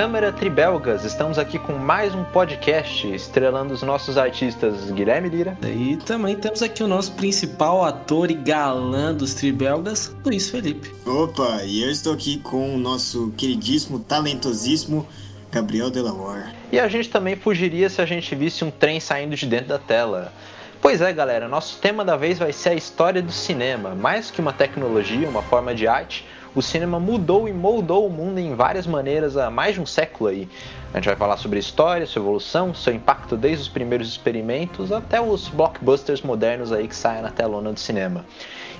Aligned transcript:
Câmera, 0.00 0.32
tribelgas, 0.32 1.04
estamos 1.04 1.38
aqui 1.38 1.58
com 1.58 1.74
mais 1.74 2.14
um 2.14 2.24
podcast 2.24 3.06
estrelando 3.06 3.74
os 3.74 3.82
nossos 3.82 4.16
artistas 4.16 4.90
Guilherme 4.90 5.28
Lira. 5.28 5.58
E 5.62 5.98
também 5.98 6.34
temos 6.36 6.62
aqui 6.62 6.82
o 6.82 6.88
nosso 6.88 7.12
principal 7.12 7.84
ator 7.84 8.30
e 8.30 8.34
galã 8.34 9.12
dos 9.12 9.34
tribelgas, 9.34 10.10
Luiz 10.24 10.48
Felipe. 10.48 10.90
Opa, 11.04 11.64
e 11.64 11.82
eu 11.82 11.90
estou 11.90 12.14
aqui 12.14 12.38
com 12.38 12.74
o 12.74 12.78
nosso 12.78 13.30
queridíssimo, 13.36 13.98
talentosíssimo 13.98 15.06
Gabriel 15.52 15.90
Delaware. 15.90 16.54
E 16.72 16.80
a 16.80 16.88
gente 16.88 17.10
também 17.10 17.36
fugiria 17.36 17.90
se 17.90 18.00
a 18.00 18.06
gente 18.06 18.34
visse 18.34 18.64
um 18.64 18.70
trem 18.70 19.00
saindo 19.00 19.36
de 19.36 19.44
dentro 19.44 19.68
da 19.68 19.78
tela. 19.78 20.32
Pois 20.80 21.02
é, 21.02 21.12
galera, 21.12 21.46
nosso 21.46 21.78
tema 21.78 22.06
da 22.06 22.16
vez 22.16 22.38
vai 22.38 22.54
ser 22.54 22.70
a 22.70 22.74
história 22.74 23.20
do 23.20 23.32
cinema. 23.32 23.94
Mais 23.94 24.30
que 24.30 24.40
uma 24.40 24.54
tecnologia, 24.54 25.28
uma 25.28 25.42
forma 25.42 25.74
de 25.74 25.86
arte, 25.86 26.24
o 26.54 26.60
cinema 26.60 26.98
mudou 26.98 27.48
e 27.48 27.52
moldou 27.52 28.06
o 28.06 28.10
mundo 28.10 28.38
em 28.38 28.54
várias 28.54 28.86
maneiras 28.86 29.36
há 29.36 29.50
mais 29.50 29.74
de 29.74 29.80
um 29.80 29.86
século 29.86 30.30
aí. 30.30 30.48
A 30.92 30.96
gente 30.96 31.06
vai 31.06 31.16
falar 31.16 31.36
sobre 31.36 31.58
história, 31.58 32.04
sua 32.06 32.20
evolução, 32.20 32.74
seu 32.74 32.92
impacto 32.92 33.36
desde 33.36 33.62
os 33.62 33.68
primeiros 33.68 34.08
experimentos 34.08 34.90
até 34.90 35.20
os 35.20 35.48
blockbusters 35.48 36.22
modernos 36.22 36.72
aí 36.72 36.88
que 36.88 36.96
saem 36.96 37.22
na 37.22 37.30
telona 37.30 37.72
do 37.72 37.78
cinema. 37.78 38.24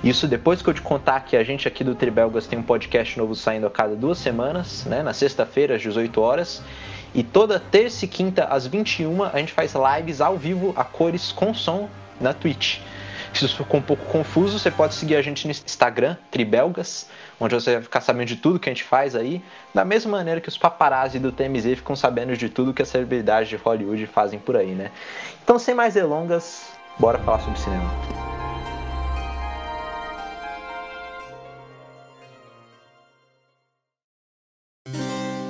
Isso 0.03 0.27
depois 0.27 0.61
que 0.61 0.69
eu 0.69 0.73
te 0.73 0.81
contar 0.81 1.21
que 1.21 1.37
a 1.37 1.43
gente 1.43 1.67
aqui 1.67 1.83
do 1.83 1.95
Tribelgas 1.95 2.47
tem 2.47 2.59
um 2.59 2.63
podcast 2.63 3.17
novo 3.17 3.35
saindo 3.35 3.67
a 3.67 3.69
cada 3.69 3.95
duas 3.95 4.17
semanas, 4.17 4.83
né? 4.85 5.03
Na 5.03 5.13
sexta-feira 5.13 5.75
às 5.75 5.81
18 5.81 6.19
horas. 6.19 6.61
E 7.13 7.23
toda 7.23 7.59
terça 7.59 8.05
e 8.05 8.07
quinta 8.07 8.45
às 8.45 8.65
21 8.65 9.23
a 9.23 9.37
gente 9.37 9.53
faz 9.53 9.73
lives 9.73 10.19
ao 10.19 10.37
vivo 10.37 10.73
a 10.75 10.83
cores 10.83 11.31
com 11.31 11.53
som 11.53 11.87
na 12.19 12.33
Twitch. 12.33 12.79
Se 13.33 13.45
isso 13.45 13.57
ficou 13.57 13.79
um 13.79 13.83
pouco 13.83 14.05
confuso, 14.05 14.59
você 14.59 14.69
pode 14.69 14.93
seguir 14.93 15.15
a 15.15 15.21
gente 15.21 15.45
no 15.45 15.51
Instagram, 15.51 16.17
Tribelgas, 16.29 17.07
onde 17.41 17.55
você 17.55 17.73
vai 17.73 17.81
ficar 17.81 18.01
sabendo 18.01 18.27
de 18.27 18.35
tudo 18.35 18.59
que 18.59 18.69
a 18.69 18.73
gente 18.73 18.83
faz 18.83 19.15
aí, 19.15 19.41
da 19.73 19.83
mesma 19.83 20.11
maneira 20.11 20.39
que 20.39 20.47
os 20.47 20.57
paparazzi 20.57 21.17
do 21.17 21.31
TMZ 21.31 21.63
ficam 21.77 21.95
sabendo 21.95 22.37
de 22.37 22.47
tudo 22.47 22.71
que 22.73 22.83
as 22.83 22.87
celebridades 22.87 23.49
de 23.49 23.55
Hollywood 23.55 24.05
fazem 24.05 24.37
por 24.39 24.55
aí, 24.55 24.73
né? 24.75 24.91
Então, 25.43 25.57
sem 25.57 25.73
mais 25.73 25.95
delongas, 25.95 26.67
bora 26.99 27.17
falar 27.19 27.39
sobre 27.39 27.59
cinema. 27.59 27.91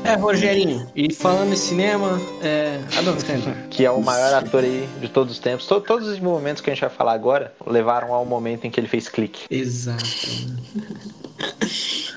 É, 0.03 0.16
Rogerinho, 0.16 0.88
e 0.95 1.14
falando 1.14 1.53
em 1.53 1.55
cinema, 1.55 2.20
é. 2.42 2.80
Adam 2.98 3.17
Sandler. 3.20 3.55
que 3.70 3.86
é 3.86 3.92
o 3.92 4.02
maior 4.02 4.33
ator 4.33 4.64
aí 4.64 4.89
de 5.00 5.08
todos 5.08 5.31
os 5.33 5.39
tempos. 5.39 5.66
To- 5.67 5.80
Todos 5.80 6.08
os 6.08 6.20
movimentos 6.20 6.61
que 6.61 6.70
a 6.70 6.73
gente 6.73 6.81
vai 6.81 6.89
falar 6.89 7.14
agora 7.14 7.53
levaram 7.66 8.11
ao 8.14 8.26
momento 8.26 8.66
em 8.66 8.72
que 8.72 8.80
ele 8.80 8.88
fez 8.88 9.08
clique. 9.08 9.45
Exato. 9.50 10.03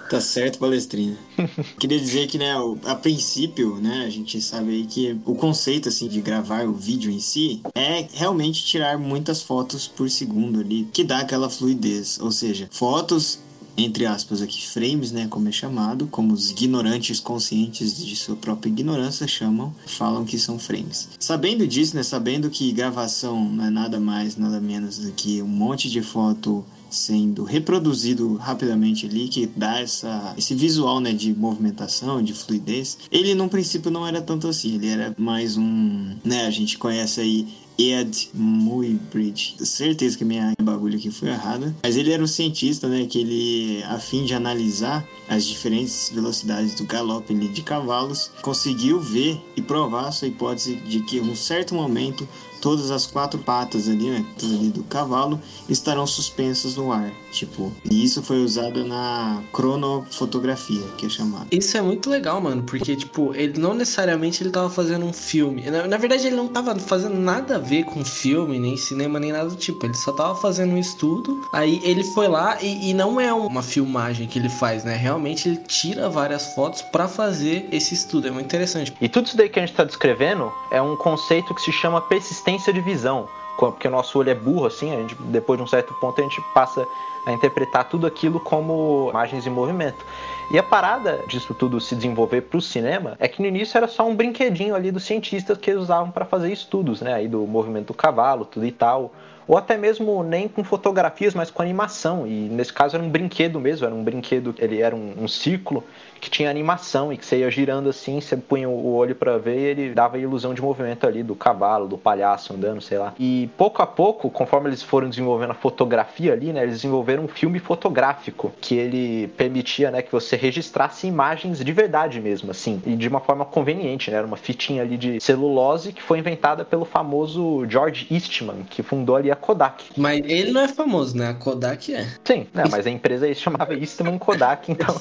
Tá 0.08 0.20
certo, 0.20 0.58
Palestrina. 0.58 1.16
Queria 1.78 1.98
dizer 1.98 2.27
que, 2.28 2.38
né, 2.38 2.52
a 2.84 2.94
princípio, 2.94 3.77
né, 3.77 4.05
a 4.06 4.10
gente 4.10 4.41
sabe 4.41 4.70
aí 4.70 4.86
que 4.86 5.19
o 5.24 5.34
conceito, 5.34 5.88
assim, 5.88 6.08
de 6.08 6.20
gravar 6.20 6.66
o 6.66 6.74
vídeo 6.74 7.10
em 7.10 7.20
si 7.20 7.60
é 7.74 8.06
realmente 8.12 8.64
tirar 8.64 8.98
muitas 8.98 9.42
fotos 9.42 9.88
por 9.88 10.10
segundo 10.10 10.60
ali, 10.60 10.88
que 10.92 11.05
dá 11.05 11.19
aquela 11.19 11.48
fluidez. 11.48 12.19
Ou 12.20 12.30
seja, 12.30 12.69
fotos, 12.70 13.38
entre 13.77 14.06
aspas 14.06 14.41
aqui, 14.41 14.66
frames, 14.66 15.10
né, 15.10 15.27
como 15.28 15.48
é 15.48 15.52
chamado, 15.52 16.06
como 16.06 16.32
os 16.32 16.50
ignorantes 16.50 17.19
conscientes 17.19 17.97
de 17.97 18.14
sua 18.14 18.36
própria 18.36 18.70
ignorância 18.70 19.27
chamam, 19.27 19.75
falam 19.86 20.25
que 20.25 20.38
são 20.38 20.58
frames. 20.58 21.08
Sabendo 21.19 21.66
disso, 21.66 21.97
né, 21.97 22.02
sabendo 22.02 22.50
que 22.50 22.72
gravação 22.72 23.44
não 23.44 23.65
é 23.65 23.71
nada 23.71 23.98
mais, 23.98 24.36
nada 24.36 24.60
menos 24.60 24.98
do 24.98 25.12
que 25.12 25.42
um 25.42 25.48
monte 25.48 25.91
de 25.91 26.03
foto 26.03 26.65
sendo 26.94 27.44
reproduzido 27.44 28.34
rapidamente 28.37 29.06
ali, 29.06 29.28
que 29.28 29.47
dá 29.47 29.81
essa, 29.81 30.34
esse 30.37 30.55
visual 30.55 31.00
né, 31.00 31.12
de 31.12 31.34
movimentação, 31.34 32.22
de 32.22 32.32
fluidez. 32.32 32.99
Ele, 33.10 33.34
num 33.34 33.49
princípio, 33.49 33.91
não 33.91 34.06
era 34.06 34.22
tanto 34.22 34.49
assim. 34.49 34.75
Ele 34.75 34.88
era 34.88 35.15
mais 35.19 35.56
um. 35.56 36.16
Né, 36.25 36.47
a 36.47 36.50
gente 36.50 36.78
conhece 36.78 37.21
aí 37.21 37.49
Ed 37.78 38.31
Muybridge. 38.33 39.56
Certeza 39.59 40.16
que 40.16 40.25
minha 40.25 40.54
bagulho 40.62 40.97
aqui 40.97 41.10
foi 41.10 41.28
errada. 41.28 41.75
Mas 41.83 41.97
ele 41.97 42.12
era 42.12 42.22
um 42.22 42.27
cientista, 42.27 42.88
né? 42.88 43.06
Que 43.06 43.21
ele, 43.21 43.83
a 43.84 43.99
fim 43.99 44.25
de 44.25 44.34
analisar 44.34 45.06
as 45.28 45.44
diferentes 45.44 46.10
velocidades 46.15 46.75
do 46.75 46.84
galope 46.84 47.34
de 47.34 47.62
cavalos, 47.62 48.31
conseguiu 48.43 49.00
ver 49.00 49.41
e 49.56 49.62
provar 49.62 50.12
sua 50.12 50.28
hipótese 50.28 50.77
de 50.77 51.00
que 51.00 51.19
em 51.19 51.31
um 51.31 51.37
certo 51.37 51.75
momento 51.75 52.28
todas 52.64 52.91
as 52.91 53.06
quatro 53.06 53.38
patas 53.38 53.91
ali, 53.91 54.08
né, 54.08 54.25
ali 54.42 54.70
do 54.70 54.82
cavalo 54.84 55.38
estarão 55.69 56.06
suspensas 56.06 56.76
no 56.76 56.91
ar, 56.91 57.12
tipo. 57.30 57.70
E 57.91 58.02
isso 58.02 58.22
foi 58.22 58.42
usado 58.42 58.86
na 58.86 59.42
cronofotografia, 59.52 60.80
que 60.97 61.04
é 61.04 61.08
chamado. 61.10 61.48
Isso 61.50 61.76
é 61.76 61.82
muito 61.82 62.08
legal, 62.08 62.41
mano, 62.41 62.62
porque, 62.62 62.97
tipo, 62.97 63.34
ele 63.34 63.60
não 63.60 63.74
necessariamente 63.74 64.42
ele 64.42 64.48
tava 64.48 64.70
fazendo 64.70 65.04
um 65.04 65.12
filme. 65.12 65.70
Na, 65.70 65.86
na 65.86 65.98
verdade, 65.98 66.26
ele 66.26 66.36
não 66.36 66.48
tava 66.48 66.74
fazendo 66.76 67.19
nada 67.19 67.56
a 67.56 67.58
ver 67.58 67.84
com 67.84 68.03
filme, 68.03 68.58
nem 68.58 68.78
cinema, 68.78 69.20
nem 69.20 69.30
nada 69.30 69.50
do 69.50 69.56
tipo. 69.56 69.84
Ele 69.84 69.92
só 69.92 70.12
tava 70.12 70.34
fazendo 70.34 70.72
um 70.72 70.78
estudo. 70.78 71.47
Aí 71.53 71.82
ele 71.84 72.03
foi 72.03 72.28
lá 72.28 72.62
e, 72.62 72.88
e 72.88 72.94
não 72.94 73.20
é 73.20 73.30
uma 73.30 73.62
filmagem 73.62 74.26
que 74.26 74.38
ele 74.38 74.48
faz, 74.48 74.84
né? 74.84 74.97
Realmente 74.97 75.50
ele 75.50 75.58
tira 75.58 76.08
várias 76.08 76.54
fotos 76.54 76.80
pra 76.80 77.08
fazer 77.08 77.69
esse 77.70 77.92
estudo. 77.92 78.28
É 78.28 78.30
muito 78.30 78.47
interessante. 78.47 78.94
E 79.03 79.06
tudo 79.06 79.26
isso 79.26 79.36
daí 79.36 79.50
que 79.50 79.58
a 79.58 79.62
gente 79.62 79.72
está 79.72 79.84
descrevendo 79.84 80.50
é 80.70 80.80
um 80.80 80.97
conceito 80.97 81.54
que 81.54 81.60
se 81.60 81.70
chama 81.70 82.00
persistência 82.00 82.53
de 82.72 82.81
visão. 82.81 83.28
Porque 83.59 83.87
o 83.87 83.91
nosso 83.91 84.19
olho 84.19 84.31
é 84.31 84.34
burro, 84.34 84.66
assim, 84.66 84.92
a 84.92 84.97
gente, 85.00 85.15
depois 85.15 85.59
de 85.59 85.62
um 85.62 85.66
certo 85.66 85.94
ponto 85.94 86.20
a 86.20 86.25
gente 86.25 86.41
passa 86.53 86.87
a 87.25 87.32
interpretar 87.32 87.88
tudo 87.88 88.06
aquilo 88.06 88.41
como 88.41 89.09
imagens 89.10 89.47
em 89.47 89.50
movimento. 89.50 90.04
E 90.50 90.59
a 90.59 90.62
parada 90.62 91.22
disso 91.26 91.54
tudo 91.54 91.81
se 91.81 91.94
desenvolver 91.94 92.42
para 92.42 92.59
o 92.59 92.60
cinema 92.60 93.16
é 93.19 93.26
que 93.26 93.41
no 93.41 93.48
início 93.48 93.78
era 93.78 93.88
só 93.88 94.06
um 94.06 94.15
brinquedinho 94.15 94.75
ali 94.75 94.91
dos 94.91 95.04
cientistas 95.04 95.56
que 95.56 95.70
eles 95.70 95.82
usavam 95.82 96.10
para 96.10 96.25
fazer 96.25 96.53
estudos, 96.53 97.00
né? 97.00 97.15
Aí 97.15 97.28
do 97.28 97.47
movimento 97.47 97.88
do 97.88 97.94
cavalo, 97.94 98.44
tudo 98.44 98.66
e 98.66 98.72
tal. 98.72 99.12
Ou 99.47 99.56
até 99.56 99.76
mesmo 99.76 100.22
nem 100.22 100.48
com 100.48 100.65
fotografias, 100.65 101.34
mas 101.34 101.50
com 101.50 101.62
animação. 101.62 102.26
E 102.26 102.48
nesse 102.48 102.72
caso 102.72 102.97
era 102.97 103.04
um 103.04 103.09
brinquedo 103.09 103.59
mesmo, 103.60 103.86
era 103.86 103.94
um 103.94 104.03
brinquedo, 104.03 104.54
ele 104.59 104.81
era 104.81 104.94
um, 104.94 105.15
um 105.22 105.28
círculo 105.28 105.84
que 106.24 106.30
tinha 106.30 106.48
animação 106.48 107.12
e 107.12 107.18
que 107.18 107.26
você 107.26 107.40
ia 107.40 107.50
girando 107.50 107.90
assim, 107.90 108.18
você 108.18 108.34
punha 108.34 108.66
o 108.66 108.94
olho 108.94 109.14
para 109.14 109.36
ver 109.36 109.58
e 109.58 109.64
ele 109.64 109.94
dava 109.94 110.16
a 110.16 110.18
ilusão 110.18 110.54
de 110.54 110.62
movimento 110.62 111.06
ali 111.06 111.22
do 111.22 111.34
cavalo, 111.34 111.86
do 111.86 111.98
palhaço 111.98 112.54
andando, 112.54 112.80
sei 112.80 112.96
lá. 112.96 113.12
E 113.18 113.50
pouco 113.58 113.82
a 113.82 113.86
pouco, 113.86 114.30
conforme 114.30 114.70
eles 114.70 114.82
foram 114.82 115.10
desenvolvendo 115.10 115.50
a 115.50 115.54
fotografia 115.54 116.32
ali, 116.32 116.50
né, 116.50 116.62
eles 116.62 116.76
desenvolveram 116.76 117.24
um 117.24 117.28
filme 117.28 117.58
fotográfico 117.58 118.50
que 118.58 118.74
ele 118.74 119.28
permitia, 119.36 119.90
né, 119.90 120.00
que 120.00 120.10
você 120.10 120.34
registrasse 120.34 121.06
imagens 121.06 121.62
de 121.62 121.72
verdade 121.72 122.18
mesmo, 122.20 122.50
assim, 122.50 122.82
e 122.86 122.96
de 122.96 123.06
uma 123.06 123.20
forma 123.20 123.44
conveniente, 123.44 124.10
né, 124.10 124.16
era 124.16 124.26
uma 124.26 124.38
fitinha 124.38 124.80
ali 124.80 124.96
de 124.96 125.20
celulose 125.20 125.92
que 125.92 126.00
foi 126.00 126.18
inventada 126.18 126.64
pelo 126.64 126.86
famoso 126.86 127.66
George 127.68 128.06
Eastman, 128.10 128.64
que 128.70 128.82
fundou 128.82 129.16
ali 129.16 129.30
a 129.30 129.36
Kodak. 129.36 129.84
Mas 129.94 130.22
ele 130.24 130.52
não 130.52 130.62
é 130.62 130.68
famoso, 130.68 131.18
né? 131.18 131.28
A 131.28 131.34
Kodak 131.34 131.94
é. 131.94 132.06
Sim, 132.24 132.46
né, 132.54 132.64
mas 132.70 132.86
a 132.86 132.91
empresa 132.91 133.26
aí 133.26 133.34
se 133.34 133.42
chamava 133.42 133.74
Eastman 133.74 134.18
Kodak, 134.18 134.72
então 134.72 134.94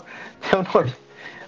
é 0.51 0.55
o 0.57 0.63
nome 0.73 0.91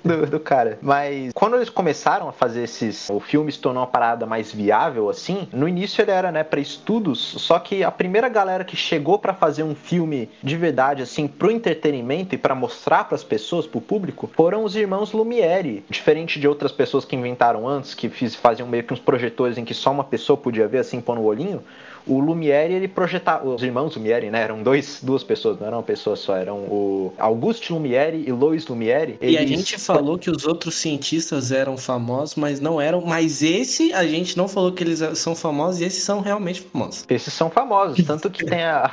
do, 0.06 0.26
do, 0.26 0.40
cara. 0.40 0.78
Mas 0.82 1.32
quando 1.34 1.56
eles 1.56 1.70
começaram 1.70 2.30
a 2.30 2.32
fazer 2.32 2.64
esses. 2.64 3.10
O 3.10 3.20
filme 3.20 3.52
se 3.52 3.60
tornou 3.60 3.82
uma 3.82 3.88
parada 3.88 4.26
mais 4.26 4.52
viável, 4.52 5.10
assim. 5.10 5.48
No 5.52 5.68
início 5.68 6.02
ele 6.02 6.12
era, 6.12 6.32
né, 6.32 6.44
pra 6.44 6.60
estudos. 6.60 7.20
Só 7.20 7.60
que 7.60 7.84
a 7.84 7.92
primeira 7.92 8.30
galera 8.30 8.64
que 8.64 8.76
chegou 8.76 9.18
para 9.18 9.34
fazer 9.34 9.64
um 9.64 9.76
filme 9.76 10.30
de 10.44 10.56
verdade, 10.56 11.02
assim, 11.02 11.28
pro 11.28 11.52
entretenimento 11.52 12.36
e 12.36 12.38
para 12.38 12.54
mostrar 12.56 13.06
para 13.06 13.16
as 13.16 13.24
pessoas, 13.24 13.66
pro 13.66 13.82
público, 13.82 14.30
foram 14.36 14.64
os 14.64 14.76
irmãos 14.76 15.12
Lumière. 15.12 15.84
Diferente 15.90 16.40
de 16.40 16.48
outras 16.48 16.72
pessoas 16.72 17.06
que 17.06 17.16
inventaram 17.16 17.68
antes, 17.68 17.94
que 17.94 18.10
fiz, 18.10 18.36
faziam 18.36 18.68
meio 18.68 18.84
que 18.84 18.94
uns 18.94 19.00
projetores 19.00 19.58
em 19.58 19.66
que 19.66 19.74
só 19.74 19.92
uma 19.92 20.04
pessoa 20.04 20.38
podia 20.38 20.68
ver, 20.68 20.80
assim, 20.80 21.02
pôr 21.02 21.16
no 21.16 21.24
olhinho 21.24 21.64
o 22.08 22.20
Lumière 22.20 22.72
ele 22.72 22.88
projetava 22.88 23.48
os 23.48 23.64
irmãos 23.64 23.96
Lumière 23.96 24.30
né 24.30 24.42
eram 24.42 24.62
dois 24.62 25.00
duas 25.02 25.24
pessoas 25.24 25.60
não 25.60 25.68
eram 25.68 25.78
uma 25.78 25.84
pessoa 25.84 26.16
só 26.16 26.36
eram 26.36 26.58
o 26.58 27.14
Auguste 27.18 27.74
Lumière 27.74 28.16
e 28.16 28.32
Louis 28.32 28.66
Lumière 28.68 29.18
e 29.22 29.38
a 29.38 29.46
gente 29.46 29.80
falou 29.80 30.18
que 30.18 30.30
os 30.30 30.46
outros 30.46 30.76
cientistas 30.76 31.52
eram 31.52 31.78
famosos 31.78 32.36
mas 32.36 32.60
não 32.60 32.80
eram 32.80 33.02
mas 33.02 33.42
esse 33.42 33.94
a 33.94 34.06
gente 34.06 34.38
não 34.38 34.48
falou 34.48 34.72
que 34.72 34.84
eles 34.84 35.02
são 35.18 35.36
famosos 35.36 35.82
e 35.82 35.86
esses 35.86 36.04
são 36.04 36.22
realmente 36.22 36.62
famosos 36.62 37.06
esses 37.10 37.34
são 37.34 37.50
famosos 37.50 38.04
tanto 38.06 38.30
que 38.30 38.46
tem 38.46 38.64
a, 38.64 38.92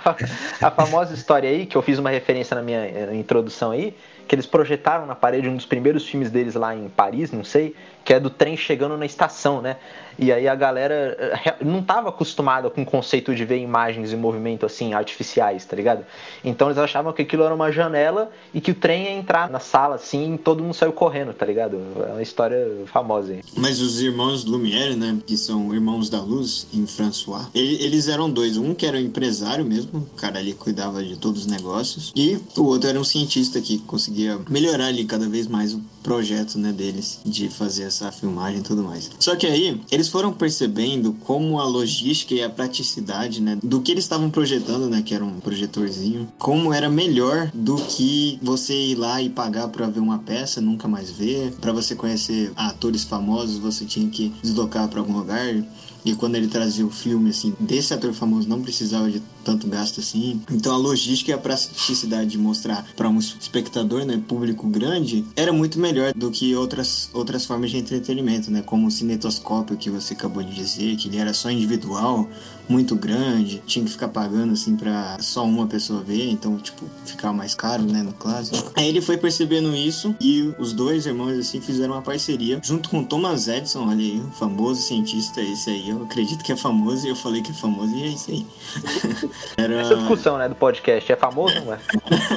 a 0.60 0.70
famosa 0.70 1.14
história 1.14 1.48
aí 1.48 1.66
que 1.66 1.76
eu 1.76 1.82
fiz 1.82 1.98
uma 1.98 2.10
referência 2.10 2.54
na 2.54 2.62
minha 2.62 3.12
introdução 3.14 3.70
aí 3.72 3.94
que 4.26 4.34
eles 4.34 4.46
projetaram 4.46 5.04
na 5.04 5.14
parede 5.14 5.48
um 5.48 5.56
dos 5.56 5.66
primeiros 5.66 6.08
filmes 6.08 6.30
deles 6.30 6.54
lá 6.54 6.74
em 6.74 6.88
Paris, 6.88 7.30
não 7.30 7.44
sei, 7.44 7.74
que 8.04 8.14
é 8.14 8.20
do 8.20 8.30
trem 8.30 8.56
chegando 8.56 8.96
na 8.96 9.04
estação, 9.04 9.60
né? 9.60 9.76
E 10.18 10.32
aí 10.32 10.48
a 10.48 10.54
galera 10.54 11.16
eh, 11.18 11.54
não 11.60 11.80
estava 11.80 12.08
acostumada 12.08 12.70
com 12.70 12.82
o 12.82 12.86
conceito 13.02 13.34
de 13.34 13.44
ver 13.44 13.58
imagens 13.58 14.12
em 14.12 14.16
movimento 14.16 14.64
assim 14.64 14.94
artificiais, 14.94 15.64
tá 15.64 15.74
ligado? 15.74 16.06
Então 16.44 16.68
eles 16.68 16.78
achavam 16.78 17.12
que 17.12 17.22
aquilo 17.22 17.42
era 17.42 17.52
uma 17.52 17.72
janela 17.72 18.30
e 18.54 18.60
que 18.60 18.70
o 18.70 18.74
trem 18.74 19.04
ia 19.04 19.10
entrar 19.10 19.50
na 19.50 19.58
sala 19.58 19.96
assim, 19.96 20.34
e 20.34 20.38
todo 20.38 20.62
mundo 20.62 20.74
saiu 20.74 20.92
correndo, 20.92 21.34
tá 21.34 21.44
ligado? 21.44 21.78
É 22.08 22.12
uma 22.12 22.22
história 22.22 22.64
famosa. 22.86 23.34
Hein? 23.34 23.40
Mas 23.56 23.80
os 23.80 24.00
irmãos 24.00 24.44
Lumière, 24.44 24.94
né, 24.94 25.18
que 25.26 25.36
são 25.36 25.74
irmãos 25.74 26.08
da 26.08 26.20
luz 26.20 26.66
em 26.72 26.86
François, 26.86 27.46
eles 27.54 28.06
eram 28.06 28.30
dois, 28.30 28.56
um 28.56 28.72
que 28.72 28.86
era 28.86 28.96
um 28.96 29.00
empresário 29.00 29.64
mesmo, 29.64 30.06
o 30.12 30.16
cara 30.16 30.38
ali 30.38 30.52
cuidava 30.52 31.02
de 31.02 31.16
todos 31.16 31.42
os 31.42 31.46
negócios, 31.46 32.12
e 32.14 32.38
o 32.56 32.64
outro 32.64 32.88
era 32.88 33.00
um 33.00 33.04
cientista 33.04 33.60
que 33.60 33.78
conseguia 33.78 34.38
melhorar 34.48 34.86
ali 34.86 35.04
cada 35.04 35.28
vez 35.28 35.48
mais 35.48 35.74
o 35.74 35.82
projeto, 36.02 36.58
né, 36.58 36.72
deles 36.72 37.20
de 37.24 37.48
fazer 37.48 37.84
essa 37.84 38.10
filmagem 38.12 38.60
e 38.60 38.62
tudo 38.62 38.82
mais. 38.82 39.10
Só 39.18 39.34
que 39.36 39.46
aí 39.46 39.80
eles 39.90 40.08
foram 40.08 40.32
percebendo 40.32 41.12
como 41.24 41.58
a 41.58 41.64
logística 41.64 42.34
e 42.34 42.42
a 42.42 42.50
praticidade, 42.50 42.91
né, 43.00 43.58
do 43.62 43.80
que 43.80 43.92
eles 43.92 44.04
estavam 44.04 44.30
projetando, 44.30 44.88
né, 44.88 45.02
que 45.02 45.14
era 45.14 45.24
um 45.24 45.40
projetorzinho, 45.40 46.28
como 46.38 46.72
era 46.72 46.88
melhor 46.88 47.50
do 47.54 47.76
que 47.76 48.38
você 48.42 48.74
ir 48.74 48.94
lá 48.96 49.22
e 49.22 49.28
pagar 49.30 49.68
para 49.68 49.86
ver 49.86 50.00
uma 50.00 50.18
peça, 50.18 50.60
nunca 50.60 50.86
mais 50.88 51.10
ver, 51.10 51.52
para 51.60 51.72
você 51.72 51.94
conhecer 51.94 52.52
atores 52.56 53.04
famosos, 53.04 53.58
você 53.58 53.84
tinha 53.84 54.08
que 54.08 54.32
deslocar 54.42 54.88
para 54.88 55.00
algum 55.00 55.16
lugar. 55.16 55.62
E 56.04 56.14
quando 56.16 56.34
ele 56.34 56.48
trazia 56.48 56.84
o 56.84 56.90
filme, 56.90 57.30
assim, 57.30 57.54
desse 57.60 57.94
ator 57.94 58.12
famoso 58.12 58.48
não 58.48 58.60
precisava 58.60 59.08
de 59.08 59.22
tanto 59.42 59.66
gasto 59.66 60.00
assim. 60.00 60.40
Então 60.50 60.74
a 60.74 60.76
logística 60.76 61.30
e 61.30 61.34
a 61.34 61.38
praticidade 61.38 62.30
de 62.30 62.38
mostrar 62.38 62.86
para 62.96 63.08
um 63.08 63.18
espectador, 63.18 64.04
né, 64.04 64.22
público 64.26 64.66
grande, 64.66 65.24
era 65.36 65.52
muito 65.52 65.78
melhor 65.78 66.12
do 66.14 66.30
que 66.30 66.54
outras, 66.54 67.10
outras 67.12 67.44
formas 67.44 67.70
de 67.70 67.78
entretenimento, 67.78 68.50
né, 68.50 68.62
como 68.62 68.86
o 68.86 68.90
cinetoscópio 68.90 69.76
que 69.76 69.90
você 69.90 70.14
acabou 70.14 70.42
de 70.42 70.54
dizer, 70.54 70.96
que 70.96 71.08
ele 71.08 71.18
era 71.18 71.32
só 71.34 71.50
individual, 71.50 72.28
muito 72.68 72.94
grande, 72.94 73.62
tinha 73.66 73.84
que 73.84 73.90
ficar 73.90 74.08
pagando 74.08 74.52
assim 74.52 74.76
para 74.76 75.18
só 75.20 75.44
uma 75.44 75.66
pessoa 75.66 76.02
ver, 76.02 76.30
então 76.30 76.56
tipo, 76.58 76.84
ficava 77.04 77.34
mais 77.34 77.54
caro, 77.54 77.82
né, 77.82 78.02
no 78.02 78.12
caso. 78.12 78.52
Aí 78.74 78.88
ele 78.88 79.00
foi 79.00 79.16
percebendo 79.16 79.74
isso 79.74 80.14
e 80.20 80.54
os 80.58 80.72
dois 80.72 81.06
irmãos 81.06 81.38
assim 81.38 81.60
fizeram 81.60 81.94
uma 81.94 82.02
parceria 82.02 82.60
junto 82.62 82.88
com 82.88 83.04
Thomas 83.04 83.48
Edison, 83.48 83.88
olha 83.88 84.00
aí, 84.00 84.20
o 84.20 84.30
famoso 84.32 84.80
cientista 84.80 85.40
esse 85.40 85.70
aí, 85.70 85.90
eu 85.90 86.02
acredito 86.02 86.42
que 86.42 86.52
é 86.52 86.56
famoso 86.56 87.06
e 87.06 87.10
eu 87.10 87.16
falei 87.16 87.42
que 87.42 87.50
é 87.50 87.54
famoso 87.54 87.94
e 87.94 88.02
é 88.02 88.08
isso 88.08 88.30
aí. 88.30 88.46
Era... 89.56 89.80
Essa 89.80 89.96
discussão, 89.96 90.38
né, 90.38 90.48
do 90.48 90.54
podcast, 90.54 91.10
é 91.10 91.16
famoso, 91.16 91.54
não 91.64 91.74
é? 91.74 91.78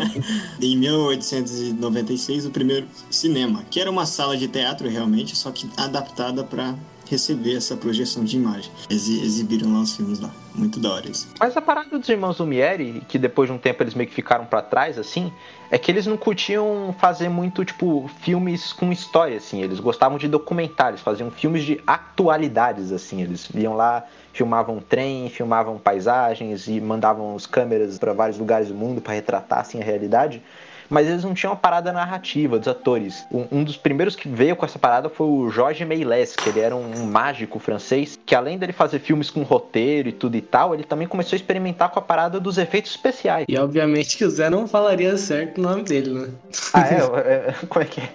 em 0.61 0.77
1896, 0.77 2.45
o 2.45 2.51
primeiro 2.51 2.87
cinema, 3.09 3.63
que 3.69 3.79
era 3.79 3.89
uma 3.89 4.05
sala 4.05 4.37
de 4.37 4.47
teatro 4.47 4.89
realmente, 4.89 5.35
só 5.35 5.51
que 5.51 5.69
adaptada 5.77 6.43
para 6.43 6.75
receber 7.09 7.55
essa 7.55 7.75
projeção 7.75 8.23
de 8.23 8.37
imagem. 8.37 8.71
Eles 8.89 9.07
exibiram 9.07 9.73
lá 9.73 9.81
os 9.81 9.95
filmes 9.95 10.19
lá. 10.19 10.31
Muito 10.53 10.79
da 10.79 10.93
hora 10.93 11.09
isso. 11.09 11.27
Mas 11.37 11.55
a 11.57 11.61
parada 11.61 11.99
dos 11.99 12.07
irmãos 12.07 12.37
Lumière, 12.37 13.01
que 13.09 13.19
depois 13.19 13.49
de 13.49 13.53
um 13.53 13.57
tempo 13.57 13.83
eles 13.83 13.93
meio 13.93 14.07
que 14.07 14.15
ficaram 14.15 14.45
para 14.45 14.61
trás, 14.61 14.97
assim, 14.97 15.31
é 15.69 15.77
que 15.77 15.91
eles 15.91 16.05
não 16.05 16.15
curtiam 16.15 16.95
fazer 16.97 17.27
muito, 17.27 17.65
tipo, 17.65 18.09
filmes 18.21 18.71
com 18.71 18.91
história, 18.91 19.35
assim. 19.35 19.61
Eles 19.61 19.81
gostavam 19.81 20.17
de 20.17 20.27
documentários, 20.29 21.01
faziam 21.01 21.29
filmes 21.29 21.63
de 21.63 21.81
atualidades, 21.85 22.93
assim. 22.93 23.21
Eles 23.21 23.49
iam 23.53 23.75
lá, 23.75 24.05
filmavam 24.31 24.79
trem, 24.79 25.29
filmavam 25.29 25.77
paisagens 25.77 26.67
e 26.67 26.79
mandavam 26.79 27.35
as 27.35 27.45
câmeras 27.45 27.97
para 27.97 28.13
vários 28.13 28.37
lugares 28.37 28.69
do 28.69 28.75
mundo 28.75 29.01
para 29.01 29.13
retratar, 29.13 29.59
assim, 29.59 29.81
a 29.81 29.83
realidade 29.83 30.41
mas 30.89 31.07
eles 31.07 31.23
não 31.23 31.33
tinham 31.33 31.53
uma 31.53 31.59
parada 31.59 31.91
narrativa 31.91 32.57
dos 32.57 32.67
atores. 32.67 33.25
Um, 33.31 33.45
um 33.51 33.63
dos 33.63 33.77
primeiros 33.77 34.15
que 34.15 34.27
veio 34.27 34.55
com 34.55 34.65
essa 34.65 34.79
parada 34.79 35.09
foi 35.09 35.27
o 35.27 35.49
Jorge 35.49 35.85
Meilès, 35.85 36.35
que 36.35 36.49
ele 36.49 36.59
era 36.59 36.75
um, 36.75 37.01
um, 37.01 37.05
mágico 37.05 37.59
francês, 37.59 38.19
que 38.25 38.35
além 38.35 38.57
dele 38.57 38.73
fazer 38.73 38.99
filmes 38.99 39.29
com 39.29 39.43
roteiro 39.43 40.09
e 40.09 40.11
tudo 40.11 40.35
e 40.35 40.41
tal, 40.41 40.73
ele 40.73 40.83
também 40.83 41.07
começou 41.07 41.35
a 41.35 41.37
experimentar 41.37 41.89
com 41.89 41.99
a 41.99 42.01
parada 42.01 42.39
dos 42.39 42.57
efeitos 42.57 42.91
especiais. 42.91 43.45
E 43.47 43.57
obviamente 43.57 44.17
que 44.17 44.25
o 44.25 44.29
Zé 44.29 44.49
não 44.49 44.67
falaria 44.67 45.17
certo 45.17 45.59
o 45.59 45.61
nome 45.61 45.83
dele, 45.83 46.11
né? 46.11 46.29
Ah, 46.73 46.87
é? 46.87 46.95
é 47.29 47.55
como 47.67 47.83
é 47.83 47.87
que 47.87 48.01
é? 48.01 48.09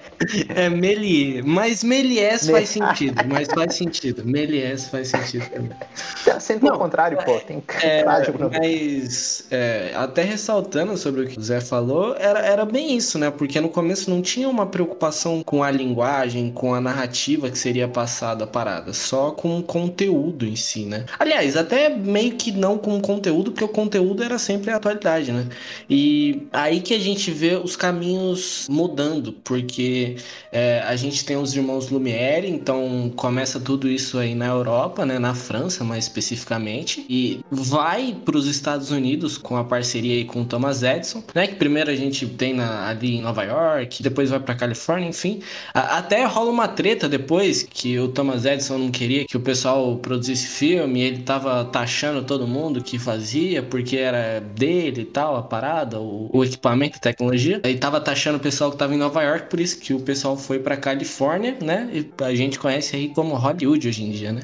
É 0.55 0.69
Méliès, 0.69 1.45
mas 1.45 1.83
Méliès 1.83 2.49
faz 2.49 2.69
sentido, 2.69 3.23
mas 3.27 3.49
faz 3.49 3.75
sentido. 3.75 4.25
Méliès 4.25 4.89
faz 4.89 5.09
sentido 5.09 5.49
também. 5.51 5.77
Tem 6.25 6.35
acento 6.35 6.69
ao 6.69 6.79
contrário, 6.79 7.19
pô, 7.25 7.39
tem 7.41 7.63
é, 7.83 8.05
Mas, 8.05 9.47
é, 9.51 9.93
até 9.95 10.23
ressaltando 10.23 10.97
sobre 10.97 11.23
o 11.23 11.27
que 11.27 11.39
o 11.39 11.43
Zé 11.43 11.61
falou, 11.61 12.15
era, 12.19 12.41
era 12.41 12.60
era 12.61 12.71
bem 12.71 12.95
isso, 12.95 13.19
né? 13.19 13.31
Porque 13.31 13.59
no 13.61 13.71
começo 13.71 14.11
não 14.11 14.21
tinha 14.21 14.49
uma 14.49 14.67
preocupação 14.67 15.43
com 15.43 15.62
a 15.62 15.71
linguagem, 15.71 16.51
com 16.51 16.75
a 16.75 16.81
narrativa 16.81 17.51
que 17.51 17.59
seria 17.59 17.89
passada 17.89 18.45
a 18.45 18.47
parada, 18.47 18.93
só 18.93 19.31
com 19.31 19.59
o 19.59 19.62
conteúdo 19.62 20.47
em 20.47 20.55
si, 20.57 20.85
né? 20.85 21.07
Aliás, 21.19 21.57
até 21.57 21.89
meio 21.89 22.33
que 22.33 22.53
não 22.53 22.77
com 22.77 22.97
o 22.97 23.01
conteúdo, 23.01 23.51
porque 23.51 23.65
o 23.65 23.69
conteúdo 23.69 24.23
era 24.23 24.39
sempre 24.39 24.71
a 24.71 24.77
atualidade, 24.77 25.33
né? 25.33 25.47
E 25.89 26.47
aí 26.53 26.81
que 26.81 26.93
a 26.93 26.99
gente 26.99 27.31
vê 27.31 27.57
os 27.57 27.77
caminhos 27.77 28.67
mudando, 28.69 29.33
porque 29.33 30.17
é, 30.53 30.83
a 30.87 30.97
gente 30.97 31.25
tem 31.25 31.37
os 31.37 31.55
irmãos 31.57 31.89
Lumière, 31.89 32.47
então 32.47 33.11
começa 33.17 33.59
tudo 33.59 33.89
isso 33.89 34.19
aí 34.19 34.35
na 34.35 34.47
Europa, 34.47 35.07
né? 35.07 35.19
Na 35.19 35.35
França, 35.35 35.83
mais 35.83 36.05
especificamente, 36.05 37.07
e 37.09 37.41
vai 37.51 38.15
para 38.23 38.37
os 38.37 38.47
Estados 38.47 38.91
Unidos 38.91 39.39
com 39.39 39.57
a 39.57 39.65
parceria 39.65 40.17
aí 40.17 40.25
com 40.27 40.43
o 40.43 40.45
Thomas 40.45 40.83
Edison, 40.83 41.23
né? 41.35 41.47
Que 41.47 41.55
primeiro 41.55 41.91
a 41.91 41.97
gente 41.97 42.27
tem 42.27 42.50
tem 42.50 42.55
na, 42.55 42.88
ali 42.88 43.17
em 43.17 43.23
Nova 43.23 43.44
York, 43.44 44.02
depois 44.02 44.31
vai 44.31 44.41
para 44.41 44.55
Califórnia, 44.55 45.08
enfim. 45.08 45.41
Até 45.73 46.25
rola 46.25 46.50
uma 46.50 46.69
treta 46.69 47.08
depois 47.08 47.62
que 47.62 47.99
o 47.99 48.08
Thomas 48.08 48.44
Edison 48.44 48.79
não 48.79 48.91
queria 48.91 49.25
que 49.25 49.37
o 49.37 49.41
pessoal 49.41 49.97
produzisse 49.97 50.47
filme, 50.47 51.00
ele 51.00 51.23
tava 51.23 51.64
taxando 51.64 52.23
todo 52.23 52.47
mundo 52.47 52.82
que 52.82 52.99
fazia 52.99 53.62
porque 53.62 53.97
era 53.97 54.41
dele 54.41 55.02
e 55.02 55.05
tal, 55.05 55.37
a 55.37 55.43
parada, 55.43 56.00
o, 56.00 56.29
o 56.32 56.44
equipamento, 56.44 56.97
a 56.97 57.00
tecnologia. 57.00 57.61
Ele 57.64 57.79
tava 57.79 58.00
taxando 58.00 58.37
o 58.37 58.41
pessoal 58.41 58.70
que 58.70 58.76
tava 58.76 58.94
em 58.94 58.99
Nova 58.99 59.23
York, 59.23 59.49
por 59.49 59.61
isso 59.61 59.79
que 59.79 59.94
o 59.94 60.00
pessoal 60.00 60.37
foi 60.37 60.58
para 60.58 60.76
Califórnia, 60.76 61.56
né? 61.62 61.88
E 61.93 62.25
a 62.25 62.35
gente 62.35 62.58
conhece 62.58 62.97
aí 62.97 63.08
como 63.08 63.35
Hollywood 63.35 63.88
hoje 63.88 64.02
em 64.02 64.11
dia, 64.11 64.32
né? 64.32 64.43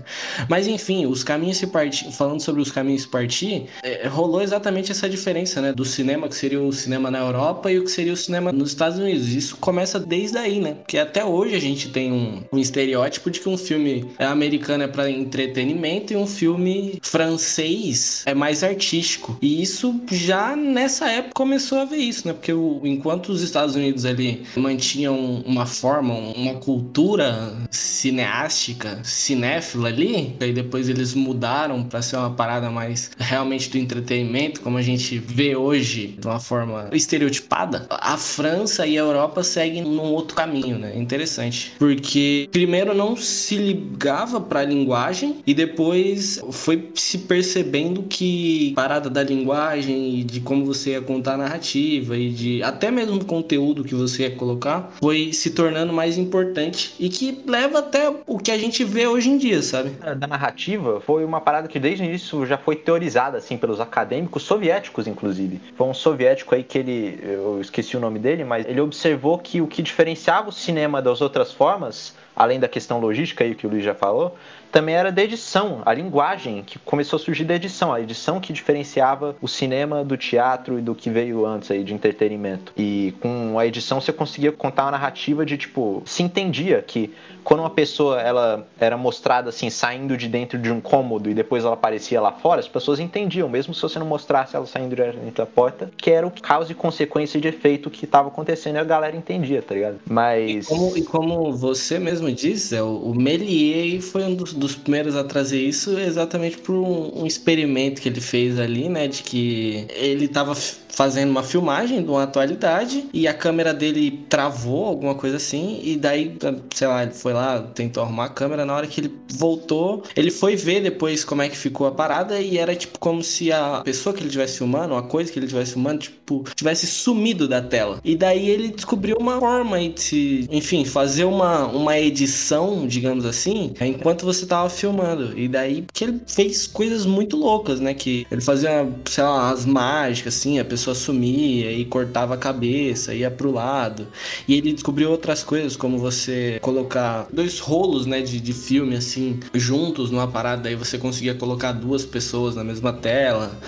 Mas 0.49 0.67
enfim, 0.67 1.07
os 1.07 1.25
caminhos 1.25 1.57
se 1.57 1.67
partir, 1.67 2.11
falando 2.13 2.41
sobre 2.41 2.63
os 2.63 2.71
caminhos 2.71 3.03
se 3.03 3.09
partir, 3.09 3.67
é, 3.83 4.07
rolou 4.07 4.43
exatamente 4.43 4.93
essa 4.93 5.09
diferença, 5.09 5.61
né? 5.61 5.73
Do 5.73 5.85
cinema 5.85 6.29
que 6.29 6.35
seria 6.35 6.61
o 6.61 6.73
cinema 6.73 7.11
na 7.11 7.19
Europa 7.19 7.71
e 7.71 7.79
o 7.79 7.85
que 7.85 7.91
seria 7.97 8.13
o 8.13 8.17
cinema 8.17 8.53
nos 8.53 8.71
Estados 8.71 8.99
Unidos. 8.99 9.29
Isso 9.29 9.57
começa 9.57 9.99
desde 9.99 10.37
aí, 10.37 10.61
né? 10.61 10.75
Porque 10.75 10.99
até 10.99 11.25
hoje 11.25 11.55
a 11.55 11.61
gente 11.61 11.89
tem 11.89 12.13
um, 12.13 12.43
um 12.53 12.59
estereótipo 12.59 13.31
de 13.31 13.41
que 13.41 13.49
um 13.49 13.57
filme 13.57 14.11
americano 14.19 14.85
é 14.85 14.87
para 14.87 15.11
entretenimento 15.11 16.13
e 16.13 16.17
um 16.17 16.27
filme 16.27 16.99
francês 17.03 18.23
é 18.27 18.35
mais 18.35 18.63
artístico. 18.63 19.39
E 19.41 19.63
isso 19.63 19.99
já 20.13 20.55
nessa 20.55 21.11
época 21.11 21.33
começou 21.35 21.79
a 21.79 21.85
ver 21.87 21.97
isso, 21.97 22.29
né? 22.29 22.35
Porque 22.35 22.53
o, 22.53 22.83
enquanto 22.85 23.31
os 23.31 23.41
Estados 23.41 23.75
Unidos 23.75 24.05
ali 24.05 24.43
mantinham 24.57 25.43
uma 25.47 25.65
forma, 25.65 26.13
uma 26.13 26.55
cultura 26.55 27.55
cineástica, 27.71 29.01
cinéfila 29.03 29.89
ali, 29.89 30.37
aí 30.39 30.53
depois 30.53 30.89
eles 30.89 31.15
mudaram 31.15 31.83
para 31.83 32.03
ser 32.03 32.17
uma 32.17 32.31
parada 32.31 32.71
mais 32.71 33.11
realmente 33.17 33.71
do 33.71 33.79
entretenimento, 33.79 34.61
como 34.61 34.77
a 34.77 34.83
gente 34.83 35.19
vê 35.19 35.57
hoje 35.57 36.09
de 36.19 36.27
uma 36.27 36.41
forma 36.41 36.91
estereotipada 36.93 37.86
a 37.89 38.17
França 38.17 38.87
e 38.87 38.97
a 38.97 39.01
Europa 39.01 39.43
seguem 39.43 39.83
num 39.83 40.13
outro 40.13 40.37
caminho, 40.37 40.79
né? 40.79 40.93
Interessante. 40.97 41.73
Porque 41.79 42.49
primeiro 42.53 42.95
não 42.95 43.17
se 43.17 43.57
ligava 43.57 44.41
para 44.41 44.61
a 44.61 44.65
linguagem 44.65 45.37
e 45.47 45.55
depois 45.55 46.41
foi 46.51 46.91
se 46.95 47.19
percebendo 47.19 48.03
que 48.03 48.73
parada 48.75 49.09
da 49.09 49.23
linguagem 49.23 50.21
e 50.21 50.25
de 50.25 50.41
como 50.41 50.65
você 50.65 50.91
ia 50.91 51.01
contar 51.01 51.35
a 51.35 51.39
narrativa 51.39 52.17
e 52.17 52.31
de 52.31 52.63
até 52.63 52.91
mesmo 52.91 53.17
o 53.17 53.25
conteúdo 53.25 53.85
que 53.85 53.95
você 53.95 54.25
ia 54.25 54.31
colocar 54.31 54.93
foi 55.01 55.33
se 55.33 55.51
tornando 55.51 55.93
mais 55.93 56.19
importante 56.19 56.95
e 56.99 57.09
que 57.09 57.43
leva 57.47 57.79
até 57.79 58.13
o 58.27 58.39
que 58.39 58.51
a 58.51 58.59
gente 58.59 58.85
vê 58.85 59.07
hoje 59.07 59.29
em 59.31 59.39
dia, 59.39 59.63
sabe? 59.63 59.91
Da 59.91 60.27
narrativa 60.27 61.01
foi 61.01 61.25
uma 61.25 61.41
parada 61.41 61.69
que 61.69 61.79
desde 61.79 62.03
o 62.03 62.07
início 62.07 62.47
já 62.47 62.59
foi 62.59 62.77
teorizada 62.77 63.39
assim 63.39 63.57
pelos 63.57 63.81
acadêmicos 63.81 64.43
soviéticos, 64.43 65.07
inclusive. 65.07 65.61
Foi 65.77 65.87
um 65.87 65.95
soviético 65.95 66.55
aí 66.55 66.63
que 66.63 66.79
ele 66.79 67.19
eu 67.23 67.61
esqueci 67.61 67.76
o 67.97 68.01
nome 68.01 68.19
dele, 68.19 68.45
mas 68.45 68.67
ele 68.67 68.81
observou 68.81 69.39
que 69.39 69.61
o 69.61 69.67
que 69.67 69.83
diferenciava 69.83 70.49
o 70.49 70.53
cinema 70.53 71.03
das 71.03 71.21
outras 71.21 71.53
formas 71.53 72.15
além 72.37 72.61
da 72.61 72.69
questão 72.69 73.01
logística 73.01 73.43
aí 73.43 73.55
que 73.55 73.67
o 73.67 73.71
Luiz 73.71 73.83
já 73.83 73.95
falou, 73.95 74.37
também 74.71 74.95
era 74.95 75.11
da 75.11 75.23
edição, 75.25 75.81
a 75.87 75.95
linguagem 75.95 76.63
que 76.63 76.79
começou 76.79 77.17
a 77.17 77.21
surgir 77.21 77.45
da 77.45 77.55
edição, 77.55 77.95
a 77.95 78.01
edição 78.01 78.39
que 78.39 78.53
diferenciava 78.53 79.35
o 79.41 79.49
cinema 79.49 80.05
do 80.05 80.19
teatro 80.19 80.79
e 80.79 80.83
do 80.83 80.95
que 80.95 81.09
veio 81.09 81.47
antes 81.47 81.71
aí 81.71 81.83
de 81.83 81.95
entretenimento. 81.95 82.75
E 82.77 83.15
com 83.21 83.59
a 83.59 83.67
edição 83.67 84.03
você 84.03 84.13
conseguia 84.13 84.53
contar 84.53 84.85
uma 84.85 84.91
narrativa 84.91 85.47
de 85.47 85.57
tipo, 85.57 86.03
se 86.05 86.23
entendia 86.23 86.83
que 86.83 87.15
quando 87.47 87.61
uma 87.61 87.71
pessoa 87.71 88.21
ela 88.21 88.67
era 88.81 88.97
mostrada 88.97 89.51
assim 89.51 89.71
saindo 89.71 90.17
de 90.17 90.27
dentro 90.27 90.59
de 90.59 90.69
um 90.69 90.81
cômodo 90.81 91.31
e 91.31 91.35
depois 91.35 91.65
ela 91.65 91.75
aparecia 91.75 92.21
lá 92.21 92.33
fora, 92.33 92.59
as 92.59 92.67
pessoas 92.67 92.99
entendiam, 92.99 93.49
mesmo 93.49 93.73
se 93.73 93.81
você 93.81 94.01
não 94.01 94.07
mostrasse 94.07 94.57
ela 94.57 94.67
saindo 94.67 94.97
dentro 94.97 95.31
da 95.31 95.47
porta, 95.47 95.89
que 95.97 96.11
era 96.11 96.27
o 96.27 96.31
causa 96.43 96.73
e 96.73 96.75
consequência 96.75 97.41
de 97.41 97.47
efeito 97.47 97.89
que 97.89 98.05
estava 98.05 98.27
acontecendo 98.27 98.75
e 98.75 98.79
a 98.79 98.85
galera 98.85 99.17
entendia, 99.17 99.63
tá 99.63 99.77
ligado? 99.77 100.01
Mas 100.11 100.67
e 100.67 100.69
como, 100.69 100.97
e 100.99 101.03
como 101.03 101.53
você 101.53 102.01
mesmo 102.01 102.33
disse, 102.33 102.75
é, 102.75 102.83
o 102.83 103.15
Méliès 103.15 104.11
foi 104.11 104.25
um 104.25 104.35
dos, 104.35 104.53
dos, 104.53 104.75
primeiros 104.75 105.15
a 105.15 105.23
trazer 105.23 105.61
isso 105.61 105.97
exatamente 106.01 106.59
por 106.59 106.75
um, 106.75 107.23
um 107.23 107.27
experimento 107.27 108.03
que 108.03 108.09
ele 108.09 108.21
fez 108.21 108.59
ali, 108.59 108.89
né, 108.89 109.07
de 109.07 109.23
que 109.23 109.87
ele 109.95 110.25
estava 110.25 110.53
fazendo 110.97 111.31
uma 111.31 111.43
filmagem 111.43 112.03
de 112.03 112.09
uma 112.09 112.23
atualidade 112.23 113.05
e 113.13 113.29
a 113.29 113.35
câmera 113.35 113.75
dele 113.75 114.25
travou, 114.31 114.87
alguma 114.87 115.15
coisa 115.15 115.37
assim, 115.37 115.79
e 115.83 115.95
daí, 115.95 116.35
sei 116.75 116.89
lá, 116.89 117.03
ele 117.03 117.13
foi 117.13 117.35
lá, 117.35 117.61
tentou 117.61 118.03
arrumar 118.03 118.25
a 118.25 118.29
câmera, 118.31 118.65
na 118.65 118.75
hora 118.75 118.87
que 118.87 119.03
ele 119.03 119.15
voltou, 119.35 120.03
ele 120.17 120.31
foi 120.31 120.57
ver 120.57 120.81
depois 120.81 121.23
como 121.23 121.43
é 121.43 121.51
que 121.51 121.57
ficou 121.57 121.87
a 121.87 121.93
parada 121.93 122.41
e 122.41 122.57
era 122.57 122.75
tipo 122.75 122.99
como 122.99 123.23
se 123.23 123.53
a 123.53 123.83
pessoa 123.85 124.15
que 124.15 124.21
ele 124.21 124.29
estivesse 124.29 124.57
filmando, 124.57 124.95
a 124.95 125.03
coisa 125.03 125.31
que 125.31 125.39
ele 125.39 125.45
estivesse 125.45 125.75
filmando, 125.75 125.99
tipo, 125.99 126.45
tivesse 126.55 126.87
sumido 126.87 127.47
da 127.47 127.61
tela. 127.61 128.01
E 128.03 128.17
daí 128.17 128.49
ele 128.49 128.69
descobriu 128.69 129.19
uma 129.21 129.39
forma 129.39 129.79
de, 129.91 130.47
enfim, 130.51 130.85
fazer 130.87 131.25
uma, 131.25 131.67
uma 131.67 131.99
edição, 131.99 132.87
digamos 132.87 133.27
assim, 133.27 133.75
enquanto 133.81 134.25
você 134.25 134.47
tava 134.47 134.71
filmando. 134.71 135.39
E 135.39 135.47
daí 135.47 135.85
que 135.93 136.05
ele 136.05 136.21
fez 136.27 136.67
coisas 136.67 137.05
muito 137.05 137.37
loucas, 137.37 137.81
né? 137.81 137.93
Que 137.93 138.27
ele 138.31 138.41
fazia, 138.41 138.89
sei 139.05 139.25
lá, 139.25 139.51
as 139.51 139.67
mágicas, 139.67 140.37
assim, 140.37 140.59
a 140.59 140.65
pessoa 140.65 140.86
pessoa 140.87 140.95
sumia 140.95 141.73
e 141.73 141.85
cortava 141.85 142.35
a 142.35 142.37
cabeça, 142.37 143.15
ia 143.15 143.31
pro 143.31 143.51
lado. 143.51 144.07
E 144.47 144.55
ele 144.55 144.73
descobriu 144.73 145.11
outras 145.11 145.43
coisas, 145.43 145.77
como 145.77 145.99
você 145.99 146.59
colocar 146.63 147.27
dois 147.33 147.59
rolos, 147.59 148.07
né, 148.07 148.21
de, 148.21 148.41
de 148.41 148.53
filme, 148.53 148.97
assim, 148.97 149.41
juntos 149.55 150.11
numa 150.11 150.29
parada, 150.29 150.69
aí 150.69 150.77
você 150.77 150.99
conseguia 150.99 151.35
colocar 151.35 151.73
duas 151.73 152.05
pessoas 152.05 152.55
na 152.55 152.63
mesma 152.63 152.93
tela. 152.93 153.59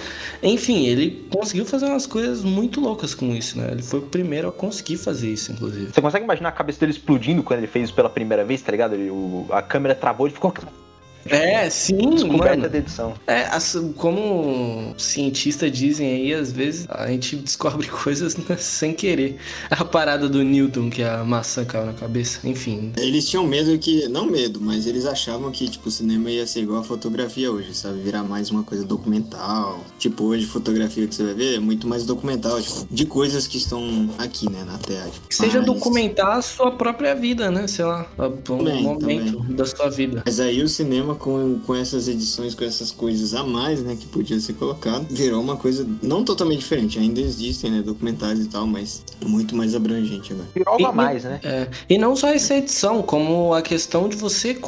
Enfim, 0.42 0.86
ele 0.86 1.26
conseguiu 1.30 1.64
fazer 1.64 1.86
umas 1.86 2.06
coisas 2.06 2.44
muito 2.44 2.80
loucas 2.80 3.14
com 3.14 3.34
isso, 3.34 3.58
né? 3.58 3.68
Ele 3.72 3.82
foi 3.82 3.98
o 3.98 4.02
primeiro 4.02 4.48
a 4.48 4.52
conseguir 4.52 4.96
fazer 4.96 5.32
isso, 5.32 5.50
inclusive. 5.50 5.92
Você 5.92 6.00
consegue 6.00 6.24
imaginar 6.24 6.50
a 6.50 6.52
cabeça 6.52 6.80
dele 6.80 6.92
explodindo 6.92 7.42
quando 7.42 7.58
ele 7.58 7.66
fez 7.66 7.86
isso 7.86 7.94
pela 7.94 8.08
primeira 8.08 8.44
vez, 8.44 8.62
tá 8.62 8.70
ligado? 8.70 8.94
Ele, 8.94 9.10
o, 9.10 9.46
a 9.50 9.62
câmera 9.62 9.94
travou 9.94 10.28
e 10.28 10.30
ficou 10.30 10.52
é, 11.34 11.70
sim, 11.70 12.10
Descoberta 12.10 12.56
mano. 12.56 12.68
da 12.68 12.78
edição. 12.78 13.14
É, 13.26 13.48
como 13.96 14.94
cientistas 14.96 15.70
dizem 15.70 16.14
aí, 16.14 16.34
às 16.34 16.52
vezes 16.52 16.86
a 16.88 17.06
gente 17.08 17.36
descobre 17.36 17.86
coisas 17.88 18.36
sem 18.58 18.92
querer. 18.92 19.38
A 19.70 19.84
parada 19.84 20.28
do 20.28 20.42
Newton, 20.42 20.90
que 20.90 21.02
a 21.02 21.24
maçã 21.24 21.64
caiu 21.64 21.86
na 21.86 21.92
cabeça, 21.92 22.46
enfim. 22.48 22.92
Eles 22.96 23.28
tinham 23.28 23.46
medo 23.46 23.76
que, 23.78 24.08
não 24.08 24.26
medo, 24.26 24.60
mas 24.60 24.86
eles 24.86 25.06
achavam 25.06 25.50
que, 25.50 25.68
tipo, 25.68 25.88
o 25.88 25.92
cinema 25.92 26.30
ia 26.30 26.46
ser 26.46 26.60
igual 26.60 26.80
a 26.80 26.84
fotografia 26.84 27.50
hoje, 27.50 27.74
sabe? 27.74 28.00
Virar 28.00 28.22
mais 28.22 28.50
uma 28.50 28.62
coisa 28.62 28.84
documental. 28.84 29.80
Tipo, 29.98 30.24
hoje 30.24 30.46
fotografia 30.46 31.06
que 31.06 31.14
você 31.14 31.24
vai 31.24 31.34
ver 31.34 31.56
é 31.56 31.60
muito 31.60 31.86
mais 31.86 32.04
documental, 32.04 32.60
tipo, 32.60 32.86
de 32.90 33.06
coisas 33.06 33.46
que 33.46 33.58
estão 33.58 34.10
aqui, 34.18 34.50
né, 34.50 34.64
na 34.64 34.78
Terra. 34.78 35.08
Tipo, 35.10 35.28
que 35.28 35.34
seja 35.34 35.58
mas... 35.58 35.66
documentar 35.66 36.38
a 36.38 36.42
sua 36.42 36.70
própria 36.72 37.14
vida, 37.14 37.50
né? 37.50 37.66
Sei 37.66 37.84
lá, 37.84 38.06
um 38.18 38.30
também, 38.38 38.82
momento 38.82 39.38
também. 39.38 39.56
da 39.56 39.64
sua 39.64 39.88
vida. 39.88 40.22
Mas 40.24 40.40
aí 40.40 40.62
o 40.62 40.68
cinema 40.68 41.14
com, 41.18 41.58
com 41.66 41.74
essas 41.74 42.08
edições, 42.08 42.54
com 42.54 42.64
essas 42.64 42.90
coisas 42.90 43.34
a 43.34 43.42
mais, 43.42 43.82
né, 43.82 43.96
que 43.98 44.06
podia 44.06 44.38
ser 44.40 44.54
colocado, 44.54 45.06
virou 45.10 45.40
uma 45.40 45.56
coisa 45.56 45.86
não 46.02 46.24
totalmente 46.24 46.60
diferente. 46.60 46.98
Ainda 46.98 47.20
existem, 47.20 47.70
né, 47.70 47.82
documentários 47.82 48.44
e 48.44 48.48
tal, 48.48 48.66
mas 48.66 49.02
muito 49.24 49.56
mais 49.56 49.74
abrangente 49.74 50.32
agora. 50.32 50.48
Virou 50.54 50.86
a 50.86 50.92
mais, 50.92 51.24
né? 51.24 51.40
É, 51.42 51.68
e 51.88 51.98
não 51.98 52.14
só 52.14 52.28
essa 52.28 52.54
edição, 52.54 53.02
como 53.02 53.52
a 53.54 53.62
questão 53.62 54.08
de 54.08 54.16
você 54.16 54.58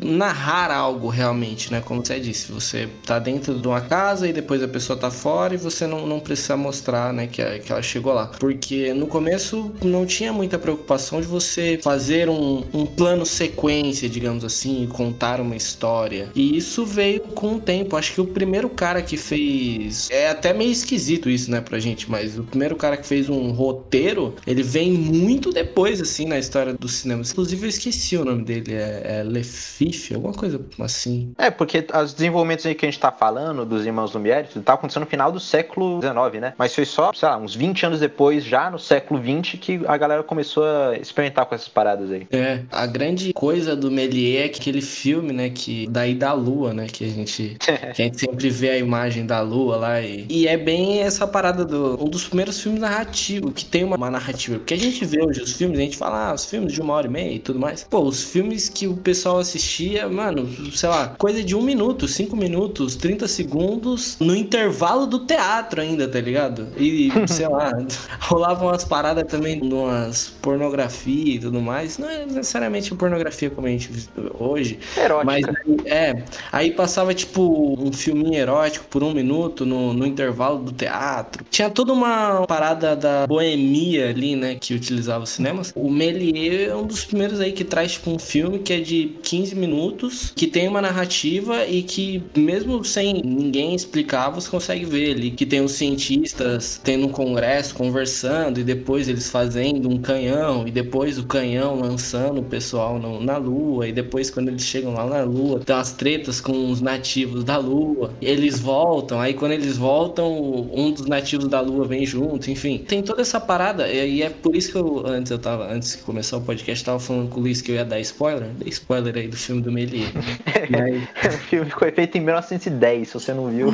narrar 0.00 0.70
algo 0.70 1.08
realmente, 1.08 1.70
né? 1.72 1.80
Como 1.80 2.04
você 2.04 2.18
disse, 2.18 2.50
você 2.50 2.88
tá 3.06 3.18
dentro 3.18 3.58
de 3.58 3.66
uma 3.66 3.80
casa 3.80 4.28
e 4.28 4.32
depois 4.32 4.62
a 4.62 4.68
pessoa 4.68 4.98
tá 4.98 5.10
fora 5.10 5.54
e 5.54 5.56
você 5.56 5.86
não, 5.86 6.06
não 6.06 6.20
precisa 6.20 6.56
mostrar, 6.56 7.12
né, 7.12 7.26
que, 7.26 7.42
que 7.60 7.72
ela 7.72 7.82
chegou 7.82 8.12
lá. 8.12 8.26
Porque 8.38 8.92
no 8.92 9.06
começo 9.06 9.72
não 9.82 10.04
tinha 10.04 10.32
muita 10.32 10.58
preocupação 10.58 11.20
de 11.20 11.26
você 11.26 11.78
fazer 11.82 12.28
um, 12.28 12.64
um 12.72 12.86
plano 12.86 13.24
sequência, 13.24 14.08
digamos 14.08 14.44
assim, 14.44 14.84
e 14.84 14.86
contar 14.86 15.40
uma 15.40 15.56
história 15.56 15.91
história. 15.92 16.28
E 16.34 16.56
isso 16.56 16.84
veio 16.84 17.20
com 17.20 17.54
o 17.54 17.60
tempo. 17.60 17.96
Acho 17.96 18.14
que 18.14 18.20
o 18.20 18.26
primeiro 18.26 18.68
cara 18.68 19.02
que 19.02 19.16
fez. 19.16 20.08
É 20.10 20.30
até 20.30 20.52
meio 20.52 20.70
esquisito 20.70 21.28
isso, 21.28 21.50
né, 21.50 21.60
pra 21.60 21.78
gente, 21.78 22.10
mas 22.10 22.38
o 22.38 22.44
primeiro 22.44 22.76
cara 22.76 22.96
que 22.96 23.06
fez 23.06 23.28
um 23.28 23.50
roteiro, 23.50 24.34
ele 24.46 24.62
vem 24.62 24.92
muito 24.92 25.52
depois, 25.52 26.00
assim, 26.00 26.26
na 26.26 26.38
história 26.38 26.72
do 26.72 26.88
cinema. 26.88 27.22
Inclusive, 27.22 27.64
eu 27.64 27.68
esqueci 27.68 28.16
o 28.16 28.24
nome 28.24 28.44
dele. 28.44 28.74
É, 28.74 29.18
é 29.20 29.22
Lefif, 29.22 30.14
alguma 30.14 30.32
coisa 30.32 30.60
assim. 30.80 31.32
É, 31.36 31.50
porque 31.50 31.86
os 32.02 32.14
desenvolvimentos 32.14 32.64
aí 32.66 32.74
que 32.74 32.86
a 32.86 32.90
gente 32.90 33.00
tá 33.00 33.12
falando 33.12 33.64
dos 33.64 33.84
irmãos 33.84 34.12
Lumière, 34.12 34.48
tá 34.64 34.74
acontecendo 34.74 35.02
no 35.02 35.08
final 35.08 35.30
do 35.30 35.40
século 35.40 36.00
XIX, 36.00 36.40
né? 36.40 36.54
Mas 36.56 36.74
foi 36.74 36.84
só, 36.84 37.12
sei 37.12 37.28
lá, 37.28 37.36
uns 37.36 37.54
20 37.54 37.86
anos 37.86 38.00
depois, 38.00 38.44
já 38.44 38.70
no 38.70 38.78
século 38.78 39.20
XX, 39.20 39.58
que 39.60 39.80
a 39.86 39.96
galera 39.96 40.22
começou 40.22 40.64
a 40.64 40.96
experimentar 40.96 41.46
com 41.46 41.54
essas 41.54 41.68
paradas 41.68 42.10
aí. 42.10 42.26
É, 42.30 42.60
a 42.70 42.86
grande 42.86 43.32
coisa 43.32 43.74
do 43.74 43.90
Méliès 43.90 44.42
é 44.42 44.44
aquele 44.44 44.80
filme, 44.80 45.32
né, 45.32 45.50
que 45.50 45.71
daí 45.90 46.14
da 46.14 46.32
lua, 46.32 46.72
né? 46.72 46.86
Que 46.90 47.04
a 47.04 47.08
gente, 47.08 47.56
que 47.94 48.02
a 48.02 48.04
gente 48.04 48.18
sempre 48.18 48.50
vê 48.50 48.70
a 48.70 48.78
imagem 48.78 49.26
da 49.26 49.40
lua 49.40 49.76
lá. 49.76 50.00
E, 50.00 50.26
e 50.28 50.46
é 50.46 50.56
bem 50.56 51.00
essa 51.00 51.26
parada 51.26 51.64
do. 51.64 52.02
Um 52.02 52.08
dos 52.08 52.24
primeiros 52.24 52.60
filmes 52.60 52.80
narrativos, 52.80 53.52
que 53.54 53.64
tem 53.64 53.84
uma, 53.84 53.96
uma 53.96 54.10
narrativa. 54.10 54.58
Porque 54.58 54.74
a 54.74 54.78
gente 54.78 55.04
vê 55.04 55.22
hoje 55.22 55.40
os 55.40 55.52
filmes, 55.52 55.78
a 55.78 55.82
gente 55.82 55.96
fala, 55.96 56.30
ah, 56.30 56.34
os 56.34 56.44
filmes 56.44 56.72
de 56.72 56.80
uma 56.80 56.94
hora 56.94 57.06
e 57.06 57.10
meia 57.10 57.34
e 57.34 57.38
tudo 57.38 57.58
mais. 57.58 57.84
Pô, 57.84 58.00
os 58.00 58.22
filmes 58.22 58.68
que 58.68 58.86
o 58.86 58.96
pessoal 58.96 59.38
assistia, 59.38 60.08
mano, 60.08 60.48
sei 60.74 60.88
lá, 60.88 61.08
coisa 61.18 61.42
de 61.42 61.54
um 61.54 61.62
minuto, 61.62 62.08
cinco 62.08 62.36
minutos, 62.36 62.96
30 62.96 63.28
segundos, 63.28 64.16
no 64.20 64.34
intervalo 64.34 65.06
do 65.06 65.20
teatro 65.20 65.80
ainda, 65.80 66.08
tá 66.08 66.20
ligado? 66.20 66.68
E, 66.76 67.10
sei 67.28 67.48
lá, 67.48 67.72
rolavam 68.20 68.68
umas 68.68 68.84
paradas 68.84 69.24
também, 69.24 69.60
umas 69.62 70.32
pornografia 70.42 71.34
e 71.34 71.38
tudo 71.38 71.60
mais. 71.60 71.98
Não 71.98 72.08
é 72.08 72.26
necessariamente 72.26 72.94
pornografia 72.94 73.50
como 73.50 73.66
a 73.66 73.70
gente 73.70 73.90
hoje. 74.38 74.78
Erótica. 74.96 75.24
Mas 75.24 75.44
é, 75.84 76.24
aí 76.50 76.70
passava 76.72 77.14
tipo 77.14 77.76
um 77.78 77.92
filminho 77.92 78.34
erótico 78.34 78.86
por 78.88 79.02
um 79.02 79.12
minuto 79.12 79.64
no, 79.64 79.92
no 79.92 80.06
intervalo 80.06 80.58
do 80.58 80.72
teatro. 80.72 81.44
Tinha 81.50 81.70
toda 81.70 81.92
uma 81.92 82.46
parada 82.46 82.96
da 82.96 83.26
boemia 83.26 84.10
ali, 84.10 84.36
né, 84.36 84.56
que 84.60 84.74
utilizava 84.74 85.24
os 85.24 85.30
cinemas. 85.30 85.72
O 85.74 85.90
Méliès 85.90 86.68
é 86.68 86.76
um 86.76 86.86
dos 86.86 87.04
primeiros 87.04 87.40
aí 87.40 87.52
que 87.52 87.64
traz 87.64 87.92
tipo 87.92 88.10
um 88.10 88.18
filme 88.18 88.58
que 88.58 88.72
é 88.72 88.80
de 88.80 89.16
15 89.22 89.54
minutos, 89.54 90.32
que 90.34 90.46
tem 90.46 90.68
uma 90.68 90.80
narrativa 90.80 91.66
e 91.66 91.82
que 91.82 92.22
mesmo 92.36 92.84
sem 92.84 93.22
ninguém 93.24 93.74
explicar, 93.74 94.30
você 94.30 94.50
consegue 94.50 94.84
ver 94.84 95.14
ali 95.14 95.30
que 95.30 95.46
tem 95.46 95.60
os 95.60 95.72
cientistas 95.72 96.80
tendo 96.82 97.06
um 97.06 97.10
congresso 97.10 97.74
conversando 97.74 98.60
e 98.60 98.64
depois 98.64 99.08
eles 99.08 99.30
fazendo 99.30 99.88
um 99.88 99.98
canhão 99.98 100.66
e 100.66 100.70
depois 100.70 101.18
o 101.18 101.24
canhão 101.24 101.80
lançando 101.80 102.40
o 102.40 102.44
pessoal 102.44 102.98
no, 102.98 103.20
na 103.20 103.36
lua 103.36 103.88
e 103.88 103.92
depois 103.92 104.30
quando 104.30 104.48
eles 104.48 104.62
chegam 104.62 104.94
lá 104.94 105.06
na 105.06 105.22
lua 105.22 105.51
tem 105.58 105.74
umas 105.74 105.92
tretas 105.92 106.40
com 106.40 106.70
os 106.70 106.80
nativos 106.80 107.44
da 107.44 107.56
Lua. 107.56 108.12
Eles 108.20 108.58
voltam, 108.58 109.20
aí 109.20 109.34
quando 109.34 109.52
eles 109.52 109.76
voltam, 109.76 110.32
um 110.72 110.90
dos 110.90 111.06
nativos 111.06 111.48
da 111.48 111.60
Lua 111.60 111.86
vem 111.86 112.04
junto, 112.04 112.50
enfim. 112.50 112.78
Tem 112.78 113.02
toda 113.02 113.22
essa 113.22 113.40
parada, 113.40 113.88
e 113.88 114.22
é 114.22 114.30
por 114.30 114.54
isso 114.56 114.72
que 114.72 114.78
eu, 114.78 115.06
antes 115.06 115.30
eu 115.30 115.38
tava, 115.38 115.72
antes 115.72 115.96
de 115.96 115.98
começar 115.98 116.36
o 116.36 116.40
podcast, 116.40 116.84
tava 116.84 117.00
falando 117.00 117.28
com 117.28 117.40
o 117.40 117.42
Luiz 117.42 117.60
que 117.60 117.70
eu 117.70 117.76
ia 117.76 117.84
dar 117.84 118.00
spoiler. 118.00 118.48
Dei 118.58 118.68
spoiler 118.68 119.16
aí 119.16 119.28
do 119.28 119.36
filme 119.36 119.62
do 119.62 119.72
Melier. 119.72 120.10
Mas... 120.70 121.02
É 121.22 121.28
um 121.28 121.38
filme 121.38 121.70
que 121.70 121.78
foi 121.78 121.90
feito 121.90 122.16
em 122.18 122.20
1910, 122.20 123.08
se 123.08 123.14
você 123.14 123.34
não 123.34 123.48
viu 123.48 123.68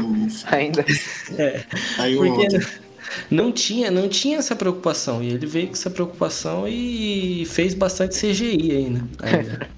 ainda. 0.51 0.85
É, 1.37 1.63
aí 1.99 2.17
porque 2.17 2.88
não 3.31 3.53
tinha, 3.53 3.91
não 3.91 4.09
tinha 4.09 4.38
essa 4.38 4.55
preocupação. 4.55 5.23
E 5.23 5.29
ele 5.29 5.47
veio 5.47 5.67
com 5.69 5.73
essa 5.73 5.91
preocupação 5.91 6.67
e 6.67 7.45
fez 7.47 7.75
bastante 7.75 8.19
CGI 8.19 8.71
aí, 8.73 8.91
né? 8.91 9.03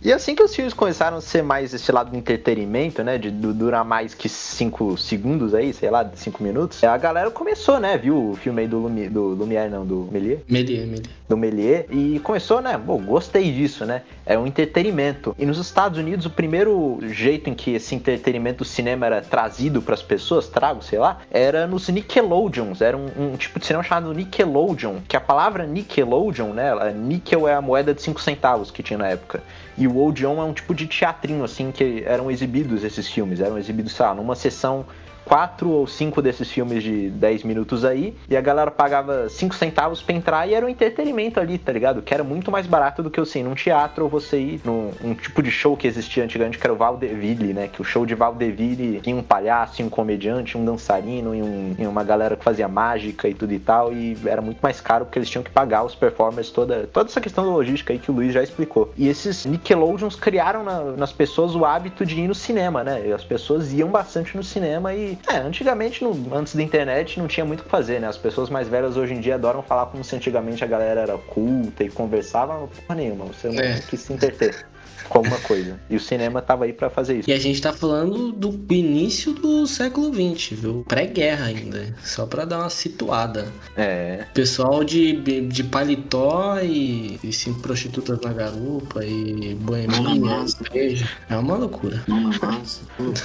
e 0.02 0.12
assim 0.12 0.34
que 0.34 0.42
os 0.42 0.54
filmes 0.54 0.75
começaram 0.75 1.16
a 1.16 1.20
ser 1.20 1.42
mais 1.42 1.72
esse 1.75 1.90
lado 1.90 2.10
do 2.10 2.16
entretenimento, 2.16 3.02
né? 3.02 3.18
De 3.18 3.30
durar 3.30 3.84
mais 3.84 4.14
que 4.14 4.28
5 4.28 4.96
segundos 4.96 5.54
aí, 5.54 5.72
sei 5.72 5.90
lá, 5.90 6.10
5 6.14 6.42
minutos, 6.42 6.82
a 6.84 6.96
galera 6.96 7.30
começou, 7.30 7.78
né? 7.78 7.96
Viu 7.99 8.30
o 8.30 8.37
filme 8.37 8.62
aí 8.62 8.68
do, 8.68 8.78
Lumi, 8.78 9.08
do 9.08 9.28
Lumière, 9.28 9.70
não, 9.70 9.84
do 9.84 10.08
Melier? 10.10 10.40
Melier, 10.49 10.87
Melier. 10.87 11.06
Do 11.28 11.37
Melier. 11.37 11.87
E 11.90 12.18
começou, 12.20 12.60
né? 12.60 12.76
Bom, 12.78 13.00
gostei 13.02 13.52
disso, 13.52 13.84
né? 13.84 14.02
É 14.26 14.38
um 14.38 14.46
entretenimento. 14.46 15.34
E 15.38 15.46
nos 15.46 15.58
Estados 15.58 15.99
Unidos, 15.99 16.26
o 16.26 16.30
primeiro 16.30 16.99
jeito 17.08 17.50
em 17.50 17.54
que 17.54 17.72
esse 17.72 17.94
entretenimento 17.94 18.58
do 18.58 18.64
cinema 18.64 19.06
era 19.06 19.20
trazido 19.20 19.80
para 19.80 19.94
as 19.94 20.02
pessoas, 20.02 20.49
trago, 20.49 20.82
sei 20.82 20.99
lá, 20.99 21.18
era 21.30 21.66
nos 21.66 21.88
Nickelodeons. 21.88 22.80
Era 22.80 22.96
um, 22.96 23.08
um 23.20 23.36
tipo 23.36 23.58
de 23.58 23.66
cinema 23.66 23.82
chamado 23.82 24.12
Nickelodeon, 24.14 25.00
que 25.06 25.16
a 25.16 25.20
palavra 25.20 25.66
Nickelodeon, 25.66 26.52
né? 26.52 26.72
Nickel 26.94 27.46
é 27.46 27.54
a 27.54 27.60
moeda 27.60 27.92
de 27.92 28.00
5 28.00 28.20
centavos 28.20 28.70
que 28.70 28.82
tinha 28.82 28.98
na 28.98 29.08
época. 29.08 29.42
E 29.76 29.86
o 29.86 30.02
Odeon 30.02 30.40
é 30.40 30.44
um 30.44 30.52
tipo 30.52 30.74
de 30.74 30.86
teatrinho, 30.86 31.44
assim, 31.44 31.70
que 31.70 32.02
eram 32.06 32.30
exibidos 32.30 32.84
esses 32.84 33.08
filmes. 33.08 33.40
Eram 33.40 33.58
exibidos, 33.58 33.92
sei 33.92 34.06
lá, 34.06 34.14
numa 34.14 34.34
sessão 34.34 34.84
quatro 35.30 35.70
ou 35.70 35.87
cinco 35.87 36.20
desses 36.20 36.50
filmes 36.50 36.82
de 36.82 37.08
10 37.08 37.44
minutos 37.44 37.84
aí, 37.84 38.16
e 38.28 38.37
a 38.37 38.40
galera 38.40 38.68
pagava 38.68 39.28
5 39.28 39.54
centavos 39.54 40.02
pra 40.02 40.12
entrar 40.12 40.49
e 40.49 40.54
era 40.54 40.66
um 40.66 40.68
entretenimento 40.68 41.38
ali, 41.38 41.56
tá 41.56 41.70
ligado? 41.70 42.02
Que 42.02 42.12
era 42.12 42.25
muito 42.25 42.50
mais 42.50 42.66
barato 42.66 43.00
do 43.00 43.08
que, 43.08 43.20
assim, 43.20 43.44
num 43.44 43.54
teatro 43.54 44.02
ou 44.02 44.10
você 44.10 44.40
ir 44.40 44.60
num 44.64 44.90
um 45.04 45.14
tipo 45.14 45.40
de 45.40 45.49
show 45.49 45.76
que 45.76 45.87
existia 45.87 46.25
antigamente, 46.25 46.58
que 46.58 46.66
era 46.66 46.75
o 46.75 46.76
Valdeville, 46.76 47.54
né? 47.54 47.68
Que 47.68 47.80
o 47.80 47.84
show 47.84 48.04
de 48.04 48.12
Valdeville 48.12 49.00
tinha 49.02 49.14
um 49.14 49.22
palhaço, 49.22 49.80
um 49.84 49.88
comediante, 49.88 50.58
um 50.58 50.64
dançarino 50.64 51.32
e, 51.32 51.40
um, 51.40 51.76
e, 51.78 51.87
uma 51.87 52.02
galera 52.02 52.34
que 52.34 52.42
fazia 52.42 52.66
mágica 52.66 53.28
e 53.28 53.34
tudo 53.34 53.52
e 53.52 53.60
tal, 53.60 53.92
e 53.92 54.18
era 54.26 54.42
muito 54.42 54.58
mais 54.58 54.80
caro 54.80 55.04
porque 55.04 55.20
eles 55.20 55.30
tinham 55.30 55.44
que 55.44 55.50
pagar 55.50 55.84
os 55.84 55.94
performers, 55.94 56.50
toda, 56.50 56.88
toda 56.92 57.08
essa 57.08 57.20
questão 57.20 57.44
da 57.44 57.52
logística 57.52 57.92
aí 57.92 58.00
que 58.00 58.10
o 58.10 58.14
Luiz 58.14 58.34
já 58.34 58.42
explicou. 58.42 58.92
E 58.96 59.06
esses 59.06 59.46
Nickelodeons 59.46 60.16
criaram 60.16 60.64
na, 60.64 60.82
nas 60.96 61.12
pessoas 61.12 61.54
o 61.54 61.64
hábito 61.64 62.04
de 62.04 62.20
ir 62.20 62.26
no 62.26 62.34
cinema, 62.34 62.82
né? 62.82 63.06
E 63.06 63.12
as 63.12 63.22
pessoas 63.22 63.72
iam 63.72 63.88
bastante 63.88 64.37
no 64.37 64.42
cinema 64.42 64.92
e 64.92 65.19
é, 65.28 65.36
antigamente, 65.36 66.02
no, 66.02 66.34
antes 66.34 66.54
da 66.54 66.62
internet, 66.62 67.18
não 67.18 67.28
tinha 67.28 67.44
muito 67.44 67.60
o 67.60 67.64
que 67.64 67.70
fazer, 67.70 68.00
né? 68.00 68.08
As 68.08 68.18
pessoas 68.18 68.50
mais 68.50 68.68
velhas 68.68 68.96
hoje 68.96 69.14
em 69.14 69.20
dia 69.20 69.34
adoram 69.36 69.62
falar 69.62 69.86
como 69.86 70.02
se 70.02 70.14
antigamente 70.16 70.64
a 70.64 70.66
galera 70.66 71.00
era 71.00 71.18
culta 71.18 71.84
e 71.84 71.90
conversava, 71.90 72.66
porra 72.66 72.94
nenhuma, 72.94 73.26
você 73.26 73.48
não 73.48 73.62
é. 73.62 73.80
quis 73.80 74.00
se 74.00 74.12
interter 74.12 74.66
com 75.09 75.19
alguma 75.19 75.38
coisa. 75.38 75.78
E 75.88 75.97
o 75.97 76.00
cinema 76.00 76.40
tava 76.42 76.64
aí 76.64 76.73
para 76.73 76.90
fazer 76.90 77.19
isso. 77.19 77.30
E 77.30 77.33
a 77.33 77.38
gente 77.38 77.61
tá 77.61 77.73
falando 77.73 78.33
do 78.33 78.59
início 78.73 79.33
do 79.33 79.66
século 79.66 80.12
XX, 80.12 80.59
viu? 80.59 80.85
Pré-guerra 80.87 81.47
ainda. 81.47 81.95
Só 82.02 82.26
para 82.26 82.45
dar 82.45 82.59
uma 82.59 82.71
situada. 82.71 83.47
É. 83.76 84.25
Pessoal 84.35 84.85
de, 84.85 85.12
de 85.42 85.64
paletó 85.64 86.59
e, 86.61 87.19
e 87.23 87.33
sim, 87.33 87.54
prostitutas 87.54 88.19
na 88.21 88.33
garupa 88.33 89.04
e 89.04 89.54
boemia, 89.54 90.45
beijo. 90.73 91.09
É 91.28 91.37
uma 91.37 91.57
loucura. 91.57 92.02
Uma 92.09 92.30
massa. 92.38 92.80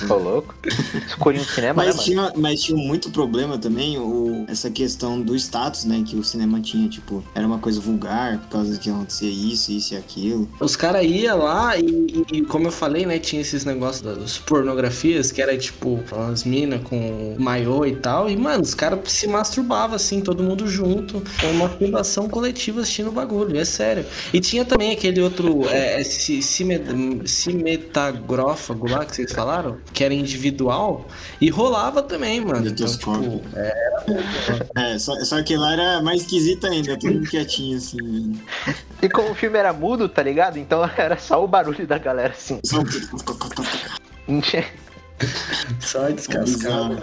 Tô 0.08 0.18
louco. 0.18 0.56
Escolhi 1.08 1.40
um 1.40 1.44
cinema, 1.44 1.84
mas 1.84 1.96
né, 1.96 2.04
tinha, 2.04 2.34
Mas 2.36 2.62
tinha 2.62 2.78
muito 2.78 3.10
problema 3.12 3.58
também, 3.58 3.98
o, 3.98 4.46
essa 4.48 4.70
questão 4.70 5.22
do 5.22 5.36
status, 5.36 5.86
né? 5.86 6.04
Que 6.06 6.16
o 6.16 6.24
cinema 6.24 6.60
tinha, 6.60 6.88
tipo, 6.90 7.24
era 7.34 7.46
uma 7.46 7.60
coisa 7.60 7.80
vulgar 7.80 8.40
por 8.40 8.50
causa 8.50 8.74
de 8.74 8.80
que 8.80 8.90
acontecia 8.90 9.30
isso, 9.30 9.72
isso 9.72 9.94
e 9.94 9.98
aquilo. 9.98 10.50
Os 10.60 10.76
caras 10.76 11.06
iam 11.06 11.40
lá 11.40 11.65
e, 11.78 12.26
e, 12.32 12.42
como 12.42 12.68
eu 12.68 12.72
falei, 12.72 13.06
né, 13.06 13.20
tinha 13.20 13.42
esses 13.42 13.66
negócios 13.66 14.02
das 14.02 14.38
pornografias, 14.38 15.32
que 15.32 15.42
era 15.42 15.58
tipo, 15.58 16.00
umas 16.12 16.44
minas 16.44 16.82
com 16.84 17.36
maiô 17.40 17.86
e 17.86 17.96
tal. 17.96 18.30
E, 18.30 18.36
mano, 18.36 18.64
os 18.64 18.74
caras 18.74 19.00
se 19.12 19.28
masturbavam 19.28 19.96
assim, 19.96 20.20
todo 20.22 20.44
mundo 20.44 20.68
junto, 20.68 21.24
com 21.40 21.48
uma 21.48 21.68
masturbação 21.68 22.28
coletiva 22.30 22.82
assistindo 22.82 23.10
o 23.10 23.12
bagulho, 23.12 23.58
é 23.58 23.66
sério. 23.66 24.06
E 24.34 24.40
tinha 24.40 24.66
também 24.66 24.92
aquele 24.92 25.22
outro, 25.22 25.68
é, 25.70 26.02
esse 26.02 26.42
cimetagrófago 26.42 28.90
lá 28.90 29.06
que 29.06 29.16
vocês 29.16 29.32
falaram, 29.32 29.78
que 29.94 30.04
era 30.04 30.14
individual, 30.14 31.08
e 31.40 31.50
rolava 31.50 32.02
também, 32.02 32.42
mano. 32.42 32.68
Então, 32.68 32.88
tipo, 32.88 33.42
era. 33.56 34.04
É, 34.76 35.00
só, 35.00 35.16
só 35.24 35.42
que 35.44 35.56
lá 35.56 35.72
era 35.74 36.02
mais 36.02 36.22
esquisito 36.22 36.66
ainda, 36.68 36.98
todo 36.98 37.14
mundo 37.14 37.30
quietinho 37.30 37.78
assim. 37.78 38.34
E 39.02 39.10
como 39.10 39.32
o 39.32 39.36
filme 39.36 39.58
era 39.58 39.74
mudo, 39.74 40.08
tá 40.08 40.24
ligado? 40.24 40.58
Então 40.58 40.90
era 40.98 41.18
só 41.18 41.44
o 41.44 41.48
barulho 41.48 41.86
da 41.86 41.98
galera 41.98 42.34
assim. 42.34 42.60
Só 45.80 46.10
descascado. 46.10 46.98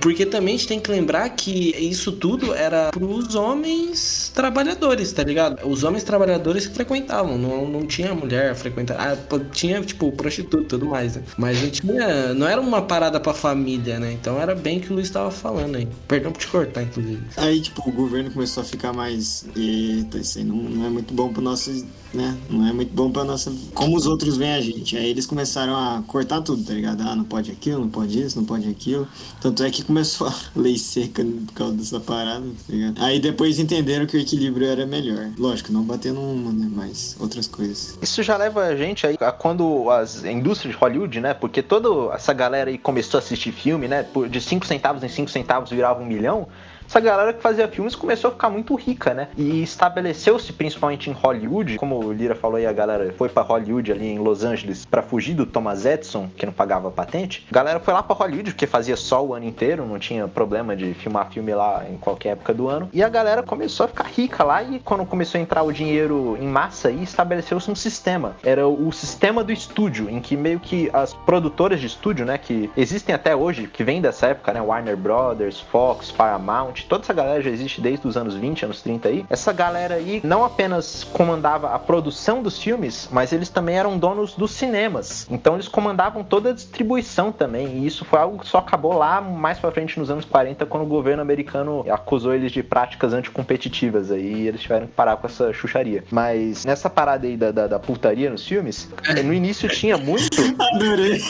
Porque 0.00 0.24
também 0.24 0.54
a 0.54 0.58
gente 0.58 0.68
tem 0.68 0.80
que 0.80 0.90
lembrar 0.90 1.28
que 1.30 1.74
isso 1.76 2.12
tudo 2.12 2.54
era 2.54 2.90
pros 2.90 3.34
homens 3.34 4.30
trabalhadores, 4.34 5.12
tá 5.12 5.22
ligado? 5.22 5.66
Os 5.66 5.84
homens 5.84 6.02
trabalhadores 6.02 6.66
que 6.66 6.74
frequentavam, 6.74 7.36
não, 7.36 7.68
não 7.68 7.86
tinha 7.86 8.14
mulher 8.14 8.54
frequentar. 8.54 8.96
Ah, 8.98 9.38
tinha, 9.52 9.80
tipo, 9.82 10.10
prostituta 10.12 10.64
e 10.64 10.66
tudo 10.66 10.86
mais, 10.86 11.16
né? 11.16 11.22
Mas 11.36 11.62
não 11.62 11.70
tinha. 11.70 12.34
Não 12.34 12.46
era 12.46 12.60
uma 12.60 12.82
parada 12.82 13.20
pra 13.20 13.34
família, 13.34 13.98
né? 13.98 14.12
Então 14.12 14.40
era 14.40 14.54
bem 14.54 14.80
que 14.80 14.90
o 14.90 14.94
Luiz 14.94 15.10
tava 15.10 15.30
falando 15.30 15.76
aí. 15.76 15.88
Perdão 16.08 16.32
por 16.32 16.40
te 16.40 16.46
cortar, 16.48 16.82
inclusive. 16.82 17.22
Aí, 17.36 17.60
tipo, 17.60 17.88
o 17.88 17.92
governo 17.92 18.30
começou 18.30 18.62
a 18.62 18.66
ficar 18.66 18.92
mais. 18.92 19.44
Eita, 19.54 20.18
isso 20.18 20.38
aí 20.38 20.44
não, 20.44 20.56
não 20.56 20.86
é 20.86 20.90
muito 20.90 21.12
bom 21.12 21.32
pro 21.32 21.42
nosso 21.42 21.70
né? 22.16 22.36
Não 22.48 22.66
é 22.66 22.72
muito 22.72 22.92
bom 22.92 23.10
pra 23.10 23.24
nossa. 23.24 23.52
Como 23.74 23.96
os 23.96 24.06
outros 24.06 24.36
veem 24.36 24.54
a 24.54 24.60
gente. 24.60 24.96
Aí 24.96 25.10
eles 25.10 25.26
começaram 25.26 25.76
a 25.76 26.02
cortar 26.06 26.40
tudo, 26.40 26.64
tá 26.64 26.72
ligado? 26.72 27.02
Ah, 27.02 27.14
não 27.14 27.24
pode 27.26 27.50
aquilo, 27.50 27.80
não 27.80 27.88
pode 27.88 28.20
isso, 28.20 28.38
não 28.38 28.46
pode 28.46 28.68
aquilo. 28.68 29.06
Tanto 29.40 29.62
é 29.62 29.70
que 29.70 29.82
começou 29.82 30.28
a 30.28 30.34
lei 30.56 30.78
seca 30.78 31.24
por 31.24 31.52
causa 31.52 31.74
dessa 31.74 32.00
parada, 32.00 32.46
tá 32.46 32.72
ligado? 32.72 33.02
Aí 33.02 33.20
depois 33.20 33.58
entenderam 33.58 34.06
que 34.06 34.16
o 34.16 34.20
equilíbrio 34.20 34.66
era 34.66 34.86
melhor. 34.86 35.30
Lógico, 35.38 35.72
não 35.72 35.82
batendo 35.82 36.20
uma, 36.20 36.52
né? 36.52 36.70
Mas 36.70 37.16
outras 37.20 37.46
coisas. 37.46 37.98
Isso 38.00 38.22
já 38.22 38.36
leva 38.36 38.62
a 38.64 38.76
gente 38.76 39.06
aí 39.06 39.16
a 39.20 39.32
quando 39.32 39.90
as 39.90 40.24
indústrias 40.24 40.74
de 40.74 40.80
Hollywood, 40.80 41.20
né? 41.20 41.34
Porque 41.34 41.62
toda 41.62 42.14
essa 42.14 42.32
galera 42.32 42.70
aí 42.70 42.78
começou 42.78 43.18
a 43.18 43.22
assistir 43.22 43.52
filme, 43.52 43.88
né? 43.88 44.06
De 44.30 44.40
5 44.40 44.66
centavos 44.66 45.02
em 45.02 45.08
5 45.08 45.30
centavos 45.30 45.70
virava 45.70 46.02
um 46.02 46.06
milhão 46.06 46.48
essa 46.88 47.00
galera 47.00 47.32
que 47.32 47.42
fazia 47.42 47.68
filmes 47.68 47.94
começou 47.94 48.28
a 48.28 48.32
ficar 48.32 48.48
muito 48.48 48.74
rica, 48.74 49.12
né? 49.12 49.28
E 49.36 49.62
estabeleceu-se 49.62 50.52
principalmente 50.52 51.10
em 51.10 51.12
Hollywood, 51.12 51.78
como 51.78 51.98
o 51.98 52.12
Lira 52.12 52.34
falou 52.34 52.56
aí, 52.56 52.66
a 52.66 52.72
galera 52.72 53.12
foi 53.16 53.28
para 53.28 53.42
Hollywood 53.42 53.92
ali 53.92 54.06
em 54.06 54.18
Los 54.18 54.44
Angeles 54.44 54.86
para 54.86 55.02
fugir 55.02 55.34
do 55.34 55.44
Thomas 55.44 55.84
Edison, 55.84 56.28
que 56.36 56.46
não 56.46 56.52
pagava 56.52 56.90
patente. 56.90 57.46
A 57.50 57.54
galera 57.54 57.80
foi 57.80 57.92
lá 57.92 58.02
para 58.02 58.14
Hollywood 58.14 58.52
porque 58.52 58.66
fazia 58.66 58.96
sol 58.96 59.28
o 59.28 59.34
ano 59.34 59.44
inteiro, 59.44 59.84
não 59.84 59.98
tinha 59.98 60.28
problema 60.28 60.76
de 60.76 60.94
filmar 60.94 61.30
filme 61.30 61.54
lá 61.54 61.84
em 61.88 61.96
qualquer 61.96 62.30
época 62.30 62.54
do 62.54 62.68
ano. 62.68 62.88
E 62.92 63.02
a 63.02 63.08
galera 63.08 63.42
começou 63.42 63.84
a 63.84 63.88
ficar 63.88 64.06
rica 64.06 64.44
lá 64.44 64.62
e 64.62 64.78
quando 64.78 65.04
começou 65.04 65.38
a 65.38 65.42
entrar 65.42 65.62
o 65.62 65.72
dinheiro 65.72 66.38
em 66.40 66.46
massa 66.46 66.88
aí, 66.88 67.02
estabeleceu-se 67.02 67.70
um 67.70 67.74
sistema. 67.74 68.36
Era 68.42 68.66
o 68.66 68.92
sistema 68.92 69.42
do 69.42 69.52
estúdio, 69.52 70.08
em 70.08 70.20
que 70.20 70.36
meio 70.36 70.60
que 70.60 70.88
as 70.92 71.12
produtoras 71.12 71.80
de 71.80 71.86
estúdio, 71.86 72.24
né, 72.24 72.38
que 72.38 72.70
existem 72.76 73.14
até 73.14 73.34
hoje, 73.34 73.66
que 73.66 73.82
vem 73.82 74.00
dessa 74.00 74.28
época, 74.28 74.52
né, 74.52 74.60
Warner 74.60 74.96
Brothers, 74.96 75.60
Fox, 75.60 76.10
Paramount, 76.10 76.75
toda 76.84 77.02
essa 77.02 77.12
galera 77.12 77.42
já 77.42 77.50
existe 77.50 77.80
desde 77.80 78.06
os 78.06 78.16
anos 78.16 78.34
20, 78.34 78.64
anos 78.64 78.82
30 78.82 79.08
aí. 79.08 79.26
Essa 79.30 79.52
galera 79.52 79.94
aí 79.94 80.20
não 80.24 80.44
apenas 80.44 81.04
comandava 81.04 81.74
a 81.74 81.78
produção 81.78 82.42
dos 82.42 82.58
filmes, 82.62 83.08
mas 83.10 83.32
eles 83.32 83.48
também 83.48 83.78
eram 83.78 83.98
donos 83.98 84.34
dos 84.34 84.50
cinemas. 84.50 85.26
Então 85.30 85.54
eles 85.54 85.68
comandavam 85.68 86.22
toda 86.22 86.50
a 86.50 86.52
distribuição 86.52 87.32
também. 87.32 87.78
E 87.78 87.86
isso 87.86 88.04
foi 88.04 88.18
algo 88.18 88.38
que 88.38 88.48
só 88.48 88.58
acabou 88.58 88.92
lá 88.92 89.20
mais 89.20 89.58
pra 89.58 89.70
frente 89.70 89.98
nos 89.98 90.10
anos 90.10 90.24
40, 90.24 90.66
quando 90.66 90.82
o 90.84 90.86
governo 90.86 91.22
americano 91.22 91.84
acusou 91.90 92.34
eles 92.34 92.52
de 92.52 92.62
práticas 92.62 93.12
anticompetitivas 93.12 94.10
aí. 94.10 94.26
E 94.26 94.48
eles 94.48 94.60
tiveram 94.60 94.86
que 94.86 94.92
parar 94.92 95.16
com 95.16 95.26
essa 95.26 95.52
chucharia. 95.52 96.04
Mas 96.10 96.64
nessa 96.64 96.90
parada 96.90 97.26
aí 97.26 97.36
da, 97.36 97.50
da, 97.50 97.66
da 97.66 97.78
putaria 97.78 98.30
nos 98.30 98.46
filmes, 98.46 98.88
no 99.24 99.32
início 99.32 99.68
tinha 99.68 99.96
muito. 99.96 100.36
Adorei. 100.74 101.20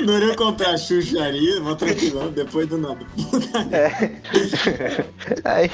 Adorei 0.00 0.34
contar 0.36 0.70
a 0.70 0.76
chucharia, 0.76 1.60
vou 1.60 1.76
tranquilão, 1.76 2.30
depois 2.30 2.68
do 2.68 2.78
nada. 2.78 3.04
é. 3.72 4.10
Aí 5.44 5.70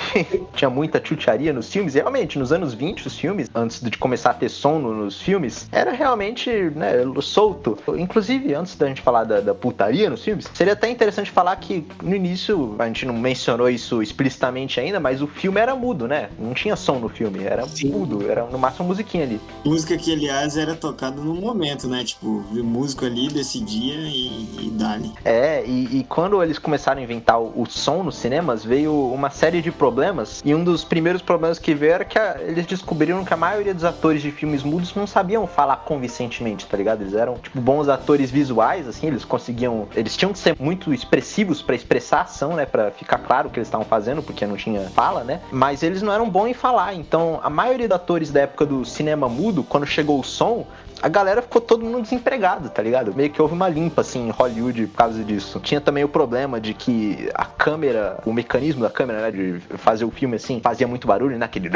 tinha 0.54 0.70
muita 0.70 1.00
chucharia 1.04 1.52
nos 1.52 1.70
filmes. 1.70 1.94
E 1.94 1.98
realmente, 1.98 2.38
nos 2.38 2.52
anos 2.52 2.74
20, 2.74 3.06
os 3.06 3.18
filmes, 3.18 3.50
antes 3.54 3.80
de 3.80 3.90
começar 3.98 4.30
a 4.30 4.34
ter 4.34 4.48
som 4.48 4.78
nos 4.78 5.20
filmes, 5.20 5.68
era 5.72 5.92
realmente 5.92 6.50
né, 6.50 6.92
solto. 7.20 7.78
Inclusive, 7.96 8.54
antes 8.54 8.76
da 8.76 8.86
gente 8.86 9.00
falar 9.00 9.24
da, 9.24 9.40
da, 9.40 9.54
putaria 9.54 10.08
nos 10.08 10.24
filmes, 10.24 10.48
seria 10.54 10.72
até 10.72 10.88
interessante 10.88 11.30
falar 11.30 11.56
que 11.56 11.86
no 12.02 12.14
início, 12.14 12.74
a 12.78 12.86
gente 12.86 13.04
não 13.06 13.14
mencionou 13.14 13.68
isso 13.68 14.02
explicitamente 14.02 14.80
ainda, 14.80 14.98
mas 14.98 15.22
o 15.22 15.26
filme 15.26 15.60
era 15.60 15.74
mudo, 15.74 16.06
né? 16.06 16.30
Não 16.38 16.54
tinha 16.54 16.76
som 16.76 16.98
no 16.98 17.08
filme, 17.08 17.44
era 17.44 17.66
Sim. 17.66 17.90
mudo, 17.90 18.30
era 18.30 18.44
no 18.46 18.58
máximo 18.58 18.88
musiquinha 18.88 19.24
ali. 19.24 19.40
Música 19.64 19.96
que, 19.96 20.12
aliás, 20.12 20.56
era 20.56 20.74
tocada 20.74 21.20
no 21.20 21.34
momento, 21.34 21.88
né? 21.88 22.04
Tipo, 22.04 22.26
o 22.26 22.64
músico 22.64 23.04
ali 23.04 23.28
decidia 23.28 23.94
e, 23.94 24.66
e 24.66 24.70
dali. 24.72 25.12
É, 25.24 25.64
e, 25.66 25.98
e, 25.98 26.04
quando 26.04 26.42
eles 26.42 26.58
começaram 26.58 27.00
a 27.00 27.04
inventar 27.04 27.40
o, 27.40 27.62
o 27.62 27.66
som 27.66 28.02
nos 28.02 28.16
cinemas, 28.16 28.64
veio 28.64 29.09
uma 29.12 29.30
série 29.30 29.60
de 29.60 29.70
problemas. 29.70 30.42
E 30.44 30.54
um 30.54 30.62
dos 30.62 30.84
primeiros 30.84 31.22
problemas 31.22 31.58
que 31.58 31.74
veio 31.74 31.92
era 31.92 32.04
que 32.04 32.18
a, 32.18 32.36
eles 32.40 32.66
descobriram 32.66 33.24
que 33.24 33.32
a 33.32 33.36
maioria 33.36 33.74
dos 33.74 33.84
atores 33.84 34.22
de 34.22 34.30
filmes 34.30 34.62
mudos 34.62 34.94
não 34.94 35.06
sabiam 35.06 35.46
falar 35.46 35.76
convincentemente, 35.78 36.66
tá 36.66 36.76
ligado? 36.76 37.02
Eles 37.02 37.14
eram, 37.14 37.36
tipo, 37.36 37.60
bons 37.60 37.88
atores 37.88 38.30
visuais, 38.30 38.88
assim, 38.88 39.06
eles 39.06 39.24
conseguiam. 39.24 39.88
Eles 39.94 40.16
tinham 40.16 40.32
que 40.32 40.38
ser 40.38 40.56
muito 40.58 40.92
expressivos 40.92 41.62
para 41.62 41.74
expressar 41.74 42.18
a 42.18 42.22
ação, 42.22 42.54
né? 42.54 42.66
Pra 42.66 42.90
ficar 42.90 43.18
claro 43.18 43.48
o 43.48 43.50
que 43.50 43.58
eles 43.58 43.68
estavam 43.68 43.86
fazendo, 43.86 44.22
porque 44.22 44.46
não 44.46 44.56
tinha 44.56 44.88
fala, 44.90 45.24
né? 45.24 45.40
Mas 45.50 45.82
eles 45.82 46.02
não 46.02 46.12
eram 46.12 46.28
bons 46.28 46.48
em 46.48 46.54
falar. 46.54 46.94
Então, 46.94 47.40
a 47.42 47.50
maioria 47.50 47.88
dos 47.88 47.96
atores 47.96 48.30
da 48.30 48.40
época 48.40 48.66
do 48.66 48.84
cinema 48.84 49.28
mudo, 49.28 49.62
quando 49.62 49.86
chegou 49.86 50.20
o 50.20 50.24
som, 50.24 50.66
a 51.02 51.08
galera 51.08 51.42
ficou 51.42 51.60
todo 51.60 51.84
mundo 51.84 52.02
desempregado, 52.02 52.68
tá 52.68 52.82
ligado? 52.82 53.14
Meio 53.14 53.30
que 53.30 53.40
houve 53.40 53.54
uma 53.54 53.68
limpa, 53.68 54.02
assim, 54.02 54.28
em 54.28 54.30
Hollywood 54.30 54.86
por 54.88 54.96
causa 54.96 55.24
disso. 55.24 55.60
Tinha 55.60 55.80
também 55.80 56.04
o 56.04 56.08
problema 56.08 56.60
de 56.60 56.74
que 56.74 57.28
a 57.34 57.44
câmera, 57.44 58.18
o 58.24 58.32
mecanismo 58.32 58.82
da 58.82 58.90
câmera, 58.90 59.22
né, 59.22 59.30
de 59.30 59.60
fazer 59.78 60.04
o 60.04 60.10
filme, 60.10 60.36
assim, 60.36 60.60
fazia 60.60 60.86
muito 60.86 61.06
barulho, 61.06 61.38
né? 61.38 61.46
Aquele 61.46 61.70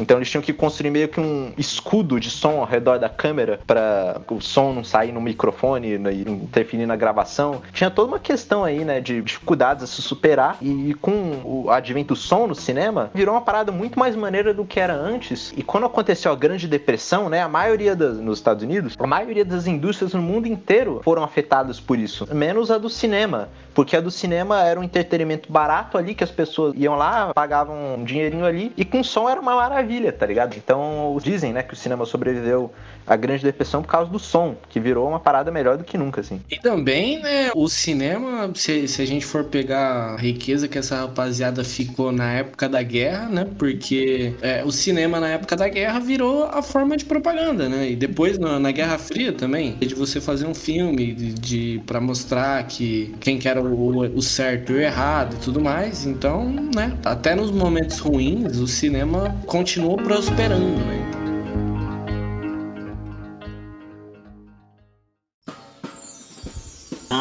Então 0.00 0.16
eles 0.16 0.30
tinham 0.30 0.42
que 0.42 0.52
construir 0.52 0.90
meio 0.90 1.08
que 1.08 1.20
um 1.20 1.52
escudo 1.56 2.18
de 2.18 2.30
som 2.30 2.60
ao 2.60 2.64
redor 2.64 2.98
da 2.98 3.08
câmera 3.08 3.60
para 3.66 4.20
o 4.30 4.40
som 4.40 4.72
não 4.72 4.84
sair 4.84 5.12
no 5.12 5.20
microfone 5.20 5.98
né, 5.98 6.12
e 6.12 6.22
interferir 6.22 6.86
na 6.86 6.96
gravação. 6.96 7.62
Tinha 7.72 7.90
toda 7.90 8.08
uma 8.08 8.18
questão 8.18 8.64
aí, 8.64 8.84
né, 8.84 9.00
de 9.00 9.20
dificuldades 9.22 9.84
a 9.84 9.86
se 9.86 10.02
superar 10.02 10.56
e 10.60 10.94
com 10.94 11.40
o 11.44 11.70
advento 11.70 12.10
do 12.10 12.16
som 12.16 12.46
no 12.46 12.54
cinema, 12.56 13.10
virou 13.14 13.34
uma 13.34 13.40
parada 13.40 13.70
muito 13.70 13.98
mais 13.98 14.16
maneira 14.16 14.52
do 14.52 14.64
que 14.64 14.80
era 14.80 14.94
antes. 14.94 15.52
E 15.56 15.62
quando 15.62 15.86
aconteceu 15.86 16.32
a 16.32 16.34
Grande 16.34 16.66
Depressão, 16.66 17.28
né, 17.28 17.40
a 17.40 17.48
maioria 17.48 17.94
das, 17.94 18.18
nos 18.18 18.38
Estados 18.38 18.64
Unidos, 18.64 18.96
a 18.98 19.06
maioria 19.06 19.44
das 19.44 19.66
indústrias 19.66 20.12
no 20.12 20.22
mundo 20.22 20.46
inteiro 20.46 21.00
foram 21.04 21.22
afetadas 21.22 21.78
por 21.78 21.98
isso, 21.98 22.26
menos 22.34 22.70
a 22.70 22.78
do 22.78 22.88
cinema. 22.88 23.48
Porque 23.72 23.96
a 23.96 24.00
do 24.00 24.10
cinema 24.10 24.62
era 24.62 24.80
um 24.80 24.82
entretenimento 24.82 25.50
barato 25.50 25.96
ali, 25.96 26.14
que 26.14 26.24
as 26.24 26.30
pessoas 26.30 26.74
iam 26.76 26.96
lá, 26.96 27.32
pagavam 27.32 27.94
um 27.94 28.04
dinheirinho 28.04 28.44
ali, 28.44 28.72
e 28.76 28.84
com 28.84 29.02
som 29.04 29.28
era 29.28 29.40
uma 29.40 29.54
maravilha, 29.54 29.89
tá 30.12 30.26
ligado? 30.26 30.56
Então 30.56 31.12
dizem, 31.22 31.52
né, 31.52 31.62
que 31.62 31.74
o 31.74 31.76
cinema 31.76 32.06
sobreviveu 32.06 32.72
à 33.06 33.16
Grande 33.16 33.42
Depressão 33.42 33.82
por 33.82 33.88
causa 33.88 34.10
do 34.10 34.18
som, 34.18 34.56
que 34.68 34.80
virou 34.80 35.08
uma 35.08 35.20
parada 35.20 35.50
melhor 35.50 35.76
do 35.76 35.84
que 35.84 35.98
nunca, 35.98 36.20
assim. 36.20 36.40
E 36.50 36.58
também, 36.58 37.20
né, 37.20 37.50
o 37.54 37.68
cinema, 37.68 38.50
se, 38.54 38.86
se 38.88 39.02
a 39.02 39.06
gente 39.06 39.24
for 39.26 39.44
pegar 39.44 40.14
a 40.14 40.16
riqueza 40.16 40.68
que 40.68 40.78
essa 40.78 40.96
rapaziada 40.96 41.64
ficou 41.64 42.12
na 42.12 42.32
época 42.32 42.68
da 42.68 42.82
guerra, 42.82 43.28
né, 43.28 43.46
porque 43.58 44.34
é, 44.40 44.64
o 44.64 44.70
cinema 44.70 45.20
na 45.20 45.28
época 45.28 45.56
da 45.56 45.68
guerra 45.68 45.98
virou 46.00 46.44
a 46.44 46.62
forma 46.62 46.96
de 46.96 47.04
propaganda, 47.04 47.68
né, 47.68 47.90
e 47.90 47.96
depois 47.96 48.38
na, 48.38 48.58
na 48.58 48.70
Guerra 48.70 48.98
Fria 48.98 49.32
também, 49.32 49.74
de 49.74 49.94
você 49.94 50.20
fazer 50.20 50.46
um 50.46 50.54
filme 50.54 51.12
de, 51.12 51.32
de 51.32 51.82
para 51.86 52.00
mostrar 52.00 52.62
que 52.66 53.14
quem 53.20 53.38
que 53.38 53.48
era 53.48 53.60
o, 53.60 54.16
o 54.16 54.22
certo 54.22 54.72
e 54.72 54.76
o 54.76 54.80
errado 54.80 55.36
e 55.36 55.38
tudo 55.38 55.60
mais, 55.60 56.06
então, 56.06 56.48
né, 56.74 56.96
até 57.04 57.34
nos 57.34 57.50
momentos 57.50 57.98
ruins, 57.98 58.58
o 58.58 58.66
cinema 58.66 59.36
continuou 59.46 59.96
prosperando, 59.96 60.78
né. 60.84 61.19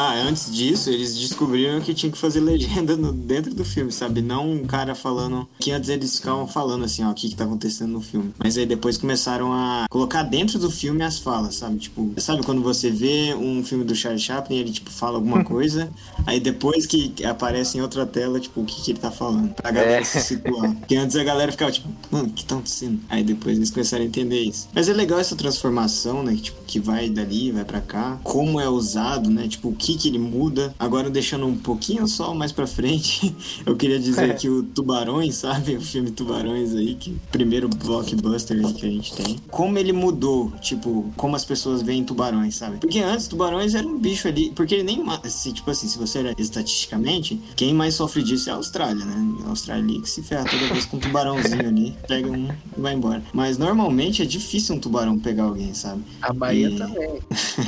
Ah, 0.01 0.13
antes 0.13 0.49
disso, 0.49 0.89
eles 0.89 1.13
descobriram 1.17 1.81
que 1.81 1.93
tinha 1.93 2.09
que 2.09 2.17
fazer 2.17 2.39
legenda 2.39 2.95
no, 2.95 3.11
dentro 3.11 3.53
do 3.53 3.65
filme, 3.65 3.91
sabe? 3.91 4.21
Não 4.21 4.49
um 4.49 4.65
cara 4.65 4.95
falando. 4.95 5.45
Que 5.59 5.71
antes 5.71 5.89
eles 5.89 6.15
ficavam 6.15 6.47
falando 6.47 6.85
assim, 6.85 7.03
ó, 7.03 7.11
o 7.11 7.13
que, 7.13 7.27
que 7.27 7.35
tá 7.35 7.43
acontecendo 7.43 7.91
no 7.91 8.01
filme. 8.01 8.33
Mas 8.37 8.57
aí 8.57 8.65
depois 8.65 8.97
começaram 8.97 9.51
a 9.51 9.87
colocar 9.89 10.23
dentro 10.23 10.57
do 10.57 10.71
filme 10.71 11.03
as 11.03 11.19
falas, 11.19 11.55
sabe? 11.55 11.79
Tipo, 11.79 12.13
sabe 12.15 12.43
quando 12.45 12.61
você 12.61 12.89
vê 12.89 13.35
um 13.35 13.61
filme 13.61 13.83
do 13.83 13.93
Charlie 13.93 14.21
Chaplin 14.21 14.59
ele, 14.59 14.71
tipo, 14.71 14.89
fala 14.89 15.17
alguma 15.17 15.43
coisa, 15.43 15.91
aí 16.25 16.39
depois 16.39 16.85
que 16.85 17.13
aparece 17.25 17.77
em 17.77 17.81
outra 17.81 18.05
tela, 18.05 18.39
tipo, 18.39 18.61
o 18.61 18.65
que, 18.65 18.81
que 18.81 18.91
ele 18.91 18.99
tá 18.99 19.11
falando? 19.11 19.53
Pra 19.53 19.69
galera 19.69 19.99
é. 19.99 20.03
se 20.05 20.21
situar. 20.21 20.75
Porque 20.79 20.95
antes 20.95 21.17
a 21.17 21.23
galera 21.25 21.51
ficava, 21.51 21.73
tipo, 21.73 21.89
mano, 22.09 22.29
o 22.29 22.31
que 22.31 22.45
tá 22.45 22.55
acontecendo? 22.55 23.01
Aí 23.09 23.21
depois 23.21 23.57
eles 23.57 23.69
começaram 23.69 24.05
a 24.05 24.07
entender 24.07 24.39
isso. 24.39 24.69
Mas 24.73 24.87
é 24.87 24.93
legal 24.93 25.19
essa 25.19 25.35
transformação, 25.35 26.23
né? 26.23 26.35
Que, 26.35 26.41
tipo, 26.43 26.63
que 26.65 26.79
vai 26.79 27.09
dali, 27.09 27.51
vai 27.51 27.65
para 27.65 27.81
cá. 27.81 28.17
Como 28.23 28.61
é 28.61 28.69
usado, 28.69 29.29
né? 29.29 29.45
Tipo, 29.49 29.67
o 29.69 29.75
que 29.75 29.88
que 29.97 30.07
ele 30.07 30.19
muda. 30.19 30.73
Agora 30.79 31.09
deixando 31.09 31.45
um 31.45 31.55
pouquinho 31.55 32.07
só 32.07 32.33
mais 32.33 32.51
para 32.51 32.67
frente, 32.67 33.35
eu 33.65 33.75
queria 33.75 33.99
dizer 33.99 34.31
é. 34.31 34.33
que 34.33 34.49
o 34.49 34.63
Tubarões, 34.63 35.35
sabe? 35.37 35.75
O 35.75 35.81
filme 35.81 36.11
Tubarões 36.11 36.75
aí, 36.75 36.95
que 36.95 37.15
primeiro 37.31 37.67
blockbuster 37.67 38.59
que 38.73 38.85
a 38.85 38.89
gente 38.89 39.13
tem. 39.13 39.37
Como 39.49 39.77
ele 39.77 39.93
mudou, 39.93 40.51
tipo, 40.61 41.11
como 41.15 41.35
as 41.35 41.45
pessoas 41.45 41.81
veem 41.81 42.03
tubarões, 42.03 42.55
sabe? 42.55 42.77
Porque 42.77 42.99
antes 42.99 43.27
tubarões 43.27 43.75
era 43.75 43.87
um 43.87 43.97
bicho 43.97 44.27
ali, 44.27 44.51
porque 44.51 44.75
ele 44.75 44.83
nem 44.83 45.03
se 45.25 45.51
tipo 45.51 45.69
assim, 45.69 45.87
se 45.87 45.97
você 45.97 46.19
era 46.19 46.35
estatisticamente, 46.37 47.39
quem 47.55 47.73
mais 47.73 47.95
sofre 47.95 48.23
disso 48.23 48.49
é 48.49 48.53
a 48.53 48.55
Austrália, 48.55 49.05
né? 49.05 49.35
A 49.45 49.49
Austrália 49.49 49.83
ali 49.83 50.01
que 50.01 50.09
se 50.09 50.21
ferra 50.21 50.45
toda 50.45 50.67
vez 50.67 50.85
com 50.85 50.97
um 50.97 50.99
tubarãozinho 50.99 51.67
ali, 51.67 51.95
pega 52.07 52.29
um 52.29 52.47
e 52.77 52.81
vai 52.81 52.93
embora. 52.93 53.23
Mas 53.33 53.57
normalmente 53.57 54.21
é 54.21 54.25
difícil 54.25 54.75
um 54.75 54.79
tubarão 54.79 55.17
pegar 55.17 55.43
alguém, 55.43 55.73
sabe? 55.73 56.03
A 56.21 56.33
Bahia 56.33 56.69
e... 56.69 56.75
também. 56.75 57.19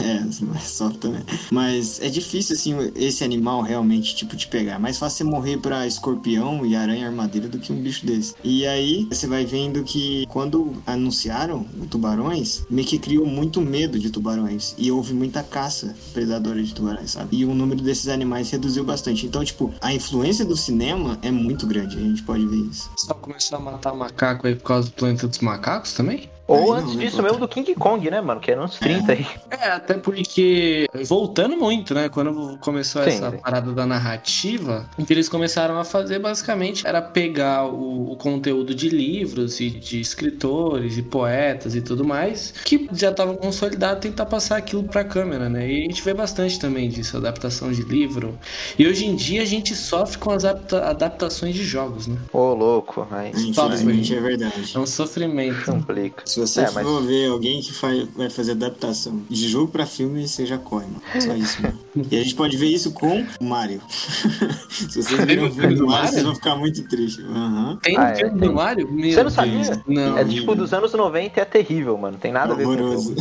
é, 0.01 0.60
sofre 0.60 0.97
também. 0.97 1.21
Mas 1.51 1.99
é 2.01 2.10
difícil, 2.12 2.56
assim, 2.56 2.91
esse 2.95 3.24
animal 3.24 3.62
realmente, 3.62 4.15
tipo, 4.15 4.36
te 4.36 4.47
pegar. 4.47 4.76
É 4.76 4.78
mais 4.78 4.97
fácil 4.97 5.17
você 5.17 5.24
morrer 5.24 5.58
pra 5.58 5.88
escorpião 5.88 6.65
e 6.65 6.76
aranha 6.76 7.08
armadilha 7.08 7.50
do 7.50 7.60
que 7.60 7.71
um 7.71 7.82
bicho 7.82 8.06
desse. 8.06 8.36
E 8.43 8.65
aí, 8.65 9.08
você 9.10 9.28
vai 9.28 9.45
vendo 9.45 9.84
que 9.84 10.26
quando 10.28 10.74
anunciaram 10.86 11.65
tubarões, 11.89 12.63
meio 12.69 12.88
que 12.88 13.00
criou 13.00 13.26
muito 13.26 13.62
medo 13.62 14.00
de 14.00 14.10
tubarões. 14.10 14.76
E 14.78 14.91
houve 14.91 15.13
muita 15.13 15.43
caça 15.43 15.95
predadora 16.13 16.62
de 16.62 16.74
tubarões, 16.74 17.12
sabe? 17.12 17.38
E 17.38 17.45
o 17.45 17.54
número 17.54 17.82
desses 17.82 18.08
animais 18.08 18.50
reduziu 18.50 18.84
bastante. 18.84 19.26
Então, 19.26 19.43
tipo, 19.43 19.74
a 19.82 19.93
influência 19.93 20.45
do 20.45 20.58
cinema 20.58 21.17
é 21.21 21.32
muito 21.32 21.65
grande. 21.65 21.97
A 21.97 22.02
gente 22.02 22.24
pode 22.24 22.45
ver 22.45 22.58
isso. 22.58 22.89
Só 22.97 23.13
começou 23.13 23.58
a 23.58 23.62
matar 23.62 23.93
macaco 23.93 24.47
aí 24.47 24.56
por 24.56 24.63
causa 24.63 24.89
do 24.89 24.93
planeta 24.93 25.28
dos 25.28 25.39
macacos 25.39 25.93
também? 25.93 26.30
Ou 26.47 26.73
antes 26.73 26.97
disso 26.97 27.21
mesmo 27.21 27.38
do 27.38 27.47
King 27.47 27.73
Kong, 27.75 28.10
né, 28.10 28.19
mano? 28.19 28.41
Que 28.41 28.51
era 28.51 28.62
uns 28.62 28.77
30 28.77 29.12
aí. 29.13 29.25
É, 29.49 29.69
até 29.69 29.93
porque, 29.95 30.88
voltando 31.06 31.56
muito, 31.56 31.93
né? 31.93 32.10
Quando 32.10 32.58
começou 32.60 33.04
sim, 33.04 33.10
essa 33.10 33.32
sim. 33.32 33.38
parada 33.38 33.71
da 33.71 33.86
narrativa, 33.86 34.89
o 34.97 35.06
que 35.06 35.13
eles 35.13 35.30
começaram 35.30 35.80
a 35.80 35.84
fazer 35.84 36.19
basicamente 36.19 36.86
era 36.86 37.01
pegar 37.01 37.65
o, 37.65 38.12
o, 38.12 38.15
conteúdo 38.15 38.73
de 38.73 38.89
livros 38.89 39.60
e 39.60 39.69
de 39.69 39.99
escritores 39.99 40.97
e 40.97 41.04
poetas 41.04 41.75
e 41.75 41.82
tudo 41.82 42.04
mais, 42.04 42.54
que 42.65 42.89
já 42.93 43.12
estavam 43.12 43.36
consolidados, 43.36 44.01
tentar 44.01 44.25
passar 44.25 44.58
aquilo 44.58 44.84
pra 44.84 45.04
câmera, 45.04 45.49
né? 45.49 45.69
E 45.69 45.80
a 45.80 45.82
gente 45.84 46.01
vê 46.01 46.13
bastante 46.13 46.60
também 46.60 46.89
disso, 46.89 47.17
adaptação 47.17 47.71
de 47.71 47.84
livro. 47.84 48.38
E 48.77 48.88
hoje 48.88 49.06
em 49.06 49.15
dia 49.15 49.41
a 49.41 49.45
gente 49.45 49.75
sofre 49.75 50.17
com 50.17 50.32
as 50.32 50.43
adaptações 50.45 51.56
de 51.56 51.63
jogos, 51.63 52.08
né? 52.08 52.17
Ô, 52.34 52.54
louco. 52.54 53.08
Aí. 53.12 53.32
Infelizmente 53.36 54.15
é 54.15 54.19
verdade. 54.19 54.71
É 54.75 54.80
um 54.80 54.86
sofrimento. 54.86 55.65
Complica. 55.65 56.23
Se 56.47 56.54
você 56.54 56.62
é, 56.62 56.67
for 56.67 57.01
mas... 57.01 57.06
ver 57.06 57.30
alguém 57.30 57.62
que 57.62 57.73
faz, 57.73 58.08
vai 58.15 58.30
fazer 58.30 58.51
adaptação 58.51 59.21
de 59.30 59.47
jogo 59.47 59.71
pra 59.71 59.86
filme, 59.86 60.27
você 60.27 60.45
já 60.45 60.58
corre, 60.58 60.86
mano. 60.86 61.01
Só 61.19 61.34
isso, 61.36 61.62
mano. 61.62 61.80
E 62.10 62.17
a 62.17 62.23
gente 62.23 62.36
pode 62.36 62.58
ver 62.58 62.67
isso 62.67 62.91
com 62.91 63.25
o 63.39 63.43
Mario. 63.43 63.82
Se 64.69 65.01
vocês 65.01 65.25
verem 65.25 65.45
o 65.45 65.51
filme 65.51 65.75
do 65.75 65.88
Mario, 65.88 66.10
vocês 66.10 66.23
vão 66.23 66.36
ficar 66.36 66.56
muito 66.56 66.88
tristes. 66.88 67.23
Uhum. 67.25 67.77
Tem 67.82 67.97
ah, 67.97 68.12
um 68.12 68.15
filme 68.15 68.38
é, 68.38 68.47
do 68.47 68.54
Mario? 68.54 68.91
Meu 68.91 69.12
você 69.12 69.23
não 69.23 69.30
sabia? 69.30 69.84
Não. 69.88 70.17
É 70.17 70.25
tipo 70.25 70.56
dos 70.56 70.73
anos 70.73 70.93
90 70.93 71.39
e 71.39 71.41
é 71.41 71.45
terrível, 71.45 71.97
mano. 71.97 72.17
Tem 72.17 72.32
nada 72.32 72.54
a 72.54 72.56
ver 72.56 72.65
com 72.65 72.93
isso. 72.93 73.15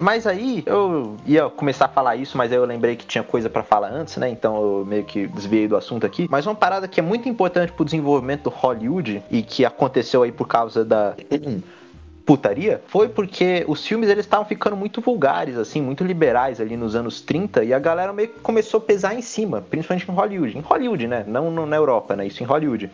Mas 0.00 0.26
aí 0.26 0.62
eu 0.64 1.14
ia 1.26 1.50
começar 1.50 1.84
a 1.84 1.88
falar 1.88 2.16
isso, 2.16 2.38
mas 2.38 2.50
aí 2.50 2.56
eu 2.56 2.64
lembrei 2.64 2.96
que 2.96 3.04
tinha 3.04 3.22
coisa 3.22 3.50
para 3.50 3.62
falar 3.62 3.92
antes, 3.92 4.16
né? 4.16 4.30
Então 4.30 4.56
eu 4.56 4.86
meio 4.86 5.04
que 5.04 5.26
desviei 5.26 5.68
do 5.68 5.76
assunto 5.76 6.06
aqui. 6.06 6.26
Mas 6.30 6.46
uma 6.46 6.54
parada 6.54 6.88
que 6.88 6.98
é 6.98 7.02
muito 7.02 7.28
importante 7.28 7.70
pro 7.70 7.84
desenvolvimento 7.84 8.44
do 8.44 8.50
Hollywood 8.50 9.22
e 9.30 9.42
que 9.42 9.62
aconteceu 9.62 10.22
aí 10.22 10.32
por 10.32 10.48
causa 10.48 10.86
da 10.86 11.14
putaria 12.24 12.82
foi 12.86 13.08
porque 13.08 13.64
os 13.66 13.86
filmes 13.86 14.08
eles 14.08 14.24
estavam 14.24 14.46
ficando 14.46 14.76
muito 14.76 15.00
vulgares, 15.00 15.56
assim, 15.56 15.80
muito 15.80 16.04
liberais 16.04 16.60
ali 16.60 16.76
nos 16.76 16.94
anos 16.94 17.20
30 17.20 17.64
e 17.64 17.72
a 17.72 17.78
galera 17.78 18.12
meio 18.12 18.28
que 18.28 18.40
começou 18.40 18.78
a 18.78 18.80
pesar 18.82 19.14
em 19.14 19.22
cima, 19.22 19.60
principalmente 19.60 20.10
em 20.10 20.14
Hollywood. 20.14 20.58
Em 20.58 20.60
Hollywood, 20.60 21.06
né? 21.06 21.24
Não 21.26 21.66
na 21.66 21.76
Europa, 21.76 22.14
né? 22.16 22.26
Isso 22.26 22.42
em 22.42 22.46
Hollywood 22.46 22.90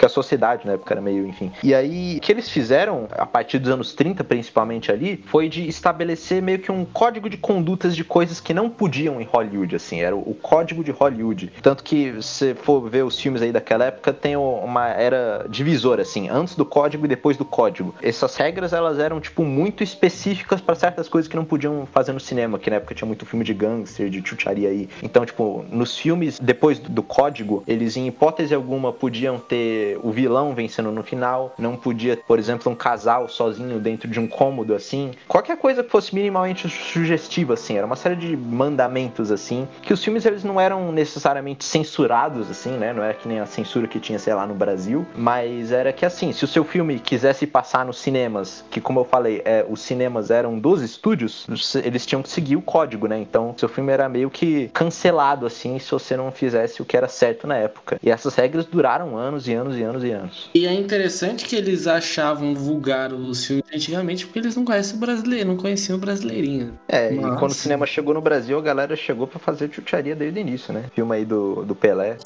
que 0.00 0.06
a 0.06 0.08
sociedade 0.08 0.66
na 0.66 0.72
época 0.72 0.94
era 0.94 1.00
meio, 1.00 1.26
enfim. 1.26 1.52
E 1.62 1.74
aí, 1.74 2.16
o 2.16 2.20
que 2.22 2.32
eles 2.32 2.48
fizeram, 2.48 3.06
a 3.10 3.26
partir 3.26 3.58
dos 3.58 3.70
anos 3.70 3.92
30 3.92 4.24
principalmente 4.24 4.90
ali, 4.90 5.22
foi 5.26 5.46
de 5.46 5.68
estabelecer 5.68 6.40
meio 6.40 6.58
que 6.58 6.72
um 6.72 6.86
código 6.86 7.28
de 7.28 7.36
condutas 7.36 7.94
de 7.94 8.02
coisas 8.02 8.40
que 8.40 8.54
não 8.54 8.70
podiam 8.70 9.20
em 9.20 9.24
Hollywood, 9.24 9.76
assim, 9.76 10.00
era 10.00 10.16
o 10.16 10.34
código 10.34 10.82
de 10.82 10.90
Hollywood. 10.90 11.52
Tanto 11.60 11.84
que, 11.84 12.14
se 12.22 12.54
for 12.54 12.80
ver 12.88 13.04
os 13.04 13.20
filmes 13.20 13.42
aí 13.42 13.52
daquela 13.52 13.84
época, 13.84 14.10
tem 14.10 14.36
uma 14.36 14.88
era 14.88 15.44
divisora, 15.50 16.00
assim, 16.00 16.30
antes 16.30 16.54
do 16.54 16.64
código 16.64 17.04
e 17.04 17.08
depois 17.08 17.36
do 17.36 17.44
código. 17.44 17.94
Essas 18.00 18.36
regras, 18.36 18.72
elas 18.72 18.98
eram, 18.98 19.20
tipo, 19.20 19.44
muito 19.44 19.84
específicas 19.84 20.62
para 20.62 20.76
certas 20.76 21.10
coisas 21.10 21.28
que 21.28 21.36
não 21.36 21.44
podiam 21.44 21.86
fazer 21.92 22.14
no 22.14 22.20
cinema, 22.20 22.58
que 22.58 22.70
na 22.70 22.76
época 22.76 22.94
tinha 22.94 23.06
muito 23.06 23.26
filme 23.26 23.44
de 23.44 23.52
gangster, 23.52 24.08
de 24.08 24.26
chucharia 24.26 24.70
aí. 24.70 24.88
Então, 25.02 25.26
tipo, 25.26 25.62
nos 25.70 25.98
filmes, 25.98 26.38
depois 26.38 26.78
do 26.78 27.02
código, 27.02 27.62
eles, 27.66 27.98
em 27.98 28.06
hipótese 28.06 28.54
alguma, 28.54 28.94
podiam 28.94 29.38
ter 29.38 29.89
o 30.02 30.10
vilão 30.10 30.54
vencendo 30.54 30.90
no 30.90 31.02
final, 31.02 31.54
não 31.58 31.76
podia, 31.76 32.16
por 32.16 32.38
exemplo, 32.38 32.70
um 32.70 32.74
casal 32.74 33.28
sozinho 33.28 33.78
dentro 33.78 34.08
de 34.08 34.20
um 34.20 34.26
cômodo 34.26 34.74
assim. 34.74 35.12
Qualquer 35.28 35.56
coisa 35.56 35.82
que 35.82 35.90
fosse 35.90 36.14
minimamente 36.14 36.68
sugestiva 36.68 37.54
assim, 37.54 37.76
era 37.76 37.86
uma 37.86 37.96
série 37.96 38.16
de 38.16 38.36
mandamentos 38.36 39.30
assim, 39.30 39.66
que 39.82 39.92
os 39.92 40.02
filmes 40.02 40.24
eles 40.26 40.44
não 40.44 40.60
eram 40.60 40.92
necessariamente 40.92 41.64
censurados 41.64 42.50
assim, 42.50 42.72
né? 42.72 42.92
Não 42.92 43.02
era 43.02 43.14
que 43.14 43.28
nem 43.28 43.40
a 43.40 43.46
censura 43.46 43.86
que 43.86 44.00
tinha, 44.00 44.18
sei 44.18 44.34
lá, 44.34 44.46
no 44.46 44.54
Brasil, 44.54 45.06
mas 45.14 45.72
era 45.72 45.92
que 45.92 46.04
assim, 46.04 46.32
se 46.32 46.44
o 46.44 46.48
seu 46.48 46.64
filme 46.64 46.98
quisesse 46.98 47.46
passar 47.46 47.84
nos 47.84 47.98
cinemas, 47.98 48.64
que 48.70 48.80
como 48.80 49.00
eu 49.00 49.04
falei, 49.04 49.42
é, 49.44 49.64
os 49.68 49.80
cinemas 49.80 50.30
eram 50.30 50.58
dos 50.58 50.82
estúdios, 50.82 51.46
eles 51.84 52.06
tinham 52.06 52.22
que 52.22 52.28
seguir 52.28 52.56
o 52.56 52.62
código, 52.62 53.06
né? 53.06 53.18
Então, 53.18 53.54
seu 53.56 53.68
filme 53.68 53.92
era 53.92 54.08
meio 54.08 54.30
que 54.30 54.68
cancelado 54.68 55.46
assim, 55.46 55.78
se 55.78 55.90
você 55.90 56.16
não 56.16 56.30
fizesse 56.30 56.82
o 56.82 56.84
que 56.84 56.96
era 56.96 57.08
certo 57.08 57.46
na 57.46 57.56
época. 57.56 57.98
E 58.02 58.10
essas 58.10 58.34
regras 58.34 58.66
duraram 58.66 59.16
anos 59.16 59.48
e 59.48 59.54
anos 59.54 59.76
e 59.76 59.79
anos 59.82 60.04
e 60.04 60.10
anos. 60.10 60.50
E 60.54 60.66
é 60.66 60.72
interessante 60.72 61.44
que 61.44 61.56
eles 61.56 61.86
achavam 61.86 62.54
vulgar 62.54 63.12
os 63.12 63.44
filmes 63.44 63.64
antigamente 63.72 64.26
porque 64.26 64.38
eles 64.38 64.56
não 64.56 64.64
conhecem 64.64 64.96
o 64.96 64.98
brasileiro, 64.98 65.48
não 65.48 65.56
conheciam 65.56 65.96
o 65.96 66.00
brasileirinho. 66.00 66.78
É, 66.88 67.10
Mas... 67.10 67.34
e 67.34 67.38
quando 67.38 67.52
o 67.52 67.54
cinema 67.54 67.86
chegou 67.86 68.14
no 68.14 68.20
Brasil, 68.20 68.58
a 68.58 68.62
galera 68.62 68.96
chegou 68.96 69.26
para 69.26 69.38
fazer 69.38 69.70
chucharia 69.72 70.14
desde 70.14 70.38
o 70.38 70.40
início, 70.40 70.72
né? 70.72 70.84
Filme 70.94 71.16
aí 71.16 71.24
do, 71.24 71.64
do 71.64 71.74
Pelé. 71.74 72.16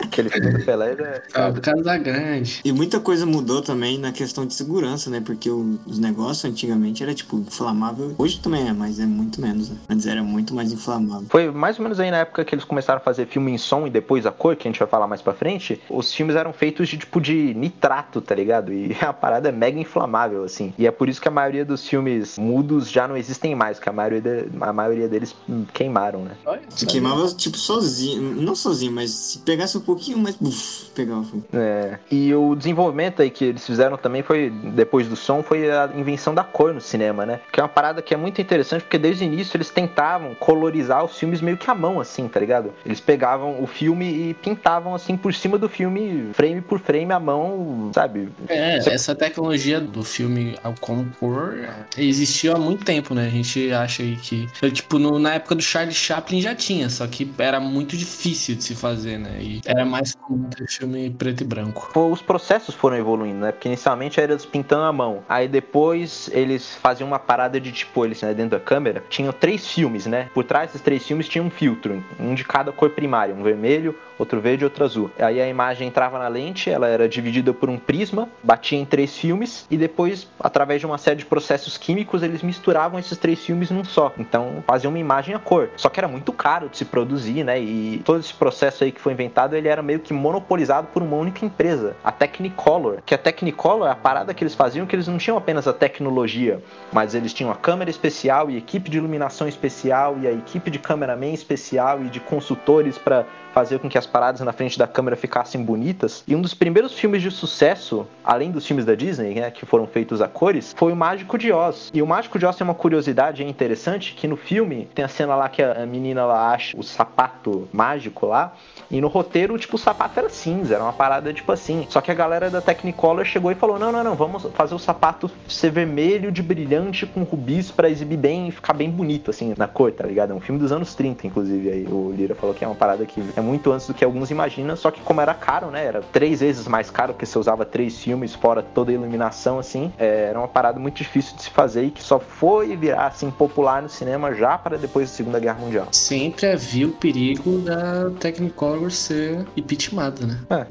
Aquele 0.00 0.28
filme 0.30 0.52
do 0.58 0.64
Pelé. 0.64 0.96
É, 1.34 1.48
o 1.48 1.60
Casagrande. 1.60 2.60
E 2.64 2.72
muita 2.72 3.00
coisa 3.00 3.24
mudou 3.26 3.62
também 3.62 3.98
na 3.98 4.12
questão 4.12 4.46
de 4.46 4.54
segurança, 4.54 5.08
né? 5.10 5.20
Porque 5.24 5.50
o- 5.50 5.78
os 5.86 5.98
negócios 5.98 6.44
antigamente 6.44 7.02
era 7.02 7.14
tipo 7.14 7.36
inflamável. 7.38 8.14
Hoje 8.18 8.38
também 8.40 8.68
é, 8.68 8.72
mas 8.72 8.98
é 8.98 9.06
muito 9.06 9.40
menos. 9.40 9.70
Né? 9.70 9.76
Antes 9.88 10.06
era 10.06 10.22
muito 10.22 10.54
mais 10.54 10.72
inflamável. 10.72 11.26
Foi 11.28 11.50
mais 11.50 11.78
ou 11.78 11.82
menos 11.82 11.98
aí 12.00 12.10
na 12.10 12.18
época 12.18 12.44
que 12.44 12.54
eles 12.54 12.64
começaram 12.64 12.98
a 12.98 13.00
fazer 13.00 13.26
filme 13.26 13.50
em 13.52 13.58
som 13.58 13.86
e 13.86 13.90
depois 13.90 14.26
a 14.26 14.32
cor, 14.32 14.56
que 14.56 14.66
a 14.66 14.70
gente 14.70 14.78
vai 14.78 14.88
falar 14.88 15.06
mais 15.06 15.22
pra 15.22 15.32
frente. 15.32 15.80
Os 15.88 16.12
filmes 16.12 16.36
eram 16.36 16.52
feitos 16.52 16.88
de 16.88 16.98
tipo 16.98 17.20
de 17.20 17.54
nitrato, 17.54 18.20
tá 18.20 18.34
ligado? 18.34 18.72
E 18.72 18.96
a 19.00 19.12
parada 19.12 19.48
é 19.48 19.52
mega 19.52 19.78
inflamável, 19.78 20.44
assim. 20.44 20.72
E 20.78 20.86
é 20.86 20.90
por 20.90 21.08
isso 21.08 21.20
que 21.20 21.28
a 21.28 21.30
maioria 21.32 21.64
dos 21.64 21.86
filmes 21.86 22.38
mudos 22.38 22.90
já 22.90 23.06
não 23.08 23.16
existem 23.16 23.54
mais, 23.54 23.78
que 23.78 23.88
a 23.88 23.92
maioria, 23.92 24.20
de- 24.20 24.48
a 24.60 24.72
maioria 24.72 25.08
deles 25.08 25.34
queimaram, 25.72 26.24
né? 26.24 26.36
Se 26.70 26.86
queimava, 26.86 27.26
tipo, 27.34 27.56
sozinho. 27.58 28.22
Não 28.42 28.54
sozinho, 28.54 28.92
mas 28.92 29.31
se 29.32 29.38
pegasse 29.38 29.76
um 29.76 29.80
pouquinho 29.80 30.18
mais, 30.18 30.36
uf, 30.40 30.86
pegava 30.94 31.22
fogo. 31.24 31.44
É, 31.52 31.98
e 32.10 32.34
o 32.34 32.54
desenvolvimento 32.54 33.22
aí 33.22 33.30
que 33.30 33.44
eles 33.44 33.64
fizeram 33.66 33.96
também 33.96 34.22
foi, 34.22 34.50
depois 34.50 35.06
do 35.08 35.16
som, 35.16 35.42
foi 35.42 35.70
a 35.70 35.90
invenção 35.94 36.34
da 36.34 36.44
cor 36.44 36.72
no 36.74 36.80
cinema, 36.80 37.24
né? 37.26 37.40
Que 37.52 37.60
é 37.60 37.62
uma 37.62 37.68
parada 37.68 38.02
que 38.02 38.12
é 38.12 38.16
muito 38.16 38.40
interessante, 38.40 38.82
porque 38.82 38.98
desde 38.98 39.24
o 39.24 39.26
início 39.26 39.56
eles 39.56 39.70
tentavam 39.70 40.34
colorizar 40.34 41.04
os 41.04 41.16
filmes 41.16 41.40
meio 41.40 41.56
que 41.56 41.70
à 41.70 41.74
mão, 41.74 42.00
assim, 42.00 42.28
tá 42.28 42.38
ligado? 42.40 42.72
Eles 42.84 43.00
pegavam 43.00 43.62
o 43.62 43.66
filme 43.66 44.30
e 44.30 44.34
pintavam, 44.34 44.94
assim, 44.94 45.16
por 45.16 45.32
cima 45.34 45.58
do 45.58 45.68
filme, 45.68 46.30
frame 46.32 46.60
por 46.60 46.78
frame, 46.80 47.12
à 47.12 47.20
mão, 47.20 47.90
sabe? 47.94 48.28
É, 48.48 48.76
essa 48.92 49.14
tecnologia 49.14 49.80
do 49.80 50.02
filme 50.02 50.56
ao 50.62 50.74
compor 50.80 51.54
existiu 51.96 52.54
há 52.54 52.58
muito 52.58 52.84
tempo, 52.84 53.14
né? 53.14 53.26
A 53.26 53.30
gente 53.30 53.72
acha 53.72 54.02
aí 54.02 54.16
que. 54.16 54.46
Tipo, 54.72 54.98
no- 54.98 55.18
na 55.18 55.34
época 55.34 55.54
do 55.54 55.62
Charlie 55.62 55.94
Chaplin 55.94 56.40
já 56.40 56.54
tinha, 56.54 56.88
só 56.90 57.06
que 57.06 57.30
era 57.38 57.60
muito 57.60 57.96
difícil 57.96 58.54
de 58.54 58.64
se 58.64 58.74
fazer, 58.74 59.18
né? 59.18 59.21
E 59.40 59.60
era 59.64 59.84
mais 59.84 60.14
comum 60.14 60.48
ter 60.50 60.66
filme 60.68 61.10
preto 61.10 61.42
e 61.42 61.44
branco. 61.44 61.90
Os 62.10 62.22
processos 62.22 62.74
foram 62.74 62.96
evoluindo, 62.96 63.40
né? 63.40 63.52
Porque 63.52 63.68
inicialmente 63.68 64.20
era 64.20 64.32
eles 64.32 64.46
pintando 64.46 64.84
à 64.84 64.92
mão. 64.92 65.22
Aí 65.28 65.48
depois 65.48 66.30
eles 66.32 66.74
faziam 66.76 67.06
uma 67.06 67.18
parada 67.18 67.60
de 67.60 67.72
tipo, 67.72 68.04
eles, 68.04 68.20
né, 68.22 68.34
dentro 68.34 68.58
da 68.58 68.60
câmera, 68.60 69.02
tinham 69.08 69.32
três 69.32 69.66
filmes, 69.66 70.06
né? 70.06 70.28
Por 70.34 70.44
trás 70.44 70.68
desses 70.68 70.80
três 70.80 71.06
filmes 71.06 71.28
tinha 71.28 71.42
um 71.42 71.50
filtro, 71.50 72.02
um 72.18 72.34
de 72.34 72.44
cada 72.44 72.72
cor 72.72 72.90
primária, 72.90 73.34
um 73.34 73.42
vermelho, 73.42 73.94
outro 74.18 74.40
verde 74.40 74.64
outro 74.64 74.84
azul. 74.84 75.10
Aí 75.18 75.40
a 75.40 75.48
imagem 75.48 75.88
entrava 75.88 76.18
na 76.18 76.28
lente, 76.28 76.70
ela 76.70 76.88
era 76.88 77.08
dividida 77.08 77.52
por 77.52 77.68
um 77.68 77.78
prisma, 77.78 78.28
batia 78.42 78.78
em 78.78 78.84
três 78.84 79.16
filmes 79.16 79.66
e 79.70 79.76
depois, 79.76 80.28
através 80.38 80.80
de 80.80 80.86
uma 80.86 80.98
série 80.98 81.16
de 81.16 81.26
processos 81.26 81.76
químicos, 81.76 82.22
eles 82.22 82.42
misturavam 82.42 82.98
esses 82.98 83.18
três 83.18 83.44
filmes 83.44 83.70
num 83.70 83.84
só. 83.84 84.12
Então 84.18 84.62
faziam 84.66 84.90
uma 84.90 84.98
imagem 84.98 85.34
a 85.34 85.38
cor. 85.38 85.70
Só 85.76 85.88
que 85.88 86.00
era 86.00 86.08
muito 86.08 86.32
caro 86.32 86.68
de 86.68 86.76
se 86.76 86.84
produzir, 86.84 87.44
né? 87.44 87.60
E 87.60 88.00
todo 88.04 88.20
esse 88.20 88.34
processo 88.34 88.84
aí 88.84 88.92
que 88.92 89.00
foi 89.00 89.11
inventado, 89.12 89.54
ele 89.54 89.68
era 89.68 89.82
meio 89.82 90.00
que 90.00 90.12
monopolizado 90.12 90.88
por 90.88 91.02
uma 91.02 91.16
única 91.16 91.44
empresa, 91.44 91.96
a 92.02 92.10
Technicolor. 92.10 92.98
Que 93.04 93.14
a 93.14 93.18
Technicolor, 93.18 93.88
a 93.88 93.94
parada 93.94 94.34
que 94.34 94.42
eles 94.42 94.54
faziam, 94.54 94.86
que 94.86 94.96
eles 94.96 95.08
não 95.08 95.18
tinham 95.18 95.36
apenas 95.36 95.68
a 95.68 95.72
tecnologia, 95.72 96.62
mas 96.92 97.14
eles 97.14 97.32
tinham 97.32 97.50
a 97.50 97.56
câmera 97.56 97.90
especial 97.90 98.50
e 98.50 98.56
equipe 98.56 98.90
de 98.90 98.98
iluminação 98.98 99.46
especial 99.46 100.16
e 100.20 100.26
a 100.26 100.32
equipe 100.32 100.70
de 100.70 100.78
cameraman 100.78 101.32
especial 101.32 102.02
e 102.02 102.08
de 102.08 102.20
consultores 102.20 102.98
para 102.98 103.26
fazer 103.52 103.78
com 103.78 103.88
que 103.88 103.98
as 103.98 104.06
paradas 104.06 104.40
na 104.40 104.52
frente 104.52 104.78
da 104.78 104.86
câmera 104.86 105.16
ficassem 105.16 105.62
bonitas. 105.62 106.24
E 106.26 106.34
um 106.34 106.40
dos 106.40 106.54
primeiros 106.54 106.94
filmes 106.94 107.22
de 107.22 107.30
sucesso, 107.30 108.06
além 108.24 108.50
dos 108.50 108.66
filmes 108.66 108.84
da 108.84 108.94
Disney, 108.94 109.34
né, 109.34 109.50
que 109.50 109.66
foram 109.66 109.86
feitos 109.86 110.20
a 110.20 110.28
cores, 110.28 110.74
foi 110.76 110.92
o 110.92 110.96
Mágico 110.96 111.36
de 111.36 111.52
Oz. 111.52 111.90
E 111.92 112.02
o 112.02 112.06
Mágico 112.06 112.38
de 112.38 112.46
Oz 112.46 112.56
tem 112.56 112.64
uma 112.64 112.74
curiosidade 112.74 113.44
interessante, 113.44 114.14
que 114.14 114.26
no 114.26 114.36
filme 114.36 114.88
tem 114.94 115.04
a 115.04 115.08
cena 115.08 115.36
lá 115.36 115.48
que 115.48 115.62
a 115.62 115.86
menina 115.86 116.24
lá 116.24 116.52
acha 116.52 116.76
o 116.76 116.82
sapato 116.82 117.68
mágico 117.72 118.26
lá, 118.26 118.54
e 118.92 119.00
no 119.00 119.08
roteiro, 119.08 119.58
tipo, 119.58 119.76
o 119.76 119.78
sapato 119.78 120.18
era 120.20 120.28
cinza, 120.28 120.74
era 120.74 120.84
uma 120.84 120.92
parada 120.92 121.32
tipo 121.32 121.50
assim. 121.50 121.86
Só 121.88 122.00
que 122.02 122.10
a 122.10 122.14
galera 122.14 122.50
da 122.50 122.60
Technicolor 122.60 123.24
chegou 123.24 123.50
e 123.50 123.54
falou: 123.54 123.78
não, 123.78 123.90
não, 123.90 124.04
não, 124.04 124.14
vamos 124.14 124.46
fazer 124.54 124.74
o 124.74 124.78
sapato 124.78 125.30
ser 125.48 125.70
vermelho 125.70 126.30
de 126.30 126.42
brilhante 126.42 127.06
com 127.06 127.22
rubis 127.22 127.70
pra 127.70 127.88
exibir 127.88 128.18
bem 128.18 128.48
e 128.48 128.50
ficar 128.52 128.74
bem 128.74 128.90
bonito, 128.90 129.30
assim, 129.30 129.54
na 129.56 129.66
cor, 129.66 129.90
tá 129.92 130.06
ligado? 130.06 130.32
É 130.32 130.34
um 130.34 130.40
filme 130.40 130.60
dos 130.60 130.70
anos 130.70 130.94
30, 130.94 131.26
inclusive. 131.26 131.70
Aí 131.70 131.86
o 131.86 132.12
Lira 132.14 132.34
falou 132.34 132.54
que 132.54 132.64
é 132.64 132.68
uma 132.68 132.74
parada 132.74 133.06
que 133.06 133.22
é 133.34 133.40
muito 133.40 133.72
antes 133.72 133.86
do 133.86 133.94
que 133.94 134.04
alguns 134.04 134.30
imaginam, 134.30 134.76
só 134.76 134.90
que 134.90 135.00
como 135.00 135.20
era 135.20 135.32
caro, 135.32 135.68
né? 135.68 135.86
Era 135.86 136.02
três 136.12 136.40
vezes 136.40 136.68
mais 136.68 136.90
caro, 136.90 137.14
porque 137.14 137.24
você 137.24 137.38
usava 137.38 137.64
três 137.64 137.98
filmes, 137.98 138.34
fora 138.34 138.62
toda 138.62 138.90
a 138.90 138.94
iluminação, 138.94 139.58
assim. 139.58 139.90
é, 139.98 140.28
era 140.28 140.38
uma 140.38 140.48
parada 140.48 140.78
muito 140.78 140.96
difícil 140.96 141.34
de 141.36 141.44
se 141.44 141.50
fazer 141.50 141.84
e 141.84 141.90
que 141.90 142.02
só 142.02 142.18
foi 142.18 142.76
virar, 142.76 143.06
assim, 143.06 143.30
popular 143.30 143.80
no 143.82 143.88
cinema 143.88 144.34
já 144.34 144.58
para 144.58 144.76
depois 144.76 145.08
da 145.08 145.16
Segunda 145.16 145.40
Guerra 145.40 145.58
Mundial. 145.58 145.88
Sempre 145.92 146.46
havia 146.46 146.86
o 146.86 146.92
perigo 146.92 147.58
da 147.58 148.10
Technicolor 148.20 148.81
ser 148.90 149.46
impeachmentada, 149.56 150.26
né? 150.26 150.38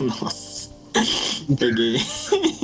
Nossa. 0.00 0.54
Peguei. 1.58 2.00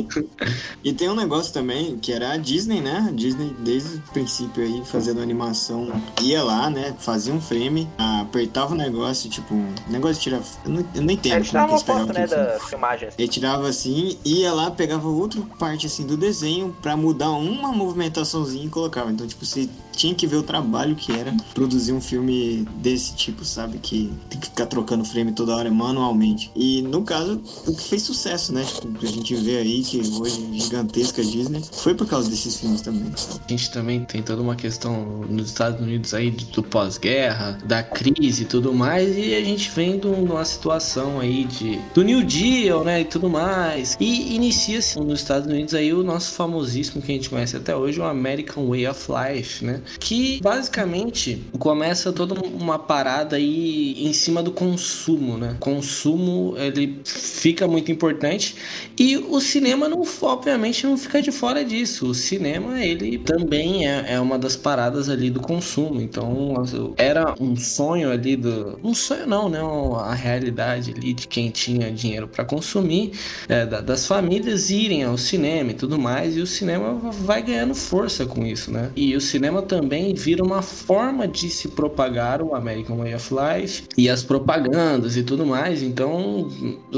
e 0.82 0.92
tem 0.92 1.08
um 1.08 1.14
negócio 1.14 1.52
também, 1.52 1.98
que 1.98 2.12
era 2.12 2.32
a 2.32 2.36
Disney, 2.36 2.80
né? 2.80 3.06
A 3.08 3.10
Disney, 3.10 3.54
desde 3.58 3.96
o 3.96 4.00
princípio 4.12 4.62
aí, 4.62 4.82
fazendo 4.84 5.20
animação, 5.20 5.90
ia 6.20 6.42
lá, 6.42 6.70
né? 6.70 6.94
Fazia 6.98 7.34
um 7.34 7.40
frame, 7.40 7.88
apertava 7.98 8.72
o 8.72 8.76
negócio, 8.76 9.28
tipo, 9.28 9.54
um 9.54 9.74
negócio 9.88 10.16
de 10.16 10.20
tirar. 10.20 10.40
Eu 10.64 10.70
não, 10.70 10.84
eu 10.94 11.02
não 11.02 11.10
entendo 11.10 11.32
é 11.32 11.36
eles 11.36 11.52
uma 11.52 11.78
foto, 11.78 12.12
né, 12.12 12.26
da 12.26 12.58
filmagem. 12.60 13.08
assim. 13.08 13.16
Ele 13.18 13.28
tirava 13.28 13.68
assim, 13.68 14.18
ia 14.24 14.52
lá, 14.52 14.70
pegava 14.70 15.08
outra 15.08 15.42
parte 15.58 15.86
assim 15.86 16.06
do 16.06 16.16
desenho 16.16 16.74
pra 16.80 16.96
mudar 16.96 17.30
uma 17.30 17.72
movimentaçãozinha 17.72 18.64
e 18.64 18.70
colocava. 18.70 19.10
Então, 19.10 19.26
tipo, 19.26 19.44
você 19.44 19.68
tinha 20.00 20.14
que 20.14 20.26
ver 20.26 20.36
o 20.36 20.42
trabalho 20.42 20.96
que 20.96 21.12
era 21.12 21.36
produzir 21.52 21.92
um 21.92 22.00
filme 22.00 22.66
desse 22.76 23.14
tipo, 23.14 23.44
sabe? 23.44 23.76
Que 23.76 24.10
tem 24.30 24.40
que 24.40 24.46
ficar 24.46 24.64
trocando 24.64 25.04
frame 25.04 25.32
toda 25.32 25.54
hora 25.54 25.70
manualmente. 25.70 26.50
E 26.56 26.80
no 26.80 27.02
caso, 27.02 27.38
o 27.66 27.74
que 27.74 27.82
fez 27.82 28.02
sucesso, 28.02 28.50
né? 28.54 28.64
Tipo, 28.64 28.88
a 29.02 29.06
gente 29.06 29.34
vê 29.34 29.58
aí 29.58 29.82
que 29.82 29.98
hoje 29.98 30.42
é 30.54 30.58
gigantesca 30.58 31.22
Disney 31.22 31.62
foi 31.72 31.94
por 31.94 32.06
causa 32.06 32.30
desses 32.30 32.56
filmes 32.56 32.80
também. 32.80 33.12
sabe? 33.14 33.40
A 33.46 33.50
gente 33.50 33.70
também 33.70 34.02
tem 34.02 34.22
toda 34.22 34.40
uma 34.40 34.56
questão 34.56 35.20
nos 35.28 35.48
Estados 35.48 35.78
Unidos 35.78 36.14
aí 36.14 36.30
do, 36.30 36.62
pós-guerra, 36.62 37.58
da 37.64 37.82
crise 37.82 38.44
e 38.44 38.46
tudo 38.46 38.72
mais, 38.72 39.18
e 39.18 39.34
a 39.34 39.44
gente 39.44 39.70
vem 39.70 39.98
de 39.98 40.06
uma 40.06 40.44
situação 40.46 41.20
aí 41.20 41.44
de 41.44 41.78
do 41.92 42.02
New 42.02 42.24
Deal, 42.24 42.84
né, 42.84 43.02
e 43.02 43.04
tudo 43.04 43.28
mais. 43.28 43.98
E 44.00 44.34
inicia-se 44.34 44.98
nos 44.98 45.20
Estados 45.20 45.46
Unidos 45.46 45.74
aí 45.74 45.92
o 45.92 46.02
nosso 46.02 46.32
famosíssimo 46.32 47.02
que 47.02 47.12
a 47.12 47.14
gente 47.14 47.28
conhece 47.28 47.56
até 47.56 47.76
hoje, 47.76 48.00
o 48.00 48.04
American 48.04 48.66
Way 48.68 48.86
of 48.88 49.06
Life, 49.10 49.64
né? 49.64 49.82
Que 49.98 50.40
basicamente 50.42 51.42
começa 51.58 52.12
toda 52.12 52.34
uma 52.34 52.78
parada 52.78 53.36
aí 53.36 54.04
em 54.04 54.12
cima 54.12 54.42
do 54.42 54.50
consumo, 54.52 55.36
né? 55.36 55.56
Consumo, 55.58 56.54
ele 56.56 57.00
fica 57.04 57.66
muito 57.66 57.90
importante 57.90 58.54
e 58.98 59.16
o 59.16 59.40
cinema 59.40 59.88
não, 59.88 60.02
obviamente, 60.22 60.86
não 60.86 60.96
fica 60.96 61.20
de 61.22 61.30
fora 61.32 61.64
disso. 61.64 62.06
O 62.08 62.14
cinema, 62.14 62.82
ele 62.84 63.18
também 63.18 63.86
é, 63.88 64.14
é 64.14 64.20
uma 64.20 64.38
das 64.38 64.56
paradas 64.56 65.08
ali 65.08 65.30
do 65.30 65.40
consumo. 65.40 66.00
Então, 66.00 66.54
era 66.96 67.34
um 67.40 67.56
sonho 67.56 68.10
ali 68.10 68.36
do. 68.36 68.78
Um 68.82 68.94
sonho 68.94 69.26
não, 69.26 69.48
né? 69.48 69.60
A 70.00 70.14
realidade 70.14 70.92
ali 70.96 71.12
de 71.12 71.26
quem 71.26 71.50
tinha 71.50 71.90
dinheiro 71.90 72.28
para 72.28 72.44
consumir, 72.44 73.12
é, 73.48 73.66
da- 73.66 73.80
das 73.80 74.06
famílias 74.06 74.70
irem 74.70 75.02
ao 75.04 75.16
cinema 75.18 75.70
e 75.70 75.74
tudo 75.74 75.98
mais. 75.98 76.36
E 76.36 76.40
o 76.40 76.46
cinema 76.46 76.94
vai 77.10 77.42
ganhando 77.42 77.74
força 77.74 78.26
com 78.26 78.44
isso, 78.46 78.70
né? 78.70 78.90
E 78.94 79.14
o 79.16 79.20
cinema 79.20 79.62
também 79.62 79.79
vira 80.14 80.42
uma 80.42 80.62
forma 80.62 81.26
de 81.26 81.48
se 81.48 81.68
propagar 81.68 82.42
o 82.42 82.54
American 82.54 82.98
Way 82.98 83.14
of 83.14 83.34
Life 83.34 83.82
e 83.96 84.08
as 84.08 84.22
propagandas 84.22 85.16
e 85.16 85.22
tudo 85.22 85.46
mais. 85.46 85.82
Então, 85.82 86.48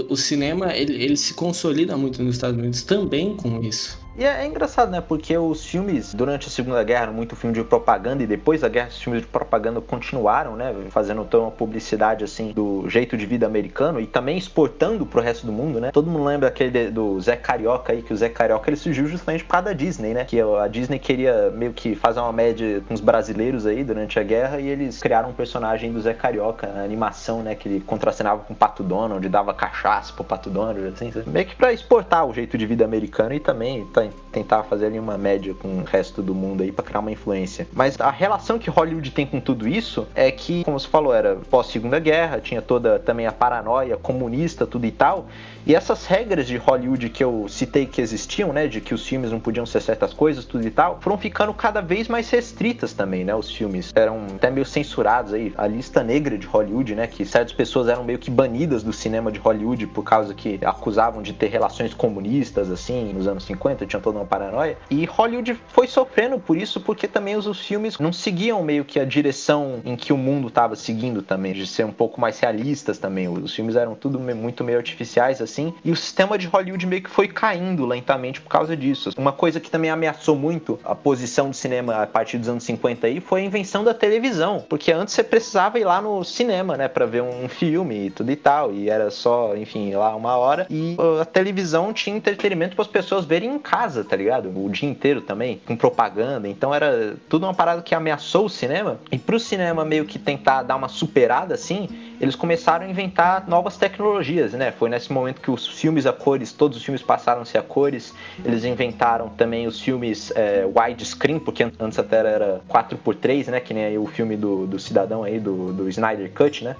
o 0.08 0.16
cinema 0.16 0.74
ele, 0.76 1.02
ele 1.02 1.16
se 1.16 1.34
consolida 1.34 1.96
muito 1.96 2.22
nos 2.22 2.36
Estados 2.36 2.58
Unidos 2.58 2.82
também 2.82 3.36
com 3.36 3.62
isso. 3.62 4.01
E 4.14 4.24
é, 4.26 4.42
é 4.42 4.46
engraçado, 4.46 4.90
né? 4.90 5.00
Porque 5.00 5.36
os 5.38 5.64
filmes, 5.64 6.12
durante 6.12 6.46
a 6.46 6.50
Segunda 6.50 6.82
Guerra, 6.84 7.06
muito 7.10 7.34
filme 7.34 7.54
de 7.54 7.64
propaganda, 7.64 8.22
e 8.22 8.26
depois 8.26 8.60
da 8.60 8.68
guerra, 8.68 8.88
os 8.88 9.00
filmes 9.00 9.22
de 9.22 9.26
propaganda 9.28 9.80
continuaram, 9.80 10.54
né? 10.54 10.74
Fazendo 10.90 11.24
toda 11.24 11.44
uma 11.44 11.50
publicidade, 11.50 12.22
assim, 12.22 12.52
do 12.52 12.86
jeito 12.90 13.16
de 13.16 13.24
vida 13.24 13.46
americano 13.46 13.98
e 13.98 14.06
também 14.06 14.36
exportando 14.36 15.06
pro 15.06 15.22
resto 15.22 15.46
do 15.46 15.52
mundo, 15.52 15.80
né? 15.80 15.90
Todo 15.92 16.10
mundo 16.10 16.24
lembra 16.24 16.48
aquele 16.48 16.70
de- 16.70 16.90
do 16.90 17.18
Zé 17.22 17.36
Carioca 17.36 17.94
aí, 17.94 18.02
que 18.02 18.12
o 18.12 18.16
Zé 18.16 18.28
Carioca 18.28 18.68
ele 18.68 18.76
surgiu 18.76 19.06
justamente 19.06 19.44
por 19.44 19.50
causa 19.52 19.66
da 19.66 19.72
Disney, 19.72 20.12
né? 20.12 20.24
Que 20.26 20.38
a 20.42 20.68
Disney 20.68 20.98
queria 20.98 21.50
meio 21.50 21.72
que 21.72 21.94
fazer 21.94 22.20
uma 22.20 22.32
média 22.34 22.82
com 22.86 22.92
os 22.92 23.00
brasileiros 23.00 23.64
aí 23.66 23.82
durante 23.82 24.18
a 24.20 24.22
guerra 24.22 24.60
e 24.60 24.68
eles 24.68 25.00
criaram 25.00 25.30
um 25.30 25.32
personagem 25.32 25.90
do 25.90 26.00
Zé 26.02 26.12
Carioca, 26.12 26.66
a 26.68 26.82
animação, 26.84 27.42
né? 27.42 27.54
Que 27.54 27.66
ele 27.66 27.80
contracenava 27.80 28.42
com 28.42 28.52
o 28.52 28.56
Pato 28.56 28.82
Donald, 28.82 29.26
dava 29.30 29.54
cachaça 29.54 30.12
pro 30.12 30.22
Pato 30.22 30.50
Donald, 30.50 30.86
assim, 30.88 31.10
meio 31.26 31.46
que 31.46 31.56
pra 31.56 31.72
exportar 31.72 32.26
o 32.26 32.34
jeito 32.34 32.58
de 32.58 32.66
vida 32.66 32.84
americano 32.84 33.32
e 33.32 33.40
também 33.40 33.86
tá 33.86 34.01
para 34.08 34.32
tentar 34.32 34.62
fazer 34.64 34.86
ali 34.86 34.98
uma 34.98 35.18
média 35.18 35.54
com 35.54 35.68
o 35.78 35.84
resto 35.84 36.22
do 36.22 36.34
mundo 36.34 36.62
aí 36.62 36.72
para 36.72 36.84
criar 36.84 37.00
uma 37.00 37.12
influência. 37.12 37.66
Mas 37.72 38.00
a 38.00 38.10
relação 38.10 38.58
que 38.58 38.70
Hollywood 38.70 39.10
tem 39.10 39.26
com 39.26 39.40
tudo 39.40 39.68
isso 39.68 40.06
é 40.14 40.30
que, 40.30 40.64
como 40.64 40.78
você 40.78 40.88
falou, 40.88 41.14
era 41.14 41.36
pós 41.50 41.66
Segunda 41.66 41.98
Guerra, 41.98 42.40
tinha 42.40 42.62
toda 42.62 42.98
também 42.98 43.26
a 43.26 43.32
paranoia 43.32 43.96
comunista, 43.96 44.66
tudo 44.66 44.86
e 44.86 44.90
tal. 44.90 45.26
E 45.64 45.76
essas 45.76 46.06
regras 46.06 46.48
de 46.48 46.56
Hollywood 46.56 47.08
que 47.08 47.22
eu 47.22 47.46
citei 47.48 47.86
que 47.86 48.00
existiam, 48.00 48.52
né, 48.52 48.66
de 48.66 48.80
que 48.80 48.92
os 48.92 49.06
filmes 49.06 49.30
não 49.30 49.38
podiam 49.38 49.64
ser 49.64 49.80
certas 49.80 50.12
coisas, 50.12 50.44
tudo 50.44 50.66
e 50.66 50.70
tal, 50.70 50.98
foram 51.00 51.16
ficando 51.16 51.54
cada 51.54 51.80
vez 51.80 52.08
mais 52.08 52.28
restritas 52.30 52.92
também, 52.92 53.24
né, 53.24 53.32
os 53.32 53.48
filmes. 53.48 53.92
Eram 53.94 54.26
até 54.34 54.50
meio 54.50 54.66
censurados 54.66 55.32
aí. 55.32 55.54
A 55.56 55.68
lista 55.68 56.02
negra 56.02 56.36
de 56.36 56.48
Hollywood, 56.48 56.96
né, 56.96 57.06
que 57.06 57.24
certas 57.24 57.52
pessoas 57.52 57.86
eram 57.86 58.02
meio 58.02 58.18
que 58.18 58.28
banidas 58.28 58.82
do 58.82 58.92
cinema 58.92 59.30
de 59.30 59.38
Hollywood 59.38 59.86
por 59.86 60.02
causa 60.02 60.34
que 60.34 60.58
acusavam 60.64 61.22
de 61.22 61.32
ter 61.32 61.46
relações 61.46 61.94
comunistas, 61.94 62.68
assim, 62.68 63.12
nos 63.12 63.28
anos 63.28 63.44
50, 63.44 63.86
tinha 63.86 64.02
toda 64.02 64.18
uma 64.18 64.26
paranoia. 64.26 64.76
E 64.90 65.04
Hollywood 65.04 65.56
foi 65.68 65.86
sofrendo 65.86 66.40
por 66.40 66.56
isso 66.56 66.80
porque 66.80 67.06
também 67.06 67.36
os, 67.36 67.46
os 67.46 67.60
filmes 67.60 68.00
não 68.00 68.12
seguiam 68.12 68.64
meio 68.64 68.84
que 68.84 68.98
a 68.98 69.04
direção 69.04 69.80
em 69.84 69.94
que 69.94 70.12
o 70.12 70.16
mundo 70.16 70.48
estava 70.48 70.74
seguindo 70.74 71.22
também, 71.22 71.52
de 71.52 71.68
ser 71.68 71.86
um 71.86 71.92
pouco 71.92 72.20
mais 72.20 72.40
realistas 72.40 72.98
também. 72.98 73.28
Os 73.28 73.54
filmes 73.54 73.76
eram 73.76 73.94
tudo 73.94 74.18
muito 74.18 74.64
meio 74.64 74.78
artificiais, 74.78 75.40
assim 75.40 75.51
assim, 75.52 75.74
e 75.84 75.90
o 75.90 75.96
sistema 75.96 76.38
de 76.38 76.46
Hollywood 76.46 76.86
meio 76.86 77.02
que 77.02 77.10
foi 77.10 77.28
caindo 77.28 77.84
lentamente 77.84 78.40
por 78.40 78.48
causa 78.48 78.76
disso. 78.76 79.10
Uma 79.16 79.32
coisa 79.32 79.60
que 79.60 79.70
também 79.70 79.90
ameaçou 79.90 80.34
muito 80.34 80.80
a 80.84 80.94
posição 80.94 81.50
do 81.50 81.56
cinema 81.56 82.02
a 82.02 82.06
partir 82.06 82.38
dos 82.38 82.48
anos 82.48 82.64
50 82.64 83.06
aí 83.06 83.20
foi 83.20 83.42
a 83.42 83.44
invenção 83.44 83.84
da 83.84 83.92
televisão, 83.92 84.64
porque 84.68 84.90
antes 84.90 85.14
você 85.14 85.22
precisava 85.22 85.78
ir 85.78 85.84
lá 85.84 86.00
no 86.00 86.24
cinema, 86.24 86.76
né, 86.76 86.88
para 86.88 87.06
ver 87.06 87.22
um 87.22 87.48
filme 87.48 88.06
e 88.06 88.10
tudo 88.10 88.30
e 88.30 88.36
tal, 88.36 88.72
e 88.72 88.88
era 88.88 89.10
só, 89.10 89.54
enfim, 89.56 89.94
lá 89.94 90.14
uma 90.16 90.36
hora, 90.36 90.66
e 90.70 90.96
a 91.20 91.24
televisão 91.24 91.92
tinha 91.92 92.16
entretenimento 92.16 92.74
para 92.74 92.82
as 92.82 92.90
pessoas 92.90 93.24
verem 93.24 93.54
em 93.54 93.58
casa, 93.58 94.04
tá 94.04 94.16
ligado? 94.16 94.50
O 94.54 94.70
dia 94.70 94.88
inteiro 94.88 95.20
também, 95.20 95.60
com 95.66 95.76
propaganda, 95.76 96.48
então 96.48 96.74
era 96.74 97.16
tudo 97.28 97.44
uma 97.44 97.54
parada 97.54 97.82
que 97.82 97.94
ameaçou 97.94 98.46
o 98.46 98.50
cinema, 98.50 98.98
e 99.10 99.18
pro 99.18 99.38
cinema 99.38 99.84
meio 99.84 100.04
que 100.04 100.18
tentar 100.18 100.62
dar 100.62 100.76
uma 100.76 100.88
superada 100.88 101.54
assim, 101.54 101.88
eles 102.22 102.36
começaram 102.36 102.86
a 102.86 102.88
inventar 102.88 103.48
novas 103.48 103.76
tecnologias, 103.76 104.52
né? 104.52 104.70
Foi 104.70 104.88
nesse 104.88 105.12
momento 105.12 105.40
que 105.40 105.50
os 105.50 105.66
filmes 105.66 106.06
a 106.06 106.12
cores, 106.12 106.52
todos 106.52 106.78
os 106.78 106.84
filmes 106.84 107.02
passaram 107.02 107.42
a 107.42 107.44
ser 107.44 107.58
a 107.58 107.62
cores. 107.62 108.14
Eles 108.44 108.64
inventaram 108.64 109.28
também 109.30 109.66
os 109.66 109.80
filmes 109.80 110.30
é, 110.36 110.64
widescreen, 110.64 111.40
porque 111.40 111.66
antes 111.80 111.98
até 111.98 112.18
era 112.18 112.60
4x3, 112.70 113.48
né? 113.48 113.58
Que 113.58 113.74
nem 113.74 113.86
aí 113.86 113.98
o 113.98 114.06
filme 114.06 114.36
do, 114.36 114.68
do 114.68 114.78
cidadão 114.78 115.24
aí, 115.24 115.40
do, 115.40 115.72
do 115.72 115.88
Snyder 115.88 116.30
Cut, 116.32 116.62
né? 116.62 116.76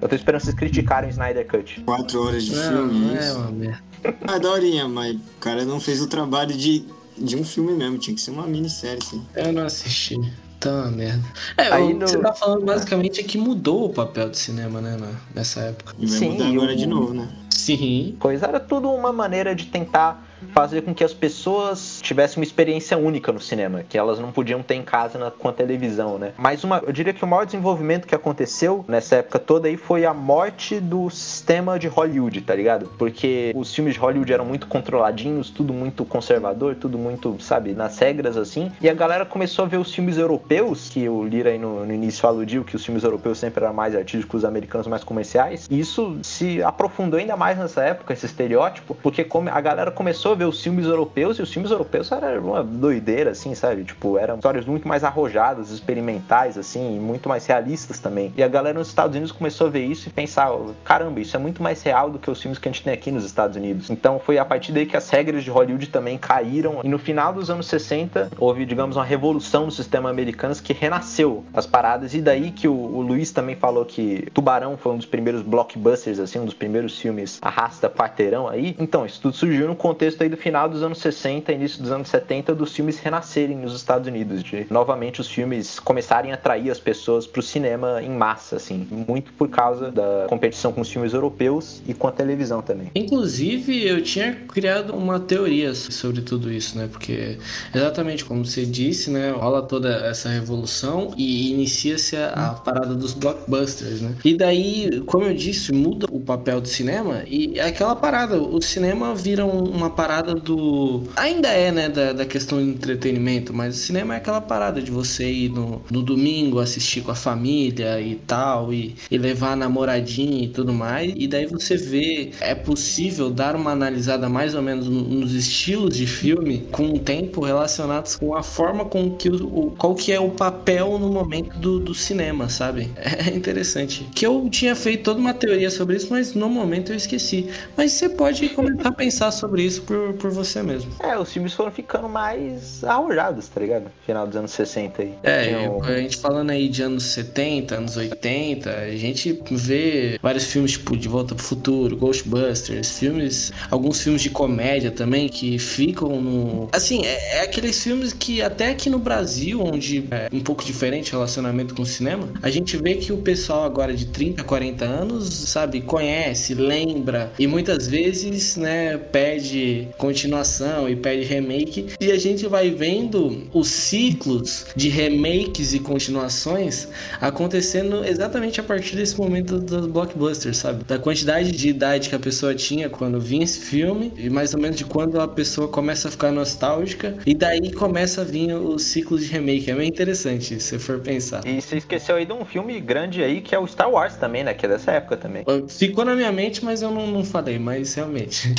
Eu 0.00 0.08
tô 0.08 0.14
esperando 0.14 0.40
vocês 0.40 0.56
criticarem 0.56 1.10
o 1.10 1.12
Snyder 1.12 1.46
Cut. 1.46 1.82
Quatro 1.82 2.26
horas 2.26 2.42
de 2.42 2.52
filme, 2.52 3.00
não 3.00 3.16
é 3.16 3.20
isso? 3.20 3.36
Uma 3.36 3.50
merda. 3.50 3.82
Ah, 4.26 4.38
daorinha, 4.38 4.88
mas 4.88 5.14
o 5.14 5.40
cara 5.40 5.62
não 5.62 5.78
fez 5.78 6.00
o 6.00 6.06
trabalho 6.06 6.56
de, 6.56 6.86
de 7.18 7.36
um 7.36 7.44
filme 7.44 7.74
mesmo, 7.74 7.98
tinha 7.98 8.16
que 8.16 8.22
ser 8.22 8.30
uma 8.30 8.46
minissérie, 8.46 9.04
sim. 9.04 9.22
Eu 9.36 9.52
não 9.52 9.66
assisti. 9.66 10.16
Tá, 10.60 10.90
merda. 10.90 11.24
É, 11.56 11.72
Aí 11.72 11.94
o 11.94 11.98
no... 11.98 12.04
que 12.04 12.12
você 12.12 12.18
tá 12.18 12.34
falando 12.34 12.66
basicamente 12.66 13.18
é 13.18 13.22
que 13.24 13.38
mudou 13.38 13.86
o 13.86 13.90
papel 13.90 14.28
do 14.28 14.36
cinema, 14.36 14.80
né, 14.80 14.98
nessa 15.34 15.60
época. 15.60 15.94
E 15.98 16.04
vai 16.06 16.18
Sim, 16.18 16.30
mudar 16.32 16.48
agora 16.48 16.76
de 16.76 16.86
novo, 16.86 17.14
né? 17.14 17.28
Sim. 17.48 18.16
Pois 18.20 18.42
era 18.42 18.60
tudo 18.60 18.90
uma 18.90 19.10
maneira 19.10 19.54
de 19.54 19.66
tentar 19.66 20.22
fazer 20.52 20.82
com 20.82 20.94
que 20.94 21.04
as 21.04 21.12
pessoas 21.12 22.00
tivessem 22.02 22.40
uma 22.40 22.44
experiência 22.44 22.96
única 22.96 23.32
no 23.32 23.40
cinema, 23.40 23.82
que 23.88 23.96
elas 23.96 24.18
não 24.18 24.32
podiam 24.32 24.62
ter 24.62 24.74
em 24.74 24.82
casa 24.82 25.18
na, 25.18 25.30
com 25.30 25.48
a 25.48 25.52
televisão, 25.52 26.18
né? 26.18 26.32
Mas 26.36 26.64
uma, 26.64 26.82
eu 26.86 26.92
diria 26.92 27.12
que 27.12 27.24
o 27.24 27.26
maior 27.26 27.44
desenvolvimento 27.44 28.06
que 28.06 28.14
aconteceu 28.14 28.84
nessa 28.88 29.16
época 29.16 29.38
toda 29.38 29.68
aí 29.68 29.76
foi 29.76 30.04
a 30.04 30.14
morte 30.14 30.80
do 30.80 31.08
sistema 31.10 31.78
de 31.78 31.88
Hollywood, 31.88 32.40
tá 32.42 32.54
ligado? 32.54 32.90
Porque 32.98 33.52
os 33.54 33.74
filmes 33.74 33.94
de 33.94 34.00
Hollywood 34.00 34.32
eram 34.32 34.44
muito 34.44 34.66
controladinhos, 34.66 35.50
tudo 35.50 35.72
muito 35.72 36.04
conservador, 36.04 36.74
tudo 36.74 36.98
muito, 36.98 37.36
sabe, 37.40 37.72
nas 37.72 37.98
regras 37.98 38.36
assim. 38.36 38.70
E 38.80 38.88
a 38.88 38.94
galera 38.94 39.24
começou 39.24 39.64
a 39.64 39.68
ver 39.68 39.76
os 39.76 39.94
filmes 39.94 40.16
europeus, 40.16 40.88
que 40.88 41.08
o 41.08 41.24
Lira 41.24 41.50
aí 41.50 41.58
no, 41.58 41.84
no 41.84 41.92
início 41.92 42.28
aludiu 42.28 42.64
que 42.64 42.76
os 42.76 42.84
filmes 42.84 43.04
europeus 43.04 43.38
sempre 43.38 43.64
eram 43.64 43.74
mais 43.74 43.94
artísticos, 43.94 44.40
os 44.40 44.44
americanos 44.44 44.86
mais 44.86 45.04
comerciais. 45.04 45.66
E 45.70 45.78
isso 45.78 46.18
se 46.22 46.62
aprofundou 46.62 47.18
ainda 47.18 47.36
mais 47.36 47.58
nessa 47.58 47.82
época, 47.82 48.12
esse 48.12 48.26
estereótipo, 48.26 48.94
porque 49.02 49.26
a 49.52 49.60
galera 49.60 49.90
começou 49.90 50.29
começou 50.30 50.32
a 50.32 50.34
ver 50.34 50.44
os 50.44 50.62
filmes 50.62 50.86
europeus 50.86 51.38
e 51.38 51.42
os 51.42 51.52
filmes 51.52 51.70
europeus 51.70 52.10
eram 52.12 52.44
uma 52.44 52.62
doideira, 52.62 53.30
assim, 53.30 53.54
sabe? 53.54 53.84
Tipo, 53.84 54.18
eram 54.18 54.36
histórias 54.36 54.64
muito 54.64 54.86
mais 54.86 55.02
arrojadas, 55.02 55.70
experimentais, 55.70 56.56
assim, 56.56 56.96
e 56.96 57.00
muito 57.00 57.28
mais 57.28 57.46
realistas 57.46 57.98
também. 57.98 58.32
E 58.36 58.42
a 58.42 58.48
galera 58.48 58.78
nos 58.78 58.88
Estados 58.88 59.16
Unidos 59.16 59.32
começou 59.32 59.66
a 59.66 59.70
ver 59.70 59.84
isso 59.84 60.08
e 60.08 60.12
pensar, 60.12 60.50
caramba, 60.84 61.20
isso 61.20 61.36
é 61.36 61.38
muito 61.38 61.62
mais 61.62 61.82
real 61.82 62.10
do 62.10 62.18
que 62.18 62.30
os 62.30 62.40
filmes 62.40 62.58
que 62.58 62.68
a 62.68 62.72
gente 62.72 62.84
tem 62.84 62.92
aqui 62.92 63.10
nos 63.10 63.24
Estados 63.24 63.56
Unidos. 63.56 63.90
Então 63.90 64.20
foi 64.20 64.38
a 64.38 64.44
partir 64.44 64.72
daí 64.72 64.86
que 64.86 64.96
as 64.96 65.08
regras 65.10 65.42
de 65.42 65.50
Hollywood 65.50 65.88
também 65.88 66.16
caíram. 66.16 66.80
E 66.84 66.88
no 66.88 66.98
final 66.98 67.32
dos 67.32 67.50
anos 67.50 67.66
60, 67.66 68.30
houve, 68.38 68.64
digamos, 68.64 68.96
uma 68.96 69.04
revolução 69.04 69.66
no 69.66 69.72
sistema 69.72 70.10
americano 70.10 70.54
que 70.56 70.72
renasceu 70.72 71.44
as 71.52 71.66
paradas. 71.66 72.14
E 72.14 72.20
daí 72.20 72.50
que 72.50 72.68
o, 72.68 72.74
o 72.74 73.00
Luiz 73.02 73.30
também 73.32 73.56
falou 73.56 73.84
que 73.84 74.28
Tubarão 74.32 74.76
foi 74.76 74.92
um 74.92 74.96
dos 74.96 75.06
primeiros 75.06 75.42
blockbusters, 75.42 76.18
assim, 76.18 76.38
um 76.38 76.44
dos 76.44 76.54
primeiros 76.54 76.98
filmes 76.98 77.38
arrasta 77.42 77.88
quarteirão 77.88 78.48
aí. 78.48 78.76
Então, 78.78 79.04
isso 79.04 79.20
tudo 79.20 79.36
surgiu 79.36 79.66
no 79.68 79.76
contexto 79.76 80.19
aí 80.22 80.28
do 80.28 80.36
final 80.36 80.68
dos 80.68 80.82
anos 80.82 80.98
60, 80.98 81.52
início 81.52 81.82
dos 81.82 81.90
anos 81.90 82.08
70, 82.08 82.54
dos 82.54 82.74
filmes 82.74 82.98
renascerem 82.98 83.56
nos 83.56 83.74
Estados 83.74 84.06
Unidos, 84.06 84.42
de 84.42 84.66
novamente 84.70 85.20
os 85.20 85.28
filmes 85.28 85.78
começarem 85.78 86.30
a 86.30 86.34
atrair 86.34 86.70
as 86.70 86.78
pessoas 86.78 87.26
para 87.26 87.40
o 87.40 87.42
cinema 87.42 88.02
em 88.02 88.10
massa, 88.10 88.56
assim, 88.56 88.86
muito 88.90 89.32
por 89.32 89.48
causa 89.48 89.90
da 89.90 90.26
competição 90.28 90.72
com 90.72 90.80
os 90.80 90.90
filmes 90.90 91.14
europeus 91.14 91.82
e 91.86 91.94
com 91.94 92.06
a 92.06 92.12
televisão 92.12 92.60
também. 92.60 92.90
Inclusive, 92.94 93.86
eu 93.86 94.02
tinha 94.02 94.34
criado 94.48 94.94
uma 94.94 95.18
teoria 95.18 95.74
sobre 95.74 96.20
tudo 96.20 96.52
isso, 96.52 96.76
né? 96.76 96.88
Porque 96.90 97.38
exatamente 97.74 98.24
como 98.24 98.44
você 98.44 98.66
disse, 98.66 99.10
né, 99.10 99.30
rola 99.30 99.62
toda 99.62 100.06
essa 100.06 100.28
revolução 100.28 101.14
e 101.16 101.52
inicia-se 101.52 102.16
a, 102.16 102.32
a 102.32 102.54
parada 102.54 102.94
dos 102.94 103.14
blockbusters, 103.14 104.00
né? 104.00 104.14
E 104.24 104.36
daí, 104.36 105.02
como 105.06 105.24
eu 105.24 105.34
disse, 105.34 105.72
muda 105.72 106.06
o 106.10 106.20
papel 106.20 106.60
do 106.60 106.68
cinema 106.68 107.22
e 107.26 107.58
é 107.58 107.66
aquela 107.66 107.96
parada, 107.96 108.40
o 108.40 108.60
cinema 108.60 109.14
vira 109.14 109.44
uma 109.46 109.88
parada 109.90 110.09
parada 110.10 110.34
do. 110.34 111.04
Ainda 111.14 111.48
é, 111.48 111.70
né, 111.70 111.88
da, 111.88 112.12
da 112.12 112.26
questão 112.26 112.58
de 112.58 112.68
entretenimento, 112.68 113.54
mas 113.54 113.76
o 113.76 113.78
cinema 113.78 114.14
é 114.14 114.16
aquela 114.16 114.40
parada 114.40 114.82
de 114.82 114.90
você 114.90 115.30
ir 115.30 115.50
no, 115.50 115.82
no 115.88 116.02
domingo 116.02 116.58
assistir 116.58 117.02
com 117.02 117.12
a 117.12 117.14
família 117.14 118.00
e 118.00 118.16
tal, 118.16 118.72
e, 118.72 118.96
e 119.08 119.16
levar 119.16 119.52
a 119.52 119.56
namoradinha 119.56 120.44
e 120.44 120.48
tudo 120.48 120.72
mais. 120.72 121.12
E 121.14 121.28
daí 121.28 121.46
você 121.46 121.76
vê, 121.76 122.32
é 122.40 122.56
possível 122.56 123.30
dar 123.30 123.54
uma 123.54 123.70
analisada 123.70 124.28
mais 124.28 124.52
ou 124.56 124.62
menos 124.62 124.88
nos 124.88 125.32
estilos 125.32 125.96
de 125.96 126.08
filme 126.08 126.66
com 126.72 126.92
o 126.92 126.98
tempo 126.98 127.44
relacionados 127.44 128.16
com 128.16 128.34
a 128.34 128.42
forma 128.42 128.84
com 128.84 129.12
que 129.12 129.28
o 129.28 129.72
qual 129.78 129.94
que 129.94 130.10
é 130.10 130.18
o 130.18 130.30
papel 130.30 130.98
no 130.98 131.08
momento 131.08 131.56
do, 131.56 131.78
do 131.78 131.94
cinema, 131.94 132.48
sabe? 132.48 132.90
É 133.20 133.36
interessante. 133.36 134.06
Que 134.14 134.26
eu 134.26 134.48
tinha 134.50 134.74
feito 134.74 135.02
toda 135.04 135.20
uma 135.20 135.34
teoria 135.34 135.70
sobre 135.70 135.96
isso, 135.96 136.08
mas 136.10 136.32
no 136.34 136.48
momento 136.48 136.90
eu 136.90 136.96
esqueci. 136.96 137.48
Mas 137.76 137.92
você 137.92 138.08
pode 138.08 138.48
começar 138.50 138.88
a 138.88 138.92
pensar 138.92 139.30
sobre 139.30 139.62
isso 139.62 139.82
por 139.82 139.99
por, 140.00 140.14
por 140.14 140.30
você 140.30 140.62
mesmo. 140.62 140.90
É, 141.00 141.18
os 141.18 141.32
filmes 141.32 141.52
foram 141.52 141.70
ficando 141.70 142.08
mais 142.08 142.82
arrojados, 142.84 143.48
tá 143.48 143.60
ligado? 143.60 143.90
Final 144.06 144.26
dos 144.26 144.36
anos 144.36 144.50
60 144.52 145.02
aí. 145.02 145.14
É, 145.22 145.68
um... 145.68 145.82
a 145.82 145.96
gente 145.98 146.16
falando 146.16 146.50
aí 146.50 146.68
de 146.68 146.82
anos 146.82 147.04
70, 147.04 147.76
anos 147.76 147.96
80, 147.96 148.70
a 148.70 148.96
gente 148.96 149.40
vê 149.50 150.18
vários 150.22 150.44
filmes 150.44 150.72
tipo 150.72 150.96
De 150.96 151.08
Volta 151.08 151.34
pro 151.34 151.44
Futuro, 151.44 151.96
Ghostbusters, 151.96 152.98
filmes, 152.98 153.52
alguns 153.70 154.00
filmes 154.00 154.22
de 154.22 154.30
comédia 154.30 154.90
também 154.90 155.28
que 155.28 155.58
ficam 155.58 156.20
no. 156.20 156.68
Assim, 156.72 157.04
é, 157.04 157.38
é 157.38 157.42
aqueles 157.42 157.82
filmes 157.82 158.12
que 158.12 158.40
até 158.40 158.70
aqui 158.70 158.88
no 158.88 158.98
Brasil, 158.98 159.60
onde 159.62 160.06
é 160.10 160.28
um 160.32 160.40
pouco 160.40 160.64
diferente 160.64 161.10
o 161.10 161.16
relacionamento 161.16 161.74
com 161.74 161.82
o 161.82 161.86
cinema, 161.86 162.28
a 162.42 162.50
gente 162.50 162.76
vê 162.76 162.94
que 162.94 163.12
o 163.12 163.18
pessoal 163.18 163.64
agora 163.64 163.94
de 163.94 164.06
30, 164.06 164.44
40 164.44 164.84
anos, 164.84 165.28
sabe, 165.28 165.80
conhece, 165.80 166.54
lembra 166.54 167.32
e 167.38 167.46
muitas 167.46 167.86
vezes, 167.86 168.56
né, 168.56 168.96
pede 168.96 169.89
continuação 169.96 170.88
e 170.88 170.96
pede 170.96 171.24
remake. 171.24 171.86
E 172.00 172.10
a 172.10 172.18
gente 172.18 172.46
vai 172.46 172.70
vendo 172.70 173.48
os 173.52 173.68
ciclos 173.68 174.66
de 174.74 174.88
remakes 174.88 175.72
e 175.72 175.78
continuações 175.78 176.88
acontecendo 177.20 178.04
exatamente 178.04 178.60
a 178.60 178.62
partir 178.62 178.96
desse 178.96 179.18
momento 179.18 179.58
dos 179.58 179.86
blockbusters, 179.86 180.56
sabe? 180.56 180.84
Da 180.84 180.98
quantidade 180.98 181.52
de 181.52 181.68
idade 181.68 182.08
que 182.08 182.14
a 182.14 182.18
pessoa 182.18 182.54
tinha 182.54 182.88
quando 182.88 183.20
vinha 183.20 183.44
esse 183.44 183.60
filme 183.60 184.12
e 184.16 184.28
mais 184.28 184.54
ou 184.54 184.60
menos 184.60 184.76
de 184.76 184.84
quando 184.84 185.20
a 185.20 185.28
pessoa 185.28 185.68
começa 185.68 186.08
a 186.08 186.10
ficar 186.10 186.32
nostálgica 186.32 187.16
e 187.26 187.34
daí 187.34 187.72
começa 187.72 188.22
a 188.22 188.24
vir 188.24 188.54
os 188.54 188.82
ciclos 188.82 189.24
de 189.24 189.32
remake. 189.32 189.70
É 189.70 189.74
bem 189.74 189.88
interessante 189.88 190.44
se 190.44 190.60
você 190.60 190.78
for 190.78 191.00
pensar. 191.00 191.46
E 191.46 191.60
você 191.60 191.76
esqueceu 191.76 192.16
aí 192.16 192.24
de 192.24 192.32
um 192.32 192.44
filme 192.44 192.80
grande 192.80 193.22
aí 193.22 193.40
que 193.40 193.54
é 193.54 193.58
o 193.58 193.66
Star 193.66 193.90
Wars 193.90 194.16
também, 194.16 194.44
né? 194.44 194.54
Que 194.54 194.66
é 194.66 194.68
dessa 194.68 194.92
época 194.92 195.16
também. 195.16 195.44
ficou 195.68 196.04
na 196.04 196.14
minha 196.14 196.32
mente, 196.32 196.64
mas 196.64 196.82
eu 196.82 196.90
não, 196.90 197.06
não 197.06 197.24
falei, 197.24 197.58
mas 197.58 197.94
realmente. 197.94 198.54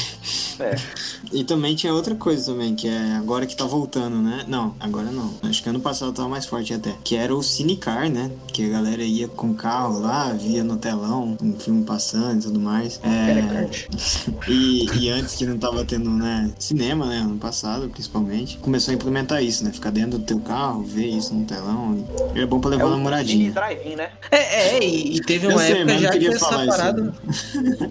É. 0.60 0.76
E 1.32 1.44
também 1.44 1.76
tinha 1.76 1.94
outra 1.94 2.16
coisa 2.16 2.52
também, 2.52 2.76
que 2.76 2.88
é 2.88 3.14
agora 3.14 3.46
que 3.46 3.56
tá 3.56 3.66
voltando, 3.66 4.18
né? 4.18 4.46
Não, 4.48 4.76
agora 4.80 5.12
não. 5.12 5.34
Acho 5.44 5.62
que 5.62 5.70
ano 5.70 5.80
passado 5.80 6.12
tava 6.12 6.28
mais 6.28 6.46
forte 6.46 6.74
até. 6.74 6.96
Que 7.04 7.16
era 7.16 7.36
o 7.36 7.42
Cinecar, 7.42 8.10
né? 8.10 8.32
Que 8.52 8.66
a 8.66 8.70
galera 8.70 9.04
ia 9.04 9.28
com 9.28 9.54
carro 9.54 10.00
lá, 10.00 10.32
via 10.34 10.64
no 10.64 10.78
telão, 10.78 11.38
um 11.42 11.54
filme 11.54 11.84
passando 11.84 12.40
e 12.40 12.44
tudo 12.44 12.60
mais. 12.60 13.00
É... 13.04 13.70
e, 14.48 14.86
e 14.98 15.10
antes 15.10 15.36
que 15.36 15.46
não 15.46 15.58
tava 15.58 15.86
tendo, 15.86 16.10
né, 16.10 16.52
cinema, 16.60 17.06
né? 17.06 17.18
Ano 17.18 17.38
passado, 17.38 17.90
principalmente. 17.90 18.58
Começou 18.58 18.92
a 18.92 18.96
implementar 18.96 19.44
isso, 19.44 19.64
né? 19.64 19.72
Ficar 19.72 19.92
dentro 19.92 20.18
do 20.18 20.26
teu 20.26 20.40
carro, 20.40 20.84
ver 20.84 21.08
isso 21.08 21.34
no 21.34 21.46
telão. 21.46 22.06
E 22.36 22.40
é 22.40 22.46
bom 22.46 22.60
pra 22.60 22.72
levar 22.72 22.84
é 22.84 22.86
uma 22.88 22.98
namoradinha. 22.98 23.52
drive 23.52 23.82
né? 23.96 24.12
É, 24.30 24.76
é, 24.78 24.84
e 24.84 25.20
teve 25.22 25.48
uma 25.48 25.68
eu 25.68 25.78
época 25.78 25.92
sei, 25.92 26.00
já 26.00 26.10
que 26.12 26.28
essa 26.28 26.50
parada. 26.50 27.14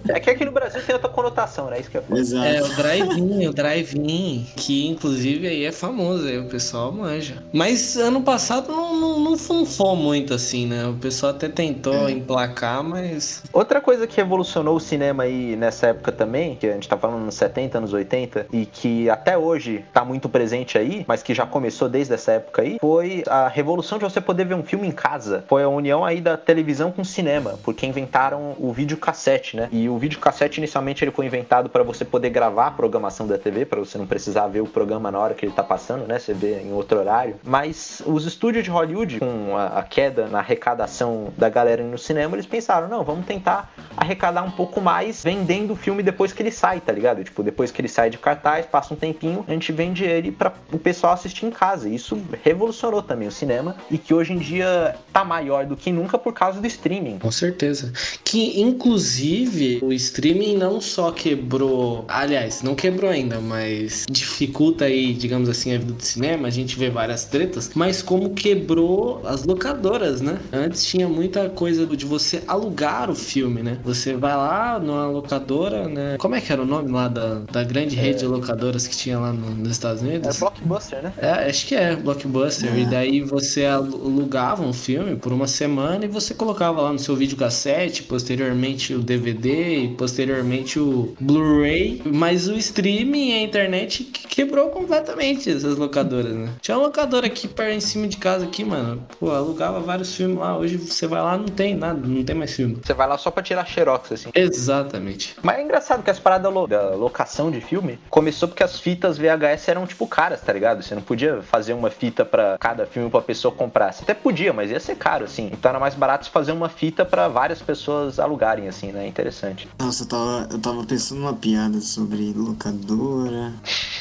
é 0.09 0.19
que 0.19 0.29
aqui 0.29 0.45
no 0.45 0.51
Brasil 0.51 0.81
tem 0.81 0.95
outra 0.95 1.09
conotação, 1.09 1.69
né? 1.69 1.79
Isso 1.79 1.89
que 1.89 1.97
é 1.97 2.03
Exato. 2.11 2.45
É, 2.45 2.63
o 2.63 2.75
drive-in, 3.15 3.47
o 3.47 3.53
drive-in, 3.53 4.45
que 4.55 4.87
inclusive 4.87 5.47
aí 5.47 5.65
é 5.65 5.71
famoso, 5.71 6.27
aí 6.27 6.37
o 6.37 6.45
pessoal 6.45 6.91
manja. 6.91 7.43
Mas 7.51 7.97
ano 7.97 8.21
passado 8.21 8.71
não, 8.71 8.95
não, 8.95 9.19
não 9.19 9.37
funfou 9.37 9.95
muito 9.95 10.33
assim, 10.33 10.65
né? 10.65 10.87
O 10.87 10.93
pessoal 10.93 11.33
até 11.33 11.49
tentou 11.49 12.07
é. 12.07 12.11
emplacar, 12.11 12.83
mas. 12.83 13.43
Outra 13.51 13.81
coisa 13.81 14.07
que 14.07 14.17
revolucionou 14.17 14.75
o 14.75 14.79
cinema 14.79 15.23
aí 15.23 15.55
nessa 15.55 15.87
época 15.87 16.11
também, 16.11 16.55
que 16.55 16.67
a 16.67 16.73
gente 16.73 16.87
tá 16.87 16.97
falando 16.97 17.23
nos 17.25 17.35
70, 17.35 17.77
anos 17.77 17.93
80, 17.93 18.47
e 18.51 18.65
que 18.65 19.09
até 19.09 19.37
hoje 19.37 19.83
tá 19.93 20.05
muito 20.05 20.29
presente 20.29 20.77
aí, 20.77 21.03
mas 21.07 21.23
que 21.23 21.33
já 21.33 21.45
começou 21.45 21.89
desde 21.89 22.13
essa 22.13 22.33
época 22.33 22.61
aí, 22.61 22.77
foi 22.79 23.23
a 23.27 23.47
revolução 23.47 23.97
de 23.97 24.03
você 24.03 24.21
poder 24.21 24.45
ver 24.45 24.55
um 24.55 24.63
filme 24.63 24.87
em 24.87 24.91
casa. 24.91 25.43
Foi 25.47 25.63
a 25.63 25.69
união 25.69 26.05
aí 26.05 26.21
da 26.21 26.37
televisão 26.37 26.91
com 26.91 27.01
o 27.01 27.05
cinema, 27.05 27.59
porque 27.63 27.85
inventaram 27.85 28.55
o 28.57 28.71
videocassete, 28.71 29.57
né? 29.57 29.69
E 29.71 29.89
o 29.89 29.97
videocassete 29.97 30.59
inicialmente 30.59 31.03
ele 31.03 31.11
foi 31.11 31.25
inventado 31.25 31.69
para 31.69 31.83
você 31.83 32.05
poder 32.05 32.29
gravar 32.29 32.67
a 32.67 32.71
programação 33.01 33.25
da 33.25 33.37
TV, 33.37 33.65
para 33.65 33.79
você 33.79 33.97
não 33.97 34.05
precisar 34.05 34.47
ver 34.47 34.61
o 34.61 34.67
programa 34.67 35.09
na 35.09 35.17
hora 35.17 35.33
que 35.33 35.45
ele 35.45 35.53
tá 35.53 35.63
passando, 35.63 36.07
né? 36.07 36.19
Você 36.19 36.33
vê 36.33 36.61
em 36.61 36.71
outro 36.71 36.99
horário. 36.99 37.35
Mas 37.43 38.01
os 38.05 38.25
estúdios 38.25 38.63
de 38.63 38.69
Hollywood, 38.69 39.19
com 39.19 39.57
a, 39.57 39.79
a 39.79 39.83
queda 39.83 40.27
na 40.27 40.39
arrecadação 40.39 41.33
da 41.37 41.49
galera 41.49 41.83
no 41.83 41.97
cinema, 41.97 42.35
eles 42.35 42.45
pensaram, 42.45 42.87
não, 42.87 43.03
vamos 43.03 43.25
tentar 43.25 43.73
arrecadar 43.97 44.43
um 44.43 44.51
pouco 44.51 44.79
mais 44.79 45.23
vendendo 45.23 45.73
o 45.73 45.75
filme 45.75 46.03
depois 46.03 46.31
que 46.31 46.43
ele 46.43 46.51
sai, 46.51 46.79
tá 46.79 46.93
ligado? 46.93 47.23
Tipo, 47.23 47.41
depois 47.41 47.71
que 47.71 47.81
ele 47.81 47.87
sai 47.87 48.09
de 48.09 48.17
cartaz, 48.17 48.65
passa 48.65 48.93
um 48.93 48.97
tempinho, 48.97 49.43
a 49.47 49.51
gente 49.51 49.71
vende 49.71 50.03
ele 50.03 50.31
para 50.31 50.53
o 50.71 50.77
pessoal 50.77 51.13
assistir 51.13 51.47
em 51.47 51.51
casa. 51.51 51.89
Isso 51.89 52.21
revolucionou 52.43 53.01
também 53.01 53.27
o 53.27 53.31
cinema 53.31 53.75
e 53.89 53.97
que 53.97 54.13
hoje 54.13 54.33
em 54.33 54.37
dia 54.37 54.95
tá 55.11 55.25
maior 55.25 55.65
do 55.65 55.75
que 55.75 55.91
nunca 55.91 56.17
por 56.17 56.33
causa 56.33 56.61
do 56.61 56.67
streaming. 56.67 57.17
Com 57.19 57.31
certeza. 57.31 57.91
Que 58.23 58.61
inclusive 58.61 59.79
o 59.81 59.91
streaming 59.91 60.57
não 60.57 60.79
só 60.79 61.11
quebrou, 61.11 62.05
aliás, 62.07 62.61
não 62.61 62.75
quebrou 62.75 62.90
ainda, 63.07 63.39
mas 63.39 64.05
dificulta 64.09 64.85
aí, 64.85 65.13
digamos 65.13 65.49
assim, 65.49 65.73
a 65.73 65.77
vida 65.77 65.93
do 65.93 66.03
cinema, 66.03 66.47
a 66.47 66.51
gente 66.51 66.77
vê 66.77 66.89
várias 66.89 67.25
tretas, 67.25 67.71
mas 67.75 68.01
como 68.01 68.31
quebrou 68.31 69.21
as 69.25 69.43
locadoras, 69.43 70.21
né? 70.21 70.39
Antes 70.51 70.85
tinha 70.85 71.07
muita 71.07 71.49
coisa 71.49 71.85
de 71.85 72.05
você 72.05 72.43
alugar 72.47 73.09
o 73.09 73.15
filme, 73.15 73.61
né? 73.63 73.77
Você 73.83 74.13
vai 74.15 74.35
lá 74.35 74.79
numa 74.79 75.07
locadora, 75.07 75.87
né? 75.87 76.15
Como 76.17 76.35
é 76.35 76.41
que 76.41 76.51
era 76.51 76.61
o 76.61 76.65
nome 76.65 76.91
lá 76.91 77.07
da, 77.07 77.39
da 77.51 77.63
grande 77.63 77.95
rede 77.95 78.19
de 78.19 78.27
locadoras 78.27 78.87
que 78.87 78.95
tinha 78.95 79.19
lá 79.19 79.31
no, 79.31 79.51
nos 79.51 79.71
Estados 79.71 80.01
Unidos? 80.01 80.35
É 80.35 80.39
Blockbuster, 80.39 81.03
né? 81.03 81.13
É, 81.17 81.49
acho 81.49 81.65
que 81.67 81.75
é, 81.75 81.95
Blockbuster. 81.95 82.73
É. 82.73 82.79
E 82.79 82.85
daí 82.85 83.21
você 83.21 83.65
alugava 83.65 84.63
um 84.63 84.73
filme 84.73 85.15
por 85.15 85.31
uma 85.31 85.47
semana 85.47 86.05
e 86.05 86.07
você 86.07 86.33
colocava 86.33 86.81
lá 86.81 86.91
no 86.91 86.99
seu 86.99 87.15
videocassete, 87.15 88.03
posteriormente 88.03 88.93
o 88.93 88.99
DVD 88.99 89.83
e 89.83 89.87
posteriormente 89.89 90.79
o 90.79 91.13
Blu-ray. 91.19 92.01
Mas 92.05 92.47
o 92.47 92.55
streaming 92.55 92.80
e 92.89 93.33
a 93.33 93.41
internet 93.41 94.03
quebrou 94.03 94.69
completamente 94.69 95.49
essas 95.49 95.77
locadoras, 95.77 96.33
né? 96.33 96.49
Tinha 96.61 96.77
uma 96.77 96.87
locadora 96.87 97.27
aqui 97.27 97.47
perto 97.47 97.75
em 97.75 97.79
cima 97.79 98.07
de 98.07 98.17
casa 98.17 98.45
aqui, 98.45 98.63
mano. 98.63 99.03
Pô, 99.19 99.31
alugava 99.31 99.79
vários 99.79 100.15
filmes 100.15 100.37
lá. 100.37 100.57
Hoje 100.57 100.77
você 100.77 101.07
vai 101.07 101.21
lá, 101.21 101.37
não 101.37 101.45
tem 101.45 101.75
nada, 101.75 101.99
não 102.05 102.23
tem 102.23 102.35
mais 102.35 102.53
filme. 102.53 102.79
Você 102.83 102.93
vai 102.93 103.07
lá 103.07 103.17
só 103.17 103.31
pra 103.31 103.43
tirar 103.43 103.65
xerox, 103.65 104.11
assim. 104.11 104.29
Exatamente. 104.33 105.35
Mas 105.41 105.59
é 105.59 105.63
engraçado 105.63 106.03
que 106.03 106.09
as 106.09 106.19
paradas 106.19 106.51
da 106.69 106.89
locação 106.95 107.51
de 107.51 107.61
filme 107.61 107.99
começou 108.09 108.47
porque 108.47 108.63
as 108.63 108.79
fitas 108.79 109.17
VHS 109.17 109.67
eram 109.67 109.85
tipo 109.85 110.07
caras, 110.07 110.41
tá 110.41 110.51
ligado? 110.53 110.81
Você 110.81 110.95
não 110.95 111.01
podia 111.01 111.41
fazer 111.41 111.73
uma 111.73 111.89
fita 111.89 112.25
para 112.25 112.57
cada 112.59 112.85
filme 112.85 113.09
pra 113.09 113.21
pessoa 113.21 113.53
comprar. 113.53 113.91
Você 113.91 114.03
até 114.03 114.13
podia, 114.13 114.53
mas 114.53 114.71
ia 114.71 114.79
ser 114.79 114.95
caro, 114.95 115.25
assim. 115.25 115.49
Então 115.51 115.69
era 115.69 115.79
mais 115.79 115.95
barato 115.95 116.29
fazer 116.29 116.51
uma 116.51 116.69
fita 116.69 117.05
para 117.05 117.27
várias 117.27 117.61
pessoas 117.61 118.19
alugarem, 118.19 118.67
assim, 118.67 118.91
né? 118.91 119.07
Interessante. 119.07 119.67
Nossa, 119.79 120.03
eu 120.03 120.07
tava, 120.07 120.47
eu 120.51 120.59
tava 120.59 120.83
pensando 120.85 121.19
numa 121.19 121.33
piada 121.33 121.79
sobre 121.81 122.33
locadora, 122.71 123.53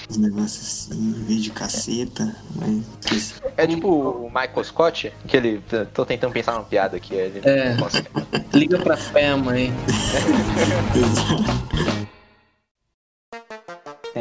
os 0.09 0.17
negócios 0.17 0.89
assim, 0.91 1.13
vídeo 1.27 1.53
caceta, 1.53 2.35
mas. 2.55 3.35
É 3.57 3.67
tipo 3.67 3.89
o 3.89 4.29
Michael 4.29 4.65
Scott, 4.65 5.13
que 5.27 5.37
ele. 5.37 5.61
Tô 5.93 6.07
tentando 6.07 6.33
pensar 6.33 6.53
numa 6.53 6.65
piada 6.65 6.97
aqui. 6.97 7.15
Ele 7.15 7.41
é. 7.45 7.77
Liga 8.53 8.79
pra 8.79 8.97
fé, 8.97 9.35
mãe. 9.35 9.73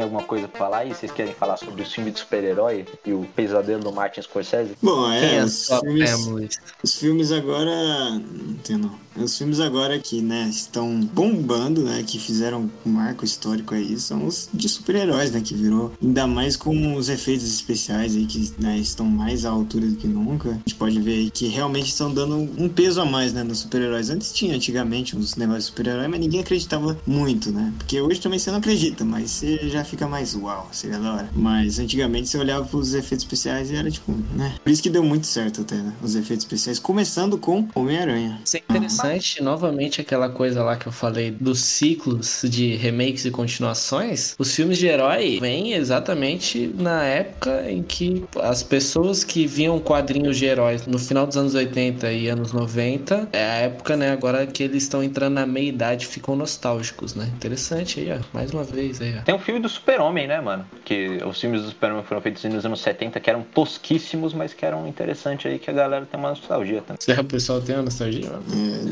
Tem 0.09 0.15
alguma 0.15 0.23
coisa 0.23 0.47
pra 0.47 0.57
falar 0.57 0.77
aí? 0.79 0.89
Vocês 0.89 1.11
querem 1.11 1.33
falar 1.33 1.55
sobre 1.57 1.83
o 1.83 1.85
filme 1.85 2.09
de 2.09 2.19
super-herói 2.19 2.83
e 3.05 3.13
o 3.13 3.27
pesadelo 3.35 3.83
do 3.83 3.91
Martin 3.91 4.23
Scorsese? 4.23 4.75
Bom, 4.81 5.11
é, 5.11 5.35
é 5.35 5.43
os, 5.43 5.67
filmes, 5.67 6.59
os 6.83 6.95
filmes 6.95 7.31
agora. 7.31 8.09
Não 8.09 8.51
entendo. 8.51 8.91
Os 9.15 9.37
filmes 9.37 9.59
agora 9.59 9.99
que, 9.99 10.21
né, 10.21 10.47
estão 10.49 11.01
bombando, 11.01 11.83
né, 11.83 12.03
que 12.07 12.17
fizeram 12.17 12.69
um 12.85 12.89
marco 12.89 13.25
histórico 13.25 13.75
aí, 13.75 13.99
são 13.99 14.25
os 14.25 14.47
de 14.53 14.69
super-heróis, 14.69 15.31
né, 15.31 15.41
que 15.41 15.53
virou, 15.53 15.91
ainda 16.01 16.25
mais 16.25 16.55
com 16.55 16.95
os 16.95 17.09
efeitos 17.09 17.45
especiais 17.45 18.15
aí 18.15 18.25
que, 18.25 18.53
né, 18.57 18.77
estão 18.77 19.05
mais 19.05 19.45
à 19.45 19.49
altura 19.49 19.87
do 19.87 19.95
que 19.95 20.07
nunca. 20.07 20.49
A 20.49 20.53
gente 20.53 20.75
pode 20.75 21.01
ver 21.01 21.13
aí 21.13 21.29
que 21.29 21.47
realmente 21.47 21.89
estão 21.89 22.13
dando 22.13 22.35
um 22.35 22.69
peso 22.69 23.01
a 23.01 23.05
mais, 23.05 23.33
né, 23.33 23.43
nos 23.43 23.59
super-heróis. 23.59 24.09
Antes 24.09 24.31
tinha, 24.31 24.55
antigamente, 24.55 25.17
uns 25.17 25.35
negócios 25.35 25.65
de 25.65 25.71
super-herói, 25.71 26.07
mas 26.07 26.19
ninguém 26.19 26.39
acreditava 26.39 26.97
muito, 27.05 27.51
né, 27.51 27.73
porque 27.77 27.99
hoje 27.99 28.21
também 28.21 28.39
você 28.39 28.51
não 28.51 28.59
acredita, 28.59 29.03
mas 29.03 29.31
você 29.31 29.69
já 29.69 29.83
fica 29.83 29.98
mais 30.07 30.35
uau, 30.35 30.69
seria 30.71 30.99
da 30.99 31.13
hora. 31.13 31.29
Mas 31.33 31.79
antigamente 31.79 32.29
você 32.29 32.37
olhava 32.37 32.65
pros 32.65 32.93
efeitos 32.93 33.25
especiais 33.25 33.71
e 33.71 33.75
era 33.75 33.89
tipo, 33.89 34.11
né, 34.33 34.55
por 34.63 34.69
isso 34.71 34.81
que 34.81 34.89
deu 34.89 35.03
muito 35.03 35.27
certo 35.27 35.61
até, 35.61 35.75
né, 35.75 35.93
os 36.01 36.15
efeitos 36.15 36.45
especiais, 36.45 36.79
começando 36.79 37.37
com 37.37 37.67
Homem-Aranha. 37.75 38.39
Isso 38.43 38.57
é 38.57 38.59
interessante 38.59 38.89
interessante, 38.89 39.43
novamente, 39.43 40.01
aquela 40.01 40.29
coisa 40.29 40.63
lá 40.63 40.75
que 40.75 40.87
eu 40.87 40.91
falei 40.91 41.31
dos 41.31 41.59
ciclos 41.59 42.41
de 42.43 42.75
remakes 42.75 43.25
e 43.25 43.31
continuações. 43.31 44.35
Os 44.37 44.53
filmes 44.55 44.77
de 44.77 44.87
herói 44.87 45.39
vêm 45.39 45.73
exatamente 45.73 46.73
na 46.77 47.03
época 47.03 47.69
em 47.69 47.83
que 47.83 48.23
as 48.41 48.63
pessoas 48.63 49.23
que 49.23 49.45
viam 49.45 49.79
quadrinhos 49.79 50.37
de 50.37 50.45
heróis 50.45 50.85
no 50.85 50.97
final 50.97 51.27
dos 51.27 51.37
anos 51.37 51.55
80 51.55 52.11
e 52.11 52.27
anos 52.27 52.51
90, 52.51 53.29
é 53.31 53.45
a 53.45 53.55
época, 53.55 53.95
né, 53.95 54.11
agora 54.11 54.45
que 54.47 54.63
eles 54.63 54.83
estão 54.83 55.03
entrando 55.03 55.33
na 55.33 55.45
meia 55.45 55.69
idade 55.69 56.07
ficam 56.07 56.35
nostálgicos, 56.35 57.15
né? 57.15 57.29
Interessante 57.35 57.99
aí, 57.99 58.11
ó. 58.11 58.19
Mais 58.33 58.51
uma 58.51 58.63
vez 58.63 59.01
aí, 59.01 59.15
ó. 59.19 59.21
Tem 59.21 59.35
um 59.35 59.39
filme 59.39 59.59
do 59.59 59.67
Super-Homem, 59.89 60.27
né, 60.27 60.39
mano? 60.39 60.67
Que 60.85 61.19
os 61.25 61.41
filmes 61.41 61.63
do 61.63 61.69
Super-Homem 61.69 62.03
foram 62.03 62.21
feitos 62.21 62.43
nos 62.43 62.63
anos 62.63 62.79
70 62.79 63.19
que 63.19 63.27
eram 63.27 63.41
tosquíssimos, 63.41 64.35
mas 64.35 64.53
que 64.53 64.63
eram 64.63 64.87
interessantes 64.87 65.51
aí, 65.51 65.57
que 65.57 65.67
a 65.67 65.73
galera 65.73 66.05
tem 66.05 66.19
uma 66.19 66.29
nostalgia 66.29 66.81
também. 66.81 66.97
Será 66.99 67.21
o 67.21 67.25
pessoal 67.25 67.59
tem 67.59 67.75
uma 67.75 67.85
nostalgia, 67.85 68.29
mano? 68.29 68.43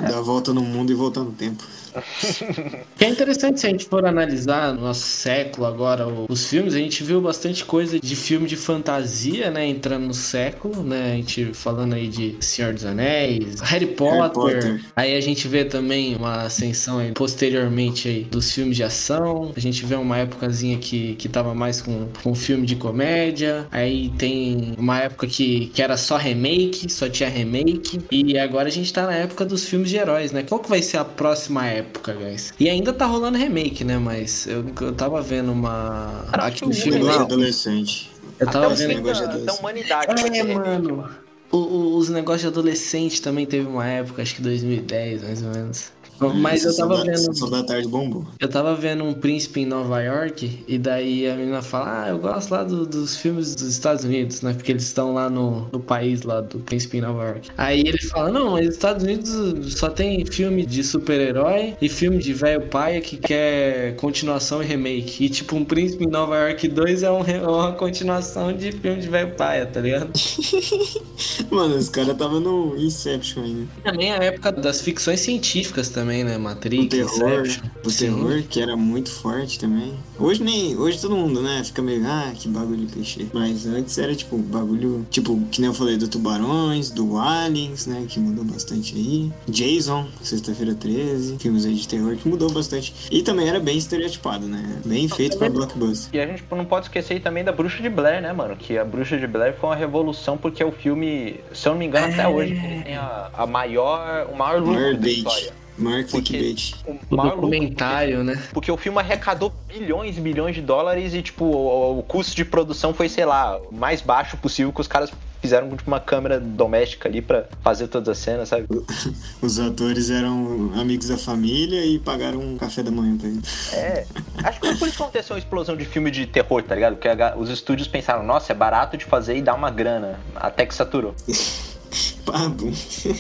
É, 0.04 0.10
dar 0.10 0.18
a 0.18 0.22
volta 0.22 0.52
no 0.52 0.62
mundo 0.62 0.91
e 0.91 0.95
voltar 0.95 1.22
no 1.22 1.32
tempo. 1.34 1.64
que 2.98 3.06
é 3.06 3.10
interessante 3.10 3.60
se 3.60 3.68
a 3.68 3.70
gente 3.70 3.86
for 3.86 4.06
analisar 4.06 4.74
no 4.74 4.82
nosso 4.82 5.02
século 5.02 5.68
agora 5.68 6.08
os 6.08 6.48
filmes, 6.48 6.74
a 6.74 6.80
gente 6.80 7.04
viu 7.04 7.22
bastante 7.22 7.64
coisa 7.64 8.00
de 8.00 8.16
filme 8.16 8.48
de 8.48 8.56
fantasia, 8.56 9.52
né, 9.52 9.68
entrando 9.68 10.08
no 10.08 10.14
século, 10.14 10.84
né, 10.84 11.14
a 11.14 11.16
gente 11.16 11.54
falando 11.54 11.93
aí 11.93 12.08
de 12.08 12.36
Senhor 12.39 12.74
dos 12.74 12.86
Anéis, 12.86 13.62
Harry 13.62 13.88
Potter, 13.88 14.20
Harry 14.20 14.34
Potter. 14.34 14.86
aí 14.95 15.16
a 15.16 15.22
gente 15.22 15.48
vê 15.48 15.66
também 15.66 16.16
uma 16.16 16.43
ascensão 16.43 17.00
aí, 17.00 17.12
posteriormente 17.12 18.08
aí 18.08 18.24
dos 18.24 18.52
filmes 18.52 18.76
de 18.76 18.84
ação, 18.84 19.52
a 19.56 19.60
gente 19.60 19.86
vê 19.86 19.95
uma 19.95 20.18
épocazinha 20.18 20.78
que, 20.89 21.15
que 21.15 21.29
tava 21.29 21.53
mais 21.53 21.81
com, 21.81 22.07
com 22.21 22.35
filme 22.35 22.65
de 22.65 22.75
comédia, 22.75 23.67
aí 23.71 24.09
tem 24.17 24.73
uma 24.77 24.99
época 24.99 25.27
que, 25.27 25.67
que 25.67 25.81
era 25.81 25.97
só 25.97 26.17
remake, 26.17 26.91
só 26.91 27.07
tinha 27.09 27.29
remake, 27.29 27.99
e 28.11 28.38
agora 28.38 28.67
a 28.67 28.71
gente 28.71 28.91
tá 28.91 29.05
na 29.05 29.13
época 29.13 29.45
dos 29.45 29.65
filmes 29.65 29.89
de 29.89 29.97
heróis, 29.97 30.31
né, 30.31 30.43
qual 30.43 30.59
que 30.59 30.69
vai 30.69 30.81
ser 30.81 30.97
a 30.97 31.05
próxima 31.05 31.65
época? 31.65 32.17
guys. 32.17 32.53
E 32.59 32.69
ainda 32.69 32.91
tá 32.93 33.05
rolando 33.05 33.38
remake, 33.38 33.83
né? 33.83 33.97
Mas 33.97 34.47
eu, 34.47 34.65
eu 34.81 34.93
tava 34.93 35.21
vendo 35.21 35.51
uma. 35.51 36.25
Aquele 36.31 36.73
filme 36.73 36.99
lá. 36.99 37.21
adolescente. 37.21 38.11
Eu 38.39 38.47
tava 38.47 38.73
Até 38.73 38.88
vendo. 38.88 39.03
Da, 39.03 39.38
da 39.38 39.53
humanidade. 39.53 40.38
É, 40.38 40.43
mano. 40.43 41.09
O, 41.49 41.57
o, 41.57 41.97
os 41.97 42.09
negócios 42.09 42.41
de 42.41 42.47
adolescente 42.47 43.21
também 43.21 43.45
teve 43.45 43.65
uma 43.65 43.88
época, 43.88 44.21
acho 44.21 44.35
que 44.35 44.41
2010, 44.41 45.23
mais 45.23 45.41
ou 45.41 45.49
menos. 45.49 45.91
Mas 46.36 46.63
eu 46.65 46.76
tava 46.76 47.03
vendo. 47.03 47.18
Sessão 47.18 47.49
da 47.49 47.63
tarde 47.63 47.88
bombou. 47.88 48.26
Eu 48.39 48.47
tava 48.47 48.76
vendo 48.76 49.03
um 49.03 49.13
príncipe 49.13 49.61
em 49.61 49.65
Nova 49.65 50.01
York, 50.01 50.63
e 50.68 50.78
daí 50.78 51.30
a 51.30 51.36
menina 51.36 51.61
fala: 51.61 52.03
Ah, 52.05 52.09
eu 52.09 52.18
gosto 52.20 52.51
lá 52.51 52.63
do- 52.63 52.86
dos 52.86 53.18
filmes 53.18 53.55
dos 53.55 53.68
Estados 53.68 54.03
Unidos, 54.03 54.41
né? 54.41 54.53
Porque 54.53 54.72
eles 54.72 54.84
estão 54.84 55.13
lá 55.13 55.30
no, 55.30 55.68
no 55.72 55.80
país 55.80 56.24
lá 56.24 56.41
do 56.41 56.59
príncipe 56.59 56.97
em 56.97 57.01
Nova 57.01 57.24
York. 57.26 57.49
Aí 57.57 57.82
ele 57.82 58.01
fala: 58.01 58.30
Não, 58.32 58.51
mas 58.51 58.68
os 58.68 58.74
Estados 58.76 59.03
Unidos 59.03 59.74
só 59.76 59.89
tem 59.89 60.26
filme 60.26 60.65
de 60.65 60.84
super-herói 60.84 61.76
e 61.82 61.88
filme 61.89 62.18
de 62.20 62.34
velho 62.34 62.61
paia 62.68 62.99
que 63.01 63.18
quer 63.18 63.95
continuação 63.97 64.61
e 64.61 64.65
remake. 64.65 65.24
E 65.24 65.30
tipo, 65.30 65.55
um 65.55 65.63
príncipe 65.65 66.03
em 66.05 66.09
Nova 66.09 66.38
York 66.38 66.68
2 66.68 67.03
é 67.03 67.11
um 67.11 67.22
re- 67.22 67.39
uma 67.39 67.74
continuação 67.74 68.51
de 68.53 68.72
filme 68.72 69.01
de 69.01 69.07
velho 69.07 69.32
paia, 69.36 69.65
tá 69.65 69.80
ligado? 69.82 70.11
Mano, 71.51 71.76
os 71.76 71.89
caras 71.89 72.15
tava 72.18 72.39
no 72.39 72.76
Inception 72.78 73.43
ainda. 73.43 73.68
Também 73.84 74.11
a 74.11 74.18
época 74.18 74.51
das 74.51 74.82
ficções 74.82 75.20
científicas 75.20 75.89
também, 75.89 76.07
né? 76.08 76.38
O 76.38 76.39
Matrix, 76.39 76.88
terror, 76.89 77.41
Inception. 77.45 77.64
o 77.84 77.89
Sim. 77.89 78.05
terror, 78.05 78.43
que 78.49 78.62
era 78.62 78.76
muito 78.76 79.10
forte 79.12 79.60
também. 79.60 79.93
Hoje 80.20 80.43
nem. 80.43 80.76
Hoje 80.78 80.99
todo 80.99 81.16
mundo, 81.16 81.41
né? 81.41 81.62
Fica 81.64 81.82
meio, 81.82 82.03
ah, 82.08 82.32
que 82.36 82.47
bagulho 82.47 82.88
clichê. 82.88 83.28
Mas 83.34 83.66
antes 83.68 83.97
era 83.97 84.16
tipo 84.16 84.38
bagulho, 84.38 85.05
tipo, 85.10 85.39
que 85.51 85.62
nem 85.62 85.70
eu 85.70 85.74
falei 85.74 85.97
do 85.97 86.08
Tubarões, 86.08 86.89
do 86.89 87.18
Aliens, 87.18 87.86
né? 87.88 88.05
Que 88.08 88.20
mudou 88.20 88.43
bastante 88.43 88.95
aí. 88.95 89.32
Jason, 89.47 90.08
sexta-feira 90.22 90.74
13, 90.74 91.38
filmes 91.39 91.66
aí 91.66 91.74
de 91.76 91.88
terror 91.88 92.16
que 92.16 92.28
mudou 92.28 92.51
bastante. 92.51 92.93
E 93.12 93.22
também 93.22 93.47
era 93.47 93.60
bem 93.60 93.78
estereotipado, 93.78 94.47
né? 94.47 94.80
Bem 94.86 95.08
feito 95.08 95.38
pra 95.38 95.49
blockbuster. 95.49 96.10
E 96.14 96.20
a 96.20 96.26
gente 96.26 96.43
não 96.51 96.66
pode 96.66 96.86
esquecer 96.88 97.16
aí 97.16 97.20
também 97.20 97.43
da 97.43 97.51
Bruxa 97.51 97.82
de 97.82 97.89
Blair, 97.89 98.22
né, 98.22 98.34
mano? 98.34 98.55
Que 98.55 98.78
a 98.78 98.86
Bruxa 98.86 99.18
de 99.18 99.28
Blair 99.28 99.55
foi 99.60 99.70
uma 99.70 99.76
revolução 99.76 100.38
porque 100.38 100.62
é 100.64 100.66
o 100.66 100.72
filme, 100.72 101.39
se 101.53 101.68
eu 101.68 101.74
não 101.74 101.80
me 101.80 101.86
engano, 101.86 102.08
até 102.14 102.24
É. 102.24 102.28
hoje, 102.28 102.53
ele 102.53 102.84
tem 102.84 102.95
a, 102.95 103.30
a 103.34 103.45
maior, 103.47 104.28
o 104.32 104.36
maior 104.38 104.62
lucro 104.62 104.97
da 104.97 105.08
história. 105.10 105.51
Porque- 105.78 106.38
clickbait. 106.38 106.73
O 107.09 107.15
documentário, 107.15 108.23
né? 108.23 108.41
Porque 108.51 108.71
o 108.71 108.78
filme 108.78 108.99
arrecadou 108.99 109.53
bilhões 109.67 110.17
e 110.17 110.21
bilhões 110.21 110.55
de 110.55 110.61
dólares 110.61 111.13
e, 111.13 111.21
tipo, 111.21 111.45
o, 111.45 111.99
o 111.99 112.03
custo 112.03 112.36
de 112.36 112.43
produção 112.43 112.93
foi, 112.93 113.07
sei 113.09 113.25
lá, 113.25 113.57
o 113.57 113.73
mais 113.73 114.01
baixo 114.01 114.38
possível 114.38 114.73
que 114.73 114.82
os 114.82 114.88
caras 114.88 115.11
fizeram 115.41 115.69
com 115.69 115.78
tipo, 115.78 115.89
uma 115.89 115.99
câmera 115.99 116.39
doméstica 116.39 117.07
ali 117.07 117.21
pra 117.21 117.45
fazer 117.61 117.88
todas 117.88 118.09
as 118.09 118.17
cenas, 118.17 118.49
sabe? 118.49 118.65
Os 119.41 119.59
atores 119.59 120.09
eram 120.09 120.71
amigos 120.75 121.07
da 121.07 121.17
família 121.17 121.86
e 121.86 121.99
pagaram 121.99 122.39
um 122.39 122.57
café 122.57 122.82
da 122.84 122.91
manhã 122.91 123.15
pra 123.17 123.28
ele. 123.28 123.41
É. 123.73 124.05
Acho 124.43 124.59
que 124.59 124.67
foi 124.67 124.75
por 124.75 124.88
isso 124.88 124.97
que 124.97 125.03
aconteceu 125.03 125.36
uma 125.36 125.39
explosão 125.39 125.78
de 125.78 125.86
filme 125.86 126.11
de 126.11 126.25
terror, 126.25 126.63
tá 126.63 126.75
ligado? 126.75 126.95
Porque 126.95 127.09
os 127.38 127.49
estúdios 127.49 127.88
pensaram, 127.88 128.23
nossa, 128.23 128.51
é 128.51 128.55
barato 128.55 128.97
de 128.97 129.05
fazer 129.05 129.38
e 129.38 129.41
dá 129.41 129.53
uma 129.53 129.69
grana. 129.69 130.19
Até 130.36 130.65
que 130.65 130.73
saturou. 130.73 131.13
Papo. 132.26 132.72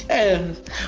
É, 0.09 0.41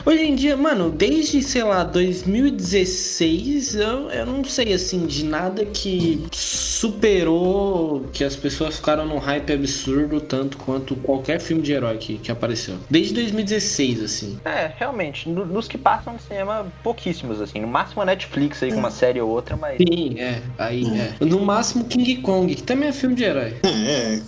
hoje 0.06 0.22
em 0.24 0.36
dia, 0.36 0.58
mano, 0.58 0.90
desde, 0.90 1.42
sei 1.42 1.64
lá, 1.64 1.84
2016, 1.86 3.76
eu, 3.76 4.10
eu 4.12 4.26
não 4.26 4.44
sei, 4.44 4.74
assim, 4.74 5.06
de 5.06 5.24
nada 5.24 5.64
que 5.66 6.26
superou, 6.32 8.06
que 8.12 8.24
as 8.24 8.36
pessoas 8.36 8.76
ficaram 8.76 9.06
num 9.06 9.18
hype 9.20 9.54
absurdo 9.54 10.20
tanto 10.20 10.58
quanto 10.58 10.96
qualquer 10.98 11.40
filme 11.40 11.62
de 11.62 11.72
herói 11.72 11.98
que, 11.98 12.18
que 12.18 12.32
apareceu. 12.32 12.76
Desde 12.90 13.14
2016, 13.14 14.04
assim. 14.04 14.40
É, 14.44 14.72
realmente. 14.78 15.30
no- 15.30 15.46
Nos 15.46 15.68
que 15.68 15.78
passam 15.78 16.14
no 16.14 16.20
cinema, 16.20 16.68
pouquíssimos, 16.84 17.40
assim. 17.42 17.62
No 17.62 17.68
máximo 17.68 18.02
a 18.02 18.06
Netflix 18.06 18.62
aí 18.64 18.72
com 18.72 18.80
uma 18.80 18.92
série 18.92 19.22
ou 19.22 19.30
outra, 19.30 19.56
mas. 19.56 19.78
Sim, 19.78 20.20
é, 20.20 20.42
aí 20.58 20.84
é. 20.86 21.14
No 21.26 21.40
máximo 21.40 21.86
King 21.86 22.18
Kong, 22.18 22.54
que 22.54 22.64
também 22.64 22.90
é 22.90 22.92
filme 22.92 23.16
de 23.16 23.24
herói. 23.24 23.56
É, 23.64 24.20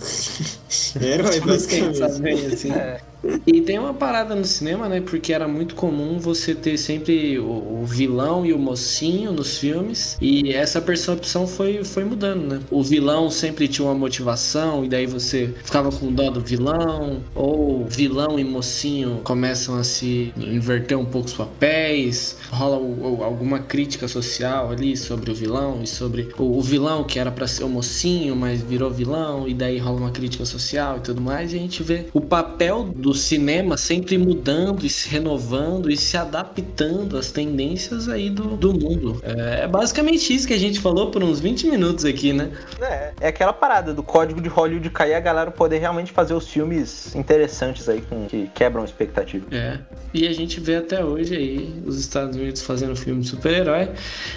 é 1.00 1.06
herói, 1.14 1.40
basicamente. 1.40 2.20
Bem, 2.20 2.46
assim. 2.46 2.72
É. 2.72 3.00
E 3.46 3.60
tem 3.60 3.78
uma 3.78 3.94
parada 3.94 4.34
no 4.34 4.44
cinema, 4.44 4.88
né? 4.88 5.00
Porque 5.00 5.32
era 5.32 5.46
muito 5.46 5.74
comum 5.74 6.18
você 6.18 6.54
ter 6.54 6.76
sempre 6.76 7.38
o, 7.38 7.80
o 7.82 7.84
vilão 7.86 8.44
e 8.44 8.52
o 8.52 8.58
mocinho 8.58 9.32
nos 9.32 9.58
filmes. 9.58 10.16
E 10.20 10.52
essa 10.52 10.80
percepção 10.80 11.46
foi, 11.46 11.84
foi 11.84 12.04
mudando, 12.04 12.42
né? 12.54 12.60
O 12.70 12.82
vilão 12.82 13.30
sempre 13.30 13.68
tinha 13.68 13.86
uma 13.86 13.94
motivação, 13.94 14.84
e 14.84 14.88
daí 14.88 15.06
você 15.06 15.54
ficava 15.64 15.90
com 15.90 16.12
dó 16.12 16.30
do 16.30 16.40
vilão. 16.40 17.22
Ou 17.34 17.86
vilão 17.86 18.38
e 18.38 18.44
mocinho 18.44 19.20
começam 19.24 19.76
a 19.76 19.84
se 19.84 20.32
inverter 20.36 20.98
um 20.98 21.04
pouco 21.04 21.28
os 21.28 21.34
papéis. 21.34 22.36
Rola 22.50 22.76
o- 22.78 23.18
o- 23.20 23.24
alguma 23.24 23.58
crítica 23.60 24.08
social 24.08 24.70
ali 24.70 24.96
sobre 24.96 25.30
o 25.30 25.34
vilão 25.34 25.80
e 25.82 25.86
sobre 25.86 26.28
o, 26.38 26.60
vilão 26.60 27.04
que 27.04 27.18
era 27.18 27.30
pra 27.30 27.46
ser 27.46 27.64
o 27.64 27.68
mocinho, 27.68 28.34
mas 28.36 28.60
virou 28.62 28.90
vilão. 28.90 29.46
E 29.48 29.54
daí 29.54 29.78
rola 29.78 29.98
uma 29.98 30.10
crítica 30.10 30.44
social 30.44 30.98
e 30.98 31.00
tudo 31.00 31.20
mais. 31.20 31.52
E 31.52 31.56
a 31.56 31.58
gente 31.58 31.82
vê 31.82 32.06
o 32.12 32.20
papel 32.20 32.84
do 32.96 33.11
cinema 33.14 33.76
sempre 33.76 34.18
mudando 34.18 34.84
e 34.84 34.88
se 34.88 35.08
renovando 35.08 35.90
e 35.90 35.96
se 35.96 36.16
adaptando 36.16 37.16
às 37.16 37.30
tendências 37.30 38.08
aí 38.08 38.30
do, 38.30 38.56
do 38.56 38.72
mundo. 38.72 39.20
É, 39.22 39.64
é 39.64 39.68
basicamente 39.68 40.34
isso 40.34 40.46
que 40.46 40.54
a 40.54 40.58
gente 40.58 40.80
falou 40.80 41.10
por 41.10 41.22
uns 41.22 41.40
20 41.40 41.66
minutos 41.68 42.04
aqui, 42.04 42.32
né? 42.32 42.50
É, 42.80 43.12
é 43.20 43.28
aquela 43.28 43.52
parada 43.52 43.92
do 43.92 44.02
código 44.02 44.40
de 44.40 44.48
Hollywood 44.48 44.90
cair 44.90 45.12
e 45.12 45.14
a 45.14 45.20
galera 45.20 45.50
poder 45.50 45.78
realmente 45.78 46.12
fazer 46.12 46.34
os 46.34 46.48
filmes 46.48 47.14
interessantes 47.14 47.88
aí 47.88 48.00
com, 48.02 48.26
que 48.26 48.50
quebram 48.54 48.84
expectativa. 48.84 49.46
É. 49.50 49.78
E 50.14 50.26
a 50.26 50.32
gente 50.32 50.60
vê 50.60 50.76
até 50.76 51.04
hoje 51.04 51.34
aí 51.34 51.82
os 51.86 51.98
Estados 51.98 52.36
Unidos 52.36 52.62
fazendo 52.62 52.94
filme 52.94 53.22
de 53.22 53.28
super-herói 53.28 53.90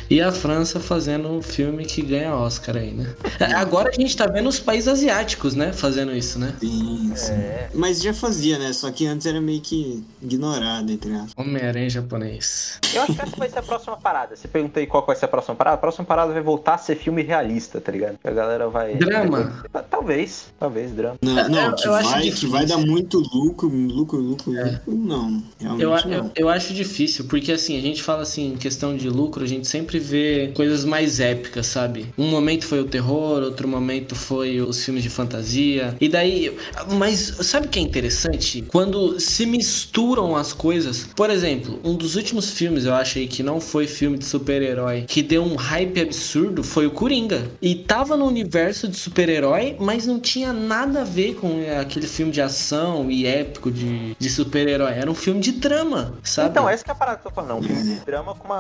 e 0.09 0.21
a 0.21 0.31
França 0.31 0.79
fazendo 0.79 1.29
um 1.29 1.41
filme 1.41 1.85
que 1.85 2.01
ganha 2.01 2.33
Oscar 2.35 2.77
aí, 2.77 2.91
né? 2.91 3.13
Agora 3.55 3.89
a 3.89 3.91
gente 3.91 4.15
tá 4.15 4.25
vendo 4.27 4.47
os 4.47 4.59
países 4.59 4.87
asiáticos, 4.87 5.55
né? 5.55 5.73
Fazendo 5.73 6.15
isso, 6.15 6.39
né? 6.39 6.53
Sim, 6.59 7.11
sim. 7.15 7.33
Mas 7.73 8.01
já 8.01 8.13
fazia, 8.13 8.57
né? 8.57 8.64
Só 8.73 8.91
que 8.91 9.05
antes 9.05 9.25
era 9.25 9.39
meio 9.41 9.61
que 9.61 10.03
ignorado, 10.21 10.91
entre 10.91 11.13
aspas. 11.13 11.33
Homem-Aranha 11.37 11.89
japonês. 11.89 12.79
Eu 12.93 13.01
acho 13.03 13.13
que 13.13 13.21
essa 13.21 13.35
vai 13.37 13.49
ser 13.49 13.59
a 13.59 13.63
próxima 13.63 13.97
parada. 13.97 14.35
Você 14.35 14.47
perguntou 14.47 14.79
aí 14.79 14.87
qual 14.87 15.05
vai 15.05 15.15
ser 15.15 15.25
a 15.25 15.27
próxima 15.27 15.55
parada. 15.55 15.75
A 15.75 15.79
próxima 15.79 16.05
parada 16.05 16.33
vai 16.33 16.41
voltar 16.41 16.75
a 16.75 16.77
ser 16.77 16.95
filme 16.95 17.21
realista, 17.23 17.79
tá 17.81 17.91
ligado? 17.91 18.17
A 18.23 18.31
galera 18.31 18.67
vai. 18.69 18.95
Drama. 18.95 19.61
depois- 19.63 19.85
Talvez, 19.89 20.47
talvez, 20.59 20.91
drama. 20.91 21.17
Não, 21.21 21.49
não 21.49 21.65
eu- 21.67 21.75
que, 21.75 21.87
eu 21.87 21.93
acho 21.95 22.09
vai, 22.09 22.29
que 22.31 22.45
vai 22.47 22.65
dar 22.65 22.77
muito 22.77 23.19
lucro, 23.33 23.67
lucro, 23.69 24.19
lucro, 24.19 24.51
lucro. 24.51 24.79
Não, 24.87 25.43
realmente 25.59 25.83
Eu, 25.83 25.89
não. 25.89 26.11
eu, 26.25 26.31
eu 26.35 26.49
acho 26.49 26.73
difícil, 26.73 27.25
porque 27.25 27.51
assim, 27.51 27.77
a 27.77 27.81
gente 27.81 28.03
fala 28.03 28.21
assim, 28.21 28.53
em 28.53 28.57
questão 28.57 28.95
de 28.95 29.09
lucro, 29.09 29.43
a 29.43 29.47
gente 29.47 29.67
sempre 29.67 29.97
vê 29.99 30.51
coisas 30.55 30.85
mais 30.85 31.19
épicas, 31.19 31.65
sabe? 31.67 32.13
Um 32.17 32.29
momento 32.29 32.65
foi 32.67 32.79
o 32.81 32.85
terror, 32.85 33.41
outro 33.41 33.67
momento 33.67 34.15
foi 34.15 34.61
os 34.61 34.83
filmes 34.83 35.01
de 35.03 35.09
fantasia. 35.09 35.95
E 35.99 36.07
daí. 36.07 36.55
Mas 36.97 37.19
sabe 37.41 37.67
o 37.67 37.69
que 37.69 37.79
é 37.79 37.81
interessante? 37.81 38.54
Quando 38.61 39.19
se 39.19 39.45
misturam 39.45 40.35
as 40.35 40.53
coisas. 40.53 41.07
Por 41.15 41.29
exemplo, 41.29 41.79
um 41.83 41.95
dos 41.95 42.15
últimos 42.15 42.51
filmes 42.51 42.85
eu 42.85 42.93
achei 42.93 43.27
que 43.27 43.43
não 43.43 43.59
foi 43.59 43.87
filme 43.87 44.17
de 44.17 44.25
super-herói, 44.25 45.05
que 45.07 45.21
deu 45.21 45.43
um 45.43 45.55
hype 45.55 45.99
absurdo, 46.01 46.63
foi 46.63 46.87
o 46.87 46.91
Coringa. 46.91 47.43
E 47.61 47.75
tava 47.75 48.17
no 48.17 48.25
universo 48.25 48.87
de 48.87 48.97
super-herói, 48.97 49.75
mas 49.79 50.05
não 50.05 50.19
tinha 50.19 50.53
nada 50.53 51.01
a 51.01 51.03
ver 51.03 51.35
com 51.35 51.63
aquele 51.79 52.07
filme 52.07 52.31
de 52.31 52.41
ação 52.41 53.09
e 53.09 53.25
épico 53.25 53.71
de, 53.71 54.15
de 54.15 54.29
super-herói. 54.29 54.93
Era 54.93 55.09
um 55.09 55.15
filme 55.15 55.39
de 55.39 55.51
drama, 55.53 56.13
sabe? 56.23 56.49
Então, 56.49 56.69
essa 56.69 56.83
que 56.83 56.89
é 56.89 56.93
a 56.93 56.95
parada 56.95 57.17
que 57.17 57.27
eu 57.27 57.31
tô 57.31 57.35
falando. 57.35 57.59
Um 57.59 57.63
filme 57.63 57.83
de 57.95 58.05
drama 58.05 58.35
com 58.35 58.47
um 58.47 58.53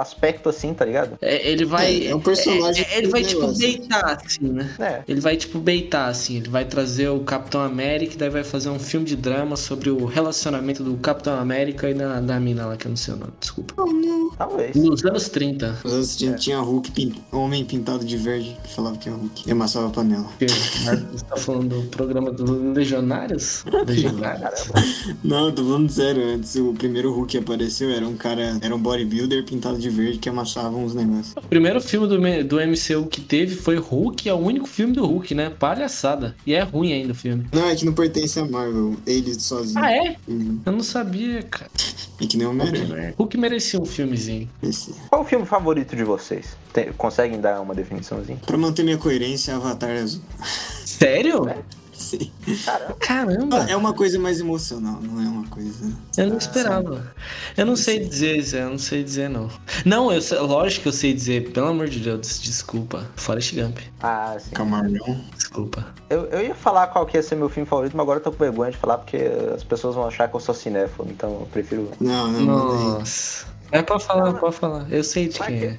aspecto 0.00 0.48
assim, 0.48 0.74
tá 0.74 0.84
ligado? 0.84 1.18
É, 1.20 1.48
ele 1.48 1.64
vai. 1.64 2.06
É, 2.06 2.08
é 2.08 2.14
um 2.14 2.20
personagem 2.20 2.84
é- 2.90 2.98
ele 2.98 3.08
vai, 3.08 3.22
tipo, 3.22 3.46
beitar, 3.56 4.20
assim, 4.24 4.48
né? 4.48 4.70
É. 4.78 5.02
Ele 5.08 5.20
vai, 5.20 5.36
tipo, 5.36 5.58
beitar, 5.58 6.08
assim. 6.08 6.36
Ele 6.36 6.48
vai 6.48 6.64
trazer 6.64 7.08
o 7.08 7.20
Capitão 7.20 7.60
América 7.60 8.14
e 8.14 8.16
daí 8.16 8.30
vai 8.30 8.44
fazer 8.44 8.68
um 8.70 8.78
filme 8.78 9.06
de 9.06 9.16
drama 9.18 9.56
sobre 9.56 9.90
o 9.90 10.04
relacionamento 10.06 10.82
do 10.82 10.96
Capitão 10.96 11.38
América 11.38 11.90
e 11.90 11.94
da, 11.94 12.20
da 12.20 12.38
mina 12.40 12.66
lá, 12.66 12.76
que 12.76 12.86
eu 12.86 12.90
não 12.90 12.96
sei 12.96 13.14
o 13.14 13.16
nome, 13.16 13.32
desculpa. 13.40 13.74
Talvez. 14.36 14.74
Nos 14.76 15.04
anos 15.04 15.28
30. 15.28 15.78
Os 15.84 15.92
outros 15.92 16.16
tinha, 16.16 16.32
tinha 16.34 16.60
Hulk, 16.60 16.90
pin- 16.92 17.14
homem 17.32 17.64
pintado 17.64 18.04
de 18.04 18.16
verde, 18.16 18.56
que 18.62 18.74
falava 18.74 18.96
que 18.96 19.08
é 19.08 19.12
Hulk. 19.12 19.44
E 19.46 19.50
amassava 19.52 19.88
a 19.88 19.90
panela. 19.90 20.26
Você 20.40 21.24
tá 21.24 21.36
falando 21.36 21.80
do 21.82 21.88
programa 21.88 22.30
do 22.30 22.72
Legionários? 22.72 23.64
Legionários? 23.86 24.68
Não, 25.24 25.50
tô 25.52 25.64
falando 25.64 25.90
sério. 25.90 26.34
Antes 26.34 26.54
o 26.56 26.72
primeiro 26.74 27.12
Hulk 27.12 27.28
que 27.32 27.38
apareceu 27.38 27.90
era 27.90 28.06
um 28.06 28.16
cara, 28.16 28.58
era 28.62 28.74
um 28.74 28.78
bodybuilder 28.78 29.44
pintado 29.44 29.78
de 29.78 29.90
verde 29.90 30.18
que 30.18 30.28
amassava 30.28 30.76
uns 30.76 30.94
negócios. 30.94 31.34
O 31.36 31.42
primeiro 31.48 31.80
filme 31.80 32.06
do, 32.06 32.18
do 32.44 32.56
MCU 32.56 33.06
que 33.06 33.20
teve 33.20 33.54
foi 33.56 33.76
Hulk, 33.76 34.28
é 34.28 34.32
o 34.32 34.38
único 34.38 34.66
filme 34.68 34.92
do 34.94 35.04
Hulk, 35.04 35.34
né? 35.34 35.50
Palhaçada. 35.50 36.34
E 36.46 36.54
é 36.54 36.62
ruim 36.62 36.92
ainda 36.92 37.12
o 37.12 37.14
filme. 37.14 37.46
Não, 37.52 37.66
é 37.68 37.74
que 37.74 37.84
não 37.84 37.92
pertence 37.92 38.38
a 38.38 38.46
Marvel, 38.46 38.96
ele 39.06 39.34
sozinho. 39.38 39.78
Ah, 39.82 39.92
é? 39.92 40.16
Uhum. 40.26 40.60
Eu 40.64 40.72
não 40.72 40.82
sabia, 40.82 41.42
cara. 41.42 41.70
É 42.20 42.26
que 42.26 42.36
nem 42.36 42.46
o 42.46 42.50
Homem-Aranha. 42.50 43.14
Hulk 43.16 43.36
merecia 43.38 43.80
um 43.80 43.84
filmezinho. 43.86 44.48
Esse. 44.62 44.92
Qual 45.08 45.22
o 45.22 45.24
filme 45.24 45.46
favorito 45.46 45.94
de 45.94 46.04
vocês? 46.04 46.56
Tem- 46.72 46.92
conseguem 46.92 47.40
dar 47.40 47.60
uma 47.60 47.74
definiçãozinha? 47.74 48.38
Pra 48.46 48.56
manter 48.56 48.82
minha 48.82 48.98
coerência, 48.98 49.54
Avatar 49.56 49.90
é 49.90 50.00
azul. 50.00 50.22
Sério? 50.84 51.44
Sim. 51.44 51.62
Caramba. 52.64 52.94
Caramba! 53.00 53.56
É 53.70 53.76
uma 53.76 53.92
coisa 53.92 54.18
mais 54.18 54.40
emocional, 54.40 54.98
não 55.02 55.22
é 55.22 55.28
uma 55.28 55.46
coisa. 55.48 55.92
Eu 56.16 56.26
não 56.28 56.38
esperava. 56.38 57.12
Eu 57.56 57.66
não 57.66 57.76
sei 57.76 58.00
dizer, 58.00 58.40
Zé, 58.42 58.62
eu 58.62 58.70
não 58.70 58.78
sei 58.78 59.02
dizer, 59.04 59.28
não. 59.28 59.50
Não, 59.84 60.12
eu 60.12 60.20
sei- 60.22 60.38
lógico 60.38 60.82
que 60.82 60.88
eu 60.88 60.92
sei 60.92 61.12
dizer, 61.12 61.50
pelo 61.52 61.68
amor 61.68 61.88
de 61.88 62.00
Deus, 62.00 62.40
desculpa. 62.40 63.06
Forrest 63.16 63.54
Gump, 63.54 63.78
Ah, 64.00 64.36
sim. 64.38 64.50
Camarão. 64.50 65.20
desculpa. 65.34 65.86
Eu, 66.10 66.24
eu 66.26 66.40
ia 66.42 66.54
falar 66.54 66.86
qual 66.88 67.04
que 67.06 67.16
ia 67.16 67.22
ser 67.22 67.36
meu 67.36 67.48
filme 67.48 67.68
favorito, 67.68 67.96
mas 67.96 68.02
agora 68.02 68.18
eu 68.18 68.22
tô 68.24 68.32
com 68.32 68.38
vergonha 68.38 68.70
de 68.70 68.76
falar 68.78 68.98
porque 68.98 69.18
as 69.54 69.62
pessoas 69.64 69.94
vão 69.94 70.06
achar 70.06 70.28
que 70.28 70.34
eu 70.36 70.40
sou 70.40 70.54
cinéfilo, 70.54 71.06
então 71.10 71.28
eu 71.40 71.48
prefiro. 71.52 71.90
Não, 72.00 72.30
não, 72.32 72.40
não. 72.40 72.98
Nossa. 72.98 73.46
É 73.70 73.82
pra 73.82 73.98
falar, 74.00 74.32
pode 74.34 74.56
falar. 74.56 74.86
Eu 74.90 75.04
sei 75.04 75.28
de 75.28 75.38
quem 75.38 75.58
que- 75.58 75.64
é. 75.66 75.78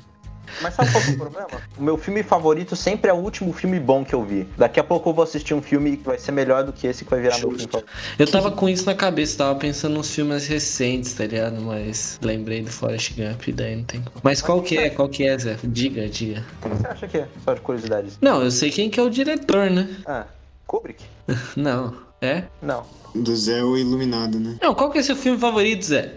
Mas 0.61 0.73
sabe 0.73 0.91
qual 0.91 1.03
é 1.03 1.09
o 1.09 1.17
problema? 1.17 1.61
O 1.77 1.83
meu 1.83 1.97
filme 1.97 2.23
favorito 2.23 2.75
sempre 2.75 3.09
é 3.09 3.13
o 3.13 3.17
último 3.17 3.53
filme 3.53 3.79
bom 3.79 4.03
que 4.03 4.13
eu 4.13 4.23
vi. 4.23 4.47
Daqui 4.57 4.79
a 4.79 4.83
pouco 4.83 5.09
eu 5.09 5.13
vou 5.13 5.23
assistir 5.23 5.53
um 5.53 5.61
filme 5.61 5.97
que 5.97 6.05
vai 6.05 6.17
ser 6.17 6.31
melhor 6.31 6.63
do 6.63 6.73
que 6.73 6.87
esse 6.87 7.03
que 7.03 7.11
vai 7.11 7.21
virar 7.21 7.37
meu 7.37 7.49
filme 7.49 7.57
Justo. 7.59 7.71
favorito. 7.71 7.93
Eu 8.17 8.27
tava 8.29 8.51
com 8.51 8.67
isso 8.69 8.85
na 8.85 8.95
cabeça, 8.95 9.37
tava 9.37 9.59
pensando 9.59 9.93
nos 9.95 10.13
filmes 10.13 10.47
recentes, 10.47 11.13
tá 11.13 11.25
ligado? 11.25 11.61
Mas 11.61 12.19
lembrei 12.21 12.61
do 12.61 12.71
Forrest 12.71 13.13
Gump 13.15 13.47
e 13.47 13.51
daí 13.51 13.75
não 13.75 13.83
tem 13.83 14.01
como. 14.01 14.19
Mas 14.23 14.41
qual 14.41 14.61
que 14.61 14.77
é? 14.77 14.89
Qual 14.89 15.09
que 15.09 15.25
é, 15.25 15.37
Zé? 15.37 15.57
Diga, 15.63 16.07
diga. 16.09 16.43
O 16.63 16.69
que 16.69 16.75
você 16.75 16.87
acha 16.87 17.07
que 17.07 17.17
é? 17.17 17.27
Só 17.43 17.53
de 17.53 17.61
curiosidade. 17.61 18.11
Não, 18.21 18.41
eu 18.41 18.51
sei 18.51 18.69
quem 18.71 18.89
que 18.89 18.99
é 18.99 19.03
o 19.03 19.09
diretor, 19.09 19.69
né? 19.69 19.87
Ah, 20.05 20.25
Kubrick? 20.67 21.03
Não. 21.55 22.08
É? 22.21 22.43
Não. 22.61 22.83
Do 23.15 23.35
Zé 23.35 23.63
o 23.63 23.77
Iluminado, 23.77 24.39
né? 24.39 24.57
Não, 24.61 24.75
qual 24.75 24.91
que 24.91 24.99
é 24.99 25.03
seu 25.03 25.15
filme 25.15 25.39
favorito, 25.39 25.85
Zé? 25.85 26.15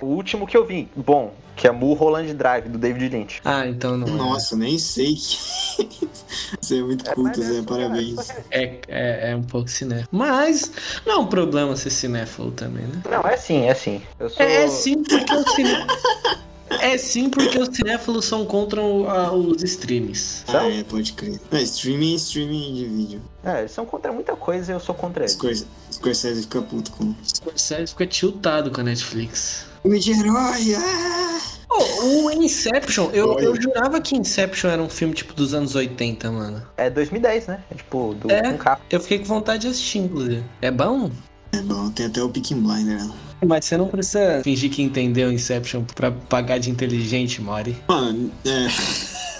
O 0.00 0.06
último 0.06 0.46
que 0.46 0.56
eu 0.56 0.64
vi, 0.66 0.88
bom, 0.96 1.32
que 1.54 1.68
é 1.68 1.70
Mulholland 1.70 2.34
Drive, 2.34 2.68
do 2.68 2.78
David 2.78 3.08
Lynch. 3.14 3.40
Ah, 3.44 3.66
então 3.66 3.96
não 3.96 4.08
é. 4.08 4.10
Nossa, 4.10 4.56
nem 4.56 4.78
sei 4.78 5.14
que. 5.14 5.38
Você 6.60 6.78
é 6.78 6.82
muito 6.82 7.04
culto, 7.12 7.38
mas 7.38 7.46
Zé. 7.46 7.58
é- 7.58 7.62
Parabéns. 7.62 8.30
É, 8.50 8.78
é, 8.88 9.30
é 9.30 9.36
um 9.36 9.42
pouco 9.42 9.68
cinéfilo. 9.68 10.08
Mas 10.10 10.72
não 11.06 11.12
é 11.12 11.18
um 11.18 11.26
problema 11.26 11.76
ser 11.76 11.90
cinéfilo 11.90 12.50
também, 12.50 12.84
né? 12.86 13.02
Não, 13.10 13.20
é 13.22 13.36
sim, 13.36 13.66
é 13.66 13.74
sim. 13.74 14.02
Eu 14.18 14.28
sou... 14.30 14.44
É, 14.44 14.64
é 14.64 14.68
sim 14.68 15.02
porque 15.02 15.32
os 15.34 15.52
ciné... 15.52 15.86
É 16.80 16.96
sim 16.98 17.28
porque 17.28 17.58
os 17.58 17.68
cinéfilos 17.74 18.24
são 18.24 18.44
contra 18.46 18.80
o- 18.82 19.08
a- 19.08 19.32
os 19.32 19.62
streams. 19.62 20.44
Ah, 20.48 20.66
é, 20.68 20.82
pode 20.82 21.12
crer. 21.12 21.40
É, 21.50 21.62
streaming, 21.62 22.14
streaming 22.14 22.74
de 22.74 22.84
vídeo. 22.86 23.22
É, 23.44 23.60
eles 23.60 23.72
são 23.72 23.84
contra 23.84 24.12
muita 24.12 24.34
coisa 24.36 24.72
e 24.72 24.74
eu 24.74 24.80
sou 24.80 24.94
contra 24.94 25.22
eles. 25.22 25.32
Scorsese, 25.32 25.66
Scorsese 25.90 26.42
fica 26.42 26.62
puto 26.62 26.90
com. 26.92 27.14
Scorsese 27.24 27.88
fica 27.92 28.06
tiltado 28.06 28.70
com 28.70 28.80
a 28.80 28.84
Netflix. 28.84 29.66
Filme 29.82 29.98
de 29.98 30.12
herói! 30.12 30.74
Ah! 30.76 31.40
Oh, 31.74 32.26
o 32.26 32.30
Inception, 32.30 33.08
eu, 33.14 33.38
eu 33.38 33.60
jurava 33.60 33.98
que 34.00 34.14
Inception 34.14 34.70
era 34.70 34.82
um 34.82 34.90
filme 34.90 35.14
tipo 35.14 35.32
dos 35.32 35.54
anos 35.54 35.74
80, 35.74 36.30
mano. 36.30 36.62
É 36.76 36.90
2010, 36.90 37.46
né? 37.46 37.62
É 37.70 37.74
tipo, 37.74 38.14
do, 38.14 38.30
É. 38.30 38.52
carro. 38.58 38.80
Eu 38.90 39.00
fiquei 39.00 39.18
com 39.20 39.24
vontade 39.24 39.62
de 39.62 39.68
assistir, 39.68 39.98
inclusive. 40.00 40.44
É 40.60 40.70
bom? 40.70 41.10
É 41.50 41.60
bom, 41.62 41.90
tem 41.90 42.06
até 42.06 42.22
o 42.22 42.28
Picking 42.28 42.60
Blinder 42.60 43.06
lá. 43.08 43.14
Mas 43.44 43.64
você 43.64 43.76
não 43.76 43.88
precisa 43.88 44.40
fingir 44.42 44.70
que 44.70 44.82
entendeu 44.82 45.32
Inception 45.32 45.82
pra 45.94 46.10
pagar 46.10 46.58
de 46.58 46.70
inteligente, 46.70 47.42
Mori. 47.42 47.76
Mano, 47.88 48.30
é. 48.44 48.68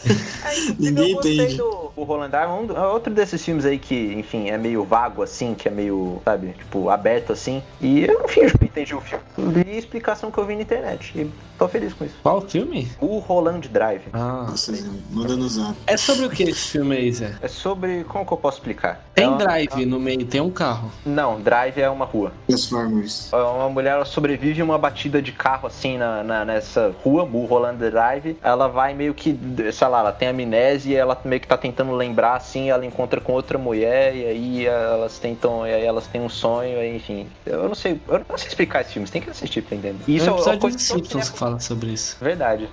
Ninguém 0.78 1.12
entende. 1.12 1.56
do 1.56 1.81
o 1.96 2.04
Roland 2.04 2.30
Drive, 2.30 2.50
um, 2.50 2.66
do- 2.66 2.76
é 2.76 2.86
outro 2.88 3.12
desses 3.12 3.44
filmes 3.44 3.64
aí 3.64 3.78
que, 3.78 4.14
enfim, 4.14 4.48
é 4.50 4.58
meio 4.58 4.84
vago 4.84 5.22
assim, 5.22 5.54
que 5.54 5.68
é 5.68 5.70
meio, 5.70 6.20
sabe, 6.24 6.48
tipo, 6.58 6.88
aberto 6.88 7.32
assim. 7.32 7.62
E 7.80 8.04
eu 8.04 8.20
não 8.20 8.28
finjo 8.28 8.58
que 8.58 8.64
entendi 8.66 8.94
o 8.94 9.00
filme. 9.00 9.24
Li 9.38 9.70
a 9.72 9.78
explicação 9.78 10.30
que 10.30 10.38
eu 10.38 10.44
vi 10.46 10.54
na 10.56 10.62
internet. 10.62 11.12
E 11.18 11.30
tô 11.58 11.68
feliz 11.68 11.92
com 11.92 12.04
isso. 12.04 12.14
Qual 12.22 12.40
filme? 12.42 12.90
O 13.00 13.18
Roland 13.18 13.60
Drive. 13.70 14.02
Ah. 14.12 14.46
Nossa, 14.48 14.72
manda 15.10 15.36
no 15.36 15.48
zap. 15.48 15.74
É 15.86 15.96
sobre 15.96 16.26
o 16.26 16.30
que 16.30 16.42
esse 16.44 16.70
filme 16.70 16.96
aí, 16.96 17.12
Zé? 17.12 17.34
É 17.42 17.48
sobre. 17.48 18.04
Como 18.04 18.24
que 18.26 18.32
eu 18.32 18.36
posso 18.38 18.58
explicar? 18.58 19.04
Tem 19.14 19.24
É 19.24 19.28
uma- 19.28 19.38
drive 19.38 19.84
no 19.86 20.00
meio, 20.00 20.24
tem 20.26 20.40
um 20.40 20.50
carro. 20.50 20.90
Não, 21.04 21.40
Drive 21.40 21.78
é 21.78 21.88
uma 21.90 22.04
rua. 22.04 22.32
Transformers. 22.46 23.30
É 23.32 23.36
Uma 23.36 23.68
mulher 23.68 23.90
ela 23.92 24.04
sobrevive 24.04 24.60
a 24.60 24.64
uma 24.64 24.78
batida 24.78 25.20
de 25.20 25.32
carro 25.32 25.66
assim 25.66 25.98
na, 25.98 26.22
na- 26.22 26.44
nessa 26.44 26.94
rua, 27.04 27.26
Mulholland 27.26 27.76
Drive. 27.90 28.36
Ela 28.42 28.68
vai 28.68 28.94
meio 28.94 29.12
que, 29.14 29.38
sei 29.72 29.88
lá, 29.88 30.00
ela 30.00 30.12
tem 30.12 30.28
amnésia 30.28 30.92
e 30.92 30.96
ela 30.96 31.20
meio 31.24 31.40
que 31.40 31.46
tá 31.46 31.56
tentando 31.58 31.81
lembrar 31.90 32.36
assim. 32.36 32.70
Ela 32.70 32.86
encontra 32.86 33.20
com 33.20 33.32
outra 33.32 33.58
mulher 33.58 34.14
e 34.14 34.26
aí 34.26 34.66
elas 34.66 35.18
tentam, 35.18 35.66
e 35.66 35.72
aí 35.72 35.84
elas 35.84 36.06
têm 36.06 36.20
um 36.20 36.28
sonho, 36.28 36.84
enfim. 36.84 37.26
Eu 37.44 37.68
não 37.68 37.74
sei, 37.74 38.00
eu 38.08 38.24
não 38.28 38.38
sei 38.38 38.48
explicar 38.48 38.82
esse 38.82 38.92
filme, 38.92 39.06
você 39.06 39.14
tem 39.14 39.22
que 39.22 39.30
assistir 39.30 39.62
pra 39.62 39.76
entender. 39.76 40.04
E 40.06 40.16
Isso 40.16 40.28
é 40.28 40.32
um 40.32 40.36
uma 40.36 40.40
episódio 40.40 40.76
dos 40.76 40.82
Simpsons 40.82 41.30
que 41.30 41.38
fala 41.38 41.58
sobre 41.58 41.90
isso. 41.90 42.16
Verdade. 42.20 42.68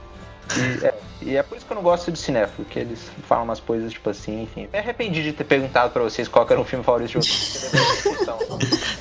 E 0.57 0.86
é, 0.86 0.93
e 1.22 1.36
é 1.36 1.43
por 1.43 1.57
isso 1.57 1.65
que 1.65 1.72
eu 1.72 1.76
não 1.76 1.84
gosto 1.84 2.11
de 2.11 2.17
cinéfilo, 2.20 2.65
que 2.67 2.80
eles 2.80 2.99
falam 3.28 3.43
umas 3.45 3.59
coisas 3.59 3.91
tipo 3.91 4.09
assim, 4.09 4.43
enfim. 4.43 4.67
Me 4.72 4.80
arrependi 4.80 5.22
de 5.24 5.34
ter 5.34 5.43
perguntado 5.43 5.91
pra 5.91 6.01
vocês 6.03 6.28
qual 6.28 6.45
que 6.45 6.53
era 6.53 6.61
o 6.61 6.65
filme 6.65 6.84
favorito 6.84 7.09
de 7.20 7.28
vocês. 7.30 7.72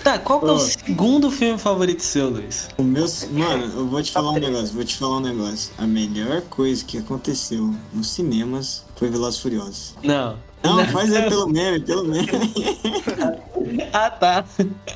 Tá, 0.02 0.18
qual 0.18 0.40
que 0.40 0.46
é 0.46 0.50
o 0.52 0.58
segundo 0.58 1.30
filme 1.30 1.58
favorito 1.58 2.02
seu, 2.02 2.30
Luiz? 2.30 2.68
O 2.78 2.82
meu. 2.82 3.04
Mano, 3.32 3.64
eu 3.76 3.86
vou 3.88 4.00
te 4.02 4.12
falar 4.12 4.30
um 4.30 4.38
negócio, 4.38 4.74
vou 4.74 4.84
te 4.84 4.96
falar 4.96 5.16
um 5.16 5.20
negócio. 5.20 5.72
A 5.76 5.86
melhor 5.86 6.40
coisa 6.42 6.84
que 6.84 6.98
aconteceu 6.98 7.74
nos 7.92 8.10
cinemas 8.10 8.84
foi 8.96 9.10
Velozes 9.10 9.38
e 9.40 9.42
Furiosos. 9.42 9.94
Não. 10.02 10.38
Não, 10.62 10.84
faz 10.86 11.12
aí 11.14 11.28
pelo 11.28 11.46
meme, 11.48 11.80
pelo 11.80 12.04
meme. 12.04 12.28
Ah, 13.92 14.10
tá. 14.10 14.44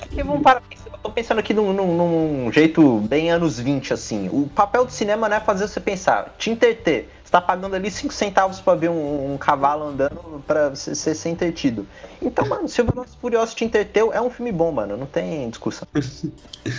Porque 0.09 0.23
vamos 0.23 0.43
parar. 0.43 0.63
Eu 0.87 0.99
tô 1.03 1.11
pensando 1.11 1.39
aqui 1.41 1.53
num, 1.53 1.73
num- 1.73 1.97
num 2.45 2.53
jeito 2.53 2.99
bem 3.01 3.31
anos 3.31 3.59
20, 3.59 3.93
assim. 3.93 4.29
O 4.33 4.49
papel 4.55 4.85
do 4.87 4.93
cinema 4.93 5.29
não 5.29 5.37
é 5.37 5.41
fazer 5.41 5.67
você 5.69 5.81
pensar, 5.81 6.35
te 6.39 6.49
entreter. 6.51 7.11
Tá 7.33 7.41
pagando 7.41 7.75
ali 7.75 7.91
5 7.91 8.13
centavos 8.13 8.61
pra 8.61 8.75
ver 8.75 8.91
um, 8.91 9.33
um 9.33 9.39
cavalo 9.39 9.89
andando 9.89 10.45
pra 10.47 10.69
você, 10.69 10.95
você 10.95 11.15
ser 11.15 11.31
entretido. 11.31 11.87
Então, 12.21 12.47
mano, 12.47 12.69
se 12.69 12.81
o 12.83 12.85
Velozes 12.85 13.15
Furiosos 13.15 13.55
te 13.55 13.65
entreteu, 13.65 14.13
é 14.13 14.21
um 14.21 14.29
filme 14.29 14.53
bom, 14.53 14.71
mano. 14.71 14.99
Não 14.99 15.07
tem 15.07 15.49
discussão. 15.49 15.89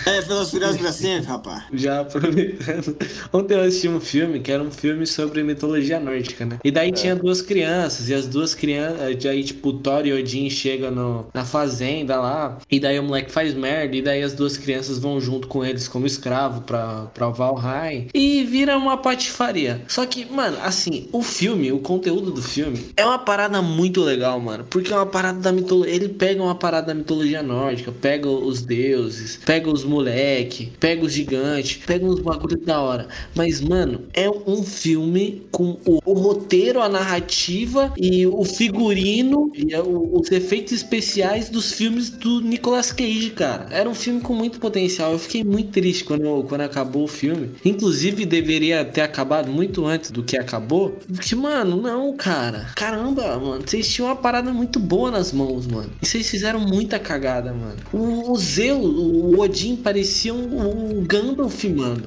É, 0.05 0.21
Velozes 0.21 0.51
Furiosos 0.51 0.77
pra 0.79 0.91
sempre, 0.93 1.27
rapaz. 1.27 1.63
Já 1.73 1.99
aproveitando. 1.99 2.95
Ontem 3.33 3.55
eu 3.55 3.63
assisti 3.63 3.89
um 3.89 3.99
filme 3.99 4.39
que 4.39 4.49
era 4.49 4.63
um 4.63 4.71
filme 4.71 5.05
sobre 5.05 5.43
mitologia 5.43 5.99
nórdica, 5.99 6.45
né? 6.45 6.57
E 6.63 6.71
daí 6.71 6.89
tinha 6.93 7.13
duas 7.17 7.41
crianças, 7.41 8.07
e 8.07 8.13
as 8.13 8.25
duas 8.25 8.55
crianças. 8.55 9.25
Aí, 9.25 9.43
tipo, 9.43 9.69
o 9.69 9.73
Thor 9.73 10.05
e 10.05 10.13
Odin 10.13 10.49
chegam 10.49 10.89
no, 10.89 11.27
na 11.33 11.43
fazenda 11.43 12.15
lá. 12.15 12.59
E 12.71 12.79
daí 12.79 12.97
o 12.97 13.03
moleque 13.03 13.29
faz 13.29 13.53
merda. 13.53 13.93
E 13.93 14.01
daí 14.01 14.23
as 14.23 14.31
duas 14.31 14.55
crianças 14.55 14.99
vão 14.99 15.19
junto 15.19 15.49
com 15.49 15.65
eles 15.65 15.85
como 15.89 16.05
escravo 16.05 16.61
pra, 16.61 17.07
pra 17.13 17.27
Valheim. 17.27 18.07
E 18.13 18.45
vira 18.45 18.77
uma 18.77 18.95
patifaria. 18.95 19.81
Só 19.89 20.05
que, 20.05 20.23
mano, 20.23 20.42
assim, 20.63 21.07
o 21.11 21.21
filme, 21.21 21.71
o 21.71 21.79
conteúdo 21.79 22.31
do 22.31 22.41
filme 22.41 22.79
é 22.97 23.05
uma 23.05 23.19
parada 23.19 23.61
muito 23.61 24.01
legal, 24.01 24.39
mano. 24.39 24.65
Porque 24.69 24.91
é 24.91 24.95
uma 24.95 25.05
parada 25.05 25.39
da 25.39 25.51
mitologia. 25.51 25.93
Ele 25.93 26.09
pega 26.09 26.41
uma 26.41 26.55
parada 26.55 26.87
da 26.87 26.93
mitologia 26.93 27.41
nórdica, 27.43 27.91
pega 27.91 28.27
os 28.29 28.61
deuses, 28.61 29.39
pega 29.45 29.69
os 29.69 29.83
moleque, 29.83 30.71
pega 30.79 31.05
os 31.05 31.13
gigantes, 31.13 31.79
pega 31.85 32.05
uns 32.05 32.19
bagulho 32.19 32.57
da 32.57 32.81
hora. 32.81 33.07
Mas, 33.35 33.61
mano, 33.61 34.01
é 34.13 34.29
um 34.29 34.63
filme 34.63 35.43
com 35.51 35.77
o, 35.85 35.99
o 36.05 36.13
roteiro, 36.13 36.81
a 36.81 36.89
narrativa 36.89 37.93
e 37.97 38.25
o 38.27 38.43
figurino 38.43 39.51
e 39.55 39.75
o- 39.75 40.19
os 40.19 40.31
efeitos 40.31 40.73
especiais 40.73 41.49
dos 41.49 41.71
filmes 41.73 42.09
do 42.09 42.41
Nicolas 42.41 42.91
Cage, 42.91 43.31
cara. 43.31 43.67
Era 43.71 43.89
um 43.89 43.95
filme 43.95 44.21
com 44.21 44.33
muito 44.33 44.59
potencial. 44.59 45.11
Eu 45.13 45.19
fiquei 45.19 45.43
muito 45.43 45.71
triste 45.71 46.03
quando, 46.03 46.43
quando 46.43 46.61
acabou 46.61 47.03
o 47.03 47.07
filme. 47.07 47.51
Inclusive, 47.63 48.25
deveria 48.25 48.83
ter 48.85 49.01
acabado 49.01 49.51
muito 49.51 49.85
antes 49.85 50.11
do 50.11 50.23
que 50.23 50.32
acabou. 50.37 50.97
Porque, 51.07 51.35
mano, 51.35 51.77
não, 51.81 52.15
cara. 52.15 52.67
Caramba, 52.75 53.39
mano. 53.39 53.63
Vocês 53.65 53.87
tinham 53.87 54.07
uma 54.07 54.15
parada 54.15 54.51
muito 54.51 54.79
boa 54.79 55.11
nas 55.11 55.31
mãos, 55.31 55.67
mano. 55.67 55.89
E 56.01 56.05
vocês 56.05 56.29
fizeram 56.29 56.59
muita 56.59 56.99
cagada, 56.99 57.53
mano. 57.53 57.77
O, 57.91 58.31
o 58.31 58.37
Zeus, 58.37 58.83
o 58.83 59.39
Odin 59.39 59.75
parecia 59.75 60.33
um, 60.33 60.99
um 60.99 61.03
Gandalf, 61.03 61.63
mano. 61.65 62.03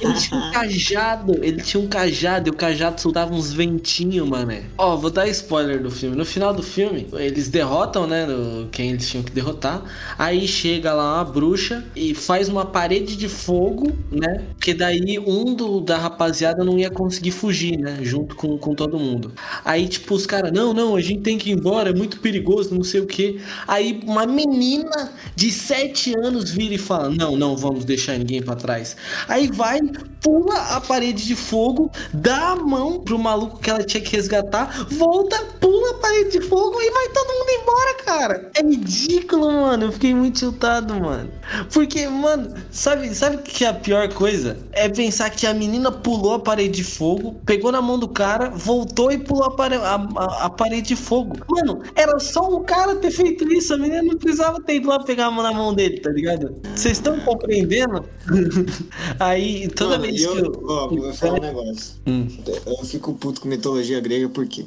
Ele 0.00 0.14
tinha 0.14 0.40
um 0.40 0.50
cajado. 0.52 1.44
Ele 1.44 1.62
tinha 1.62 1.82
um 1.82 1.86
cajado 1.86 2.48
e 2.48 2.50
o 2.50 2.54
cajado 2.54 3.00
soltava 3.00 3.34
uns 3.34 3.52
ventinhos, 3.52 4.28
mané. 4.28 4.64
Ó, 4.76 4.96
vou 4.96 5.10
dar 5.10 5.28
spoiler 5.28 5.82
do 5.82 5.90
filme. 5.90 6.16
No 6.16 6.24
final 6.24 6.52
do 6.52 6.62
filme, 6.62 7.08
eles 7.12 7.48
derrotam, 7.48 8.06
né? 8.06 8.26
quem 8.70 8.90
eles 8.90 9.08
tinham 9.08 9.22
que 9.22 9.32
derrotar. 9.32 9.82
Aí 10.18 10.46
chega 10.46 10.92
lá 10.92 11.16
uma 11.16 11.24
bruxa 11.24 11.84
e 11.94 12.14
faz 12.14 12.48
uma 12.48 12.64
parede 12.64 13.16
de 13.16 13.28
fogo, 13.28 13.92
né? 14.10 14.44
Porque 14.54 14.74
daí 14.74 15.18
um 15.18 15.54
do, 15.54 15.80
da 15.80 15.98
rapaziada 15.98 16.64
não 16.64 16.78
ia 16.78 16.90
conseguir 16.90 17.30
fugir, 17.30 17.51
né? 17.76 17.98
Junto 18.02 18.34
com, 18.36 18.58
com 18.58 18.74
todo 18.74 18.98
mundo. 18.98 19.32
Aí, 19.64 19.88
tipo, 19.88 20.14
os 20.14 20.26
caras, 20.26 20.52
não, 20.52 20.72
não, 20.72 20.96
a 20.96 21.00
gente 21.00 21.22
tem 21.22 21.38
que 21.38 21.50
ir 21.50 21.52
embora, 21.54 21.90
é 21.90 21.94
muito 21.94 22.20
perigoso, 22.20 22.74
não 22.74 22.84
sei 22.84 23.00
o 23.00 23.06
que. 23.06 23.40
Aí 23.66 24.00
uma 24.04 24.26
menina 24.26 25.12
de 25.34 25.50
7 25.50 26.16
anos 26.18 26.50
vira 26.50 26.74
e 26.74 26.78
fala: 26.78 27.10
Não, 27.10 27.36
não 27.36 27.56
vamos 27.56 27.84
deixar 27.84 28.18
ninguém 28.18 28.42
pra 28.42 28.56
trás. 28.56 28.96
Aí 29.28 29.48
vai, 29.48 29.80
pula 30.20 30.54
a 30.76 30.80
parede 30.80 31.26
de 31.26 31.36
fogo, 31.36 31.90
dá 32.12 32.50
a 32.50 32.56
mão 32.56 33.00
pro 33.00 33.18
maluco 33.18 33.58
que 33.58 33.70
ela 33.70 33.82
tinha 33.82 34.02
que 34.02 34.14
resgatar, 34.14 34.86
volta, 34.90 35.38
pula 35.60 35.90
a 35.90 35.94
parede 35.94 36.38
de 36.38 36.40
fogo 36.42 36.80
e 36.80 36.90
vai 36.90 37.08
todo 37.08 37.28
mundo 37.28 37.50
embora, 37.60 37.94
cara. 38.04 38.50
É 38.54 38.62
ridículo, 38.62 39.52
mano. 39.52 39.84
Eu 39.84 39.92
fiquei 39.92 40.14
muito 40.14 40.38
tiltado, 40.38 40.94
mano. 40.94 41.30
Porque, 41.72 42.06
mano, 42.08 42.54
sabe, 42.70 43.14
sabe 43.14 43.38
que 43.38 43.64
é 43.64 43.68
a 43.68 43.74
pior 43.74 44.12
coisa? 44.12 44.58
É 44.72 44.88
pensar 44.88 45.30
que 45.30 45.46
a 45.46 45.54
menina 45.54 45.90
pulou 45.90 46.34
a 46.34 46.38
parede 46.38 46.76
de 46.76 46.84
fogo, 46.84 47.31
pegou 47.44 47.70
na 47.72 47.80
mão 47.82 47.98
do 47.98 48.08
cara, 48.08 48.50
voltou 48.50 49.10
e 49.12 49.18
pulou 49.18 49.44
a, 49.44 49.50
pare- 49.50 49.76
a- 49.76 49.94
a- 50.16 50.44
a 50.46 50.50
parede 50.50 50.88
de 50.88 50.96
fogo. 50.96 51.36
Mano, 51.48 51.80
era 51.94 52.18
só 52.18 52.48
o 52.52 52.60
cara 52.60 52.96
ter 52.96 53.10
feito 53.10 53.50
isso. 53.52 53.74
A 53.74 53.78
menina 53.78 54.02
não 54.02 54.16
precisava 54.18 54.60
ter 54.62 54.76
ido 54.76 54.88
lá 54.88 55.02
pegar 55.02 55.26
a 55.26 55.30
mão 55.30 55.42
na 55.42 55.52
mão 55.52 55.74
dele, 55.74 56.00
tá 56.00 56.10
ligado? 56.10 56.54
Vocês 56.74 56.98
estão 56.98 57.18
compreendendo? 57.20 58.04
Aí, 59.18 59.68
toda 59.68 59.98
Mano, 59.98 60.02
vez 60.02 60.22
eu, 60.22 60.34
que 60.34 60.58
eu. 60.58 60.66
ó, 60.68 60.88
vou 60.88 61.12
falar 61.14 61.38
um 61.38 61.42
negócio. 61.42 61.94
Hum. 62.06 62.26
Eu 62.66 62.84
fico 62.84 63.12
puto 63.14 63.40
com 63.40 63.48
mitologia 63.48 64.00
grega 64.00 64.28
porque. 64.28 64.64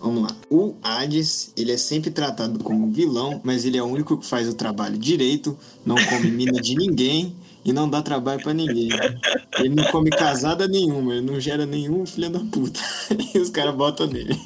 Vamos 0.00 0.22
lá. 0.24 0.36
O 0.50 0.74
Hades, 0.82 1.52
ele 1.56 1.70
é 1.70 1.76
sempre 1.76 2.10
tratado 2.10 2.58
como 2.58 2.88
vilão, 2.90 3.40
mas 3.44 3.64
ele 3.64 3.78
é 3.78 3.82
o 3.82 3.86
único 3.86 4.16
que 4.16 4.26
faz 4.26 4.48
o 4.48 4.54
trabalho 4.54 4.98
direito, 4.98 5.56
não 5.86 5.94
come 5.94 6.28
mina 6.28 6.60
de 6.60 6.74
ninguém 6.74 7.36
e 7.64 7.72
não 7.72 7.88
dá 7.88 8.02
trabalho 8.02 8.42
para 8.42 8.54
ninguém. 8.54 8.90
Ele 9.58 9.74
não 9.74 9.84
come 9.84 10.10
casada 10.10 10.66
nenhuma, 10.66 11.14
ele 11.14 11.26
não 11.26 11.40
gera 11.40 11.64
nenhum 11.64 12.04
filho 12.06 12.30
da 12.30 12.40
puta. 12.40 12.80
E 13.34 13.38
os 13.38 13.50
caras 13.50 13.74
botam 13.74 14.06
nele. 14.06 14.36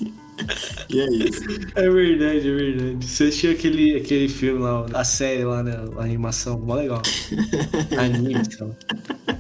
E 0.89 1.01
é 1.01 1.07
isso. 1.11 1.43
É 1.75 1.89
verdade, 1.91 2.49
é 2.49 2.55
verdade. 2.55 3.07
Você 3.07 3.25
assistiu 3.25 3.53
aquele, 3.53 3.97
aquele 3.97 4.29
filme 4.29 4.61
lá, 4.61 4.87
a 4.93 5.05
série 5.05 5.45
lá, 5.45 5.63
né? 5.63 5.73
A 5.97 6.03
animação, 6.03 6.59
mó 6.59 6.75
legal. 6.75 7.03
Anime, 7.99 8.35
lá. 8.35 9.37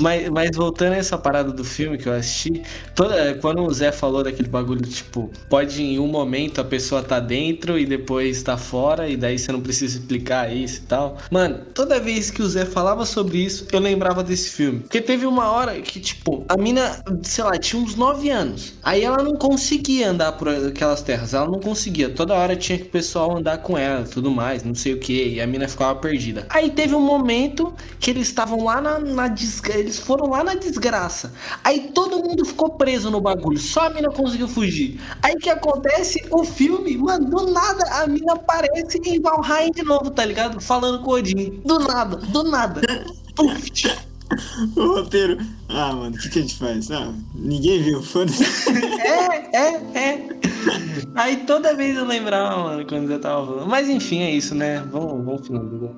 Mas, 0.00 0.28
mas 0.30 0.56
voltando 0.56 0.92
a 0.92 0.96
essa 0.96 1.18
parada 1.18 1.52
do 1.52 1.64
filme 1.64 1.98
que 1.98 2.08
eu 2.08 2.12
assisti, 2.12 2.62
toda, 2.94 3.34
quando 3.40 3.62
o 3.62 3.72
Zé 3.72 3.92
falou 3.92 4.22
daquele 4.22 4.48
bagulho, 4.48 4.82
tipo, 4.82 5.30
pode 5.48 5.82
em 5.82 5.98
um 5.98 6.06
momento 6.06 6.60
a 6.60 6.64
pessoa 6.64 7.02
tá 7.02 7.20
dentro 7.20 7.78
e 7.78 7.86
depois 7.86 8.42
tá 8.42 8.56
fora, 8.56 9.08
e 9.08 9.16
daí 9.16 9.38
você 9.38 9.52
não 9.52 9.60
precisa 9.60 9.98
explicar 9.98 10.54
isso 10.54 10.82
e 10.82 10.86
tal. 10.86 11.18
Mano, 11.30 11.60
toda 11.74 12.00
vez 12.00 12.30
que 12.30 12.42
o 12.42 12.48
Zé 12.48 12.64
falava 12.64 13.04
sobre 13.04 13.38
isso, 13.38 13.66
eu 13.72 13.80
lembrava 13.80 14.22
desse 14.22 14.50
filme. 14.50 14.80
Porque 14.80 15.00
teve 15.00 15.26
uma 15.26 15.50
hora 15.50 15.80
que, 15.80 16.00
tipo, 16.00 16.44
a 16.48 16.56
mina, 16.56 17.02
sei 17.22 17.44
lá, 17.44 17.58
tinha 17.58 17.82
uns 17.82 17.94
9 17.94 18.30
anos. 18.30 18.74
Aí 18.82 19.02
ela 19.02 19.22
não 19.22 19.34
conseguia 19.34 20.10
andar 20.10 20.32
por 20.32 20.48
aquelas 20.48 21.02
terras, 21.02 21.34
ela 21.34 21.46
não 21.46 21.60
conseguia. 21.60 22.08
Toda 22.08 22.34
hora 22.34 22.56
tinha 22.56 22.78
que 22.78 22.84
o 22.84 22.90
pessoal 22.90 23.36
andar 23.36 23.58
com 23.58 23.76
ela 23.76 24.04
tudo 24.04 24.30
mais, 24.30 24.62
não 24.62 24.74
sei 24.74 24.94
o 24.94 24.98
que, 24.98 25.34
e 25.34 25.40
a 25.40 25.46
mina 25.46 25.68
ficava 25.68 25.98
perdida. 25.98 26.46
Aí 26.48 26.70
teve 26.70 26.94
um 26.94 27.00
momento 27.00 27.72
que 28.00 28.10
eles 28.10 28.28
estavam 28.28 28.64
lá 28.64 28.80
na, 28.80 28.98
na 29.18 29.28
desgraça, 29.28 29.78
eles 29.78 29.98
foram 29.98 30.30
lá 30.30 30.44
na 30.44 30.54
desgraça. 30.54 31.32
Aí 31.64 31.90
todo 31.92 32.22
mundo 32.22 32.44
ficou 32.44 32.70
preso 32.70 33.10
no 33.10 33.20
bagulho, 33.20 33.58
só 33.58 33.86
a 33.86 33.90
mina 33.90 34.08
conseguiu 34.10 34.46
fugir. 34.48 35.00
Aí 35.22 35.34
o 35.34 35.38
que 35.38 35.50
acontece? 35.50 36.24
O 36.30 36.44
filme, 36.44 36.96
mano, 36.96 37.28
do 37.28 37.52
nada 37.52 37.84
a 38.00 38.06
mina 38.06 38.34
aparece 38.34 39.00
em 39.04 39.20
Valheim 39.20 39.72
de 39.72 39.82
novo, 39.82 40.10
tá 40.10 40.24
ligado? 40.24 40.60
Falando 40.60 41.02
com 41.02 41.10
o 41.10 41.14
Odin. 41.14 41.60
Do 41.64 41.80
nada, 41.80 42.16
do 42.16 42.44
nada. 42.44 42.80
Puf. 43.34 43.70
O 44.76 44.86
roteiro. 44.94 45.38
Ah, 45.68 45.92
mano, 45.92 46.14
o 46.14 46.18
que, 46.18 46.28
que 46.28 46.38
a 46.38 46.42
gente 46.42 46.56
faz? 46.56 46.90
Ah, 46.90 47.12
ninguém 47.34 47.82
viu, 47.82 48.02
foda-se. 48.02 48.44
É, 49.00 49.56
é, 49.56 49.98
é. 49.98 50.28
Aí 51.14 51.38
toda 51.38 51.74
vez 51.74 51.96
eu 51.96 52.04
lembrava, 52.04 52.62
mano, 52.62 52.86
quando 52.86 53.10
eu 53.10 53.20
tava 53.20 53.46
falando. 53.46 53.66
Mas 53.66 53.88
enfim, 53.88 54.20
é 54.20 54.30
isso, 54.30 54.54
né? 54.54 54.84
Vamos, 54.92 55.24
vamos 55.24 55.46
finalizar. 55.46 55.90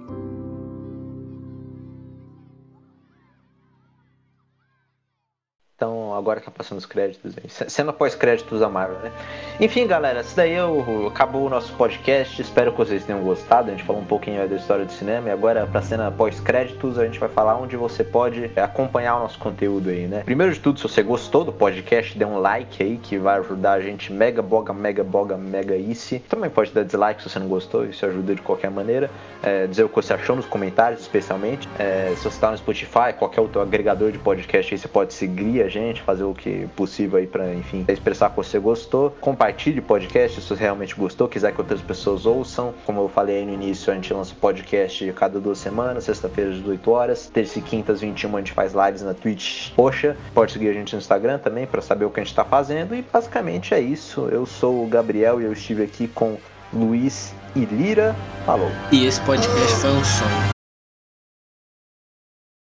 Agora 6.21 6.41
tá 6.41 6.51
passando 6.51 6.79
os 6.79 6.87
créditos 6.87 7.35
aí. 7.37 7.49
Cena 7.69 7.93
pós-créditos 7.93 8.61
da 8.61 8.69
Marvel, 8.69 8.99
né? 8.99 9.13
Enfim, 9.61 9.87
galera, 9.87 10.21
isso 10.21 10.37
daí 10.37 10.53
eu, 10.53 11.09
acabou 11.09 11.47
o 11.47 11.49
nosso 11.49 11.73
podcast. 11.75 12.41
Espero 12.41 12.73
que 12.73 12.79
vocês 12.79 13.05
tenham 13.05 13.21
gostado. 13.23 13.69
A 13.69 13.71
gente 13.73 13.85
falou 13.85 14.01
um 14.01 14.07
pouquinho 14.07 14.47
da 14.49 14.57
história 14.57 14.85
do 14.85 14.93
cinema 14.93 15.29
e 15.29 15.33
agora 15.33 15.67
pra 15.67 15.83
cena 15.83 16.11
pós-créditos 16.11 16.99
a 16.99 17.05
gente 17.05 17.19
vai 17.19 17.29
falar 17.29 17.57
onde 17.57 17.77
você 17.77 18.05
pode 18.05 18.51
acompanhar 18.57 19.17
o 19.17 19.21
nosso 19.21 19.39
conteúdo 19.39 19.91
aí, 19.91 20.07
né? 20.07 20.23
Primeiro 20.25 20.53
de 20.53 20.61
tudo, 20.61 20.79
se 20.79 20.83
você 20.83 21.03
gostou 21.03 21.45
do 21.45 21.53
podcast, 21.53 22.17
dê 22.17 22.25
um 22.25 22.39
like 22.39 22.83
aí 22.83 22.99
que 23.03 23.19
vai 23.19 23.39
ajudar 23.39 23.73
a 23.73 23.81
gente 23.81 24.13
mega 24.13 24.43
boga, 24.43 24.73
mega 24.73 25.05
boga, 25.05 25.37
mega 25.37 25.77
isso. 25.77 26.19
Também 26.29 26.51
pode 26.51 26.73
dar 26.73 26.85
dislike 26.85 27.23
se 27.23 27.29
você 27.29 27.39
não 27.39 27.49
gostou, 27.49 27.85
isso 27.85 28.05
ajuda 28.05 28.35
de 28.35 28.43
qualquer 28.43 28.71
maneira. 28.71 29.11
É, 29.43 29.67
dizer 29.67 29.85
o 29.85 29.89
que 29.89 29.95
você 29.95 30.13
achou 30.13 30.37
nos 30.37 30.47
comentários, 30.47 31.01
especialmente. 31.01 31.69
É, 31.79 32.13
se 32.17 32.25
você 32.25 32.41
tá 32.41 32.51
no 32.51 32.59
Spotify, 32.59 33.13
qualquer 33.19 33.41
outro 33.41 33.61
agregador 33.61 34.11
de 34.11 34.19
podcast 34.19 34.75
aí, 34.75 34.79
você 34.79 34.89
pode 34.89 35.15
seguir 35.15 35.63
a 35.63 35.69
gente, 35.69 36.03
fazer 36.11 36.25
o 36.25 36.35
que 36.35 36.67
possível 36.75 37.19
aí 37.19 37.27
para, 37.27 37.55
enfim, 37.55 37.85
expressar 37.87 38.31
que 38.31 38.37
você 38.37 38.59
gostou. 38.59 39.11
Compartilhe 39.21 39.81
podcast 39.81 40.41
se 40.41 40.49
você 40.49 40.55
realmente 40.61 40.95
gostou, 40.97 41.29
quiser 41.29 41.53
que 41.53 41.61
outras 41.61 41.81
pessoas 41.81 42.27
ouçam. 42.27 42.75
Como 42.85 43.01
eu 43.01 43.09
falei 43.09 43.39
aí 43.39 43.47
no 43.47 43.53
início, 43.53 43.93
a 43.93 43.95
gente 43.95 44.13
lança 44.13 44.35
podcast 44.41 45.13
cada 45.13 45.39
duas 45.39 45.59
semanas, 45.59 46.05
sexta-feira 46.05 46.51
às 46.51 46.57
18 46.57 46.91
horas, 46.91 47.31
terça 47.33 47.61
e 47.61 47.63
quinta 47.63 47.93
às 47.93 48.01
21 48.01 48.37
a 48.37 48.39
gente 48.41 48.53
faz 48.53 48.73
lives 48.73 49.03
na 49.03 49.15
Twitch. 49.15 49.71
Poxa, 49.77 50.17
pode 50.35 50.53
seguir 50.53 50.71
a 50.71 50.73
gente 50.73 50.93
no 50.93 50.99
Instagram 50.99 51.39
também 51.39 51.67
para 51.67 51.81
saber 51.81 52.05
o 52.05 52.11
que 52.11 52.19
a 52.19 52.25
gente 52.25 52.35
tá 52.35 52.45
fazendo 52.45 52.95
e 52.95 53.03
basicamente 53.03 53.73
é 53.73 53.81
isso. 53.81 54.29
Eu 54.33 54.45
sou 54.47 54.83
o 54.83 54.89
Gabriel 54.89 55.41
e 55.41 55.45
eu 55.45 55.53
estive 55.53 55.85
aqui 55.85 56.09
com 56.09 56.37
Luiz 56.73 57.33
e 57.55 57.65
Lira. 57.65 58.17
Falou. 58.45 58.71
E 58.91 59.07
esse 59.07 59.21
podcast 59.21 59.77
foi 59.77 59.91
um 59.91 60.05
sonho. 60.05 60.60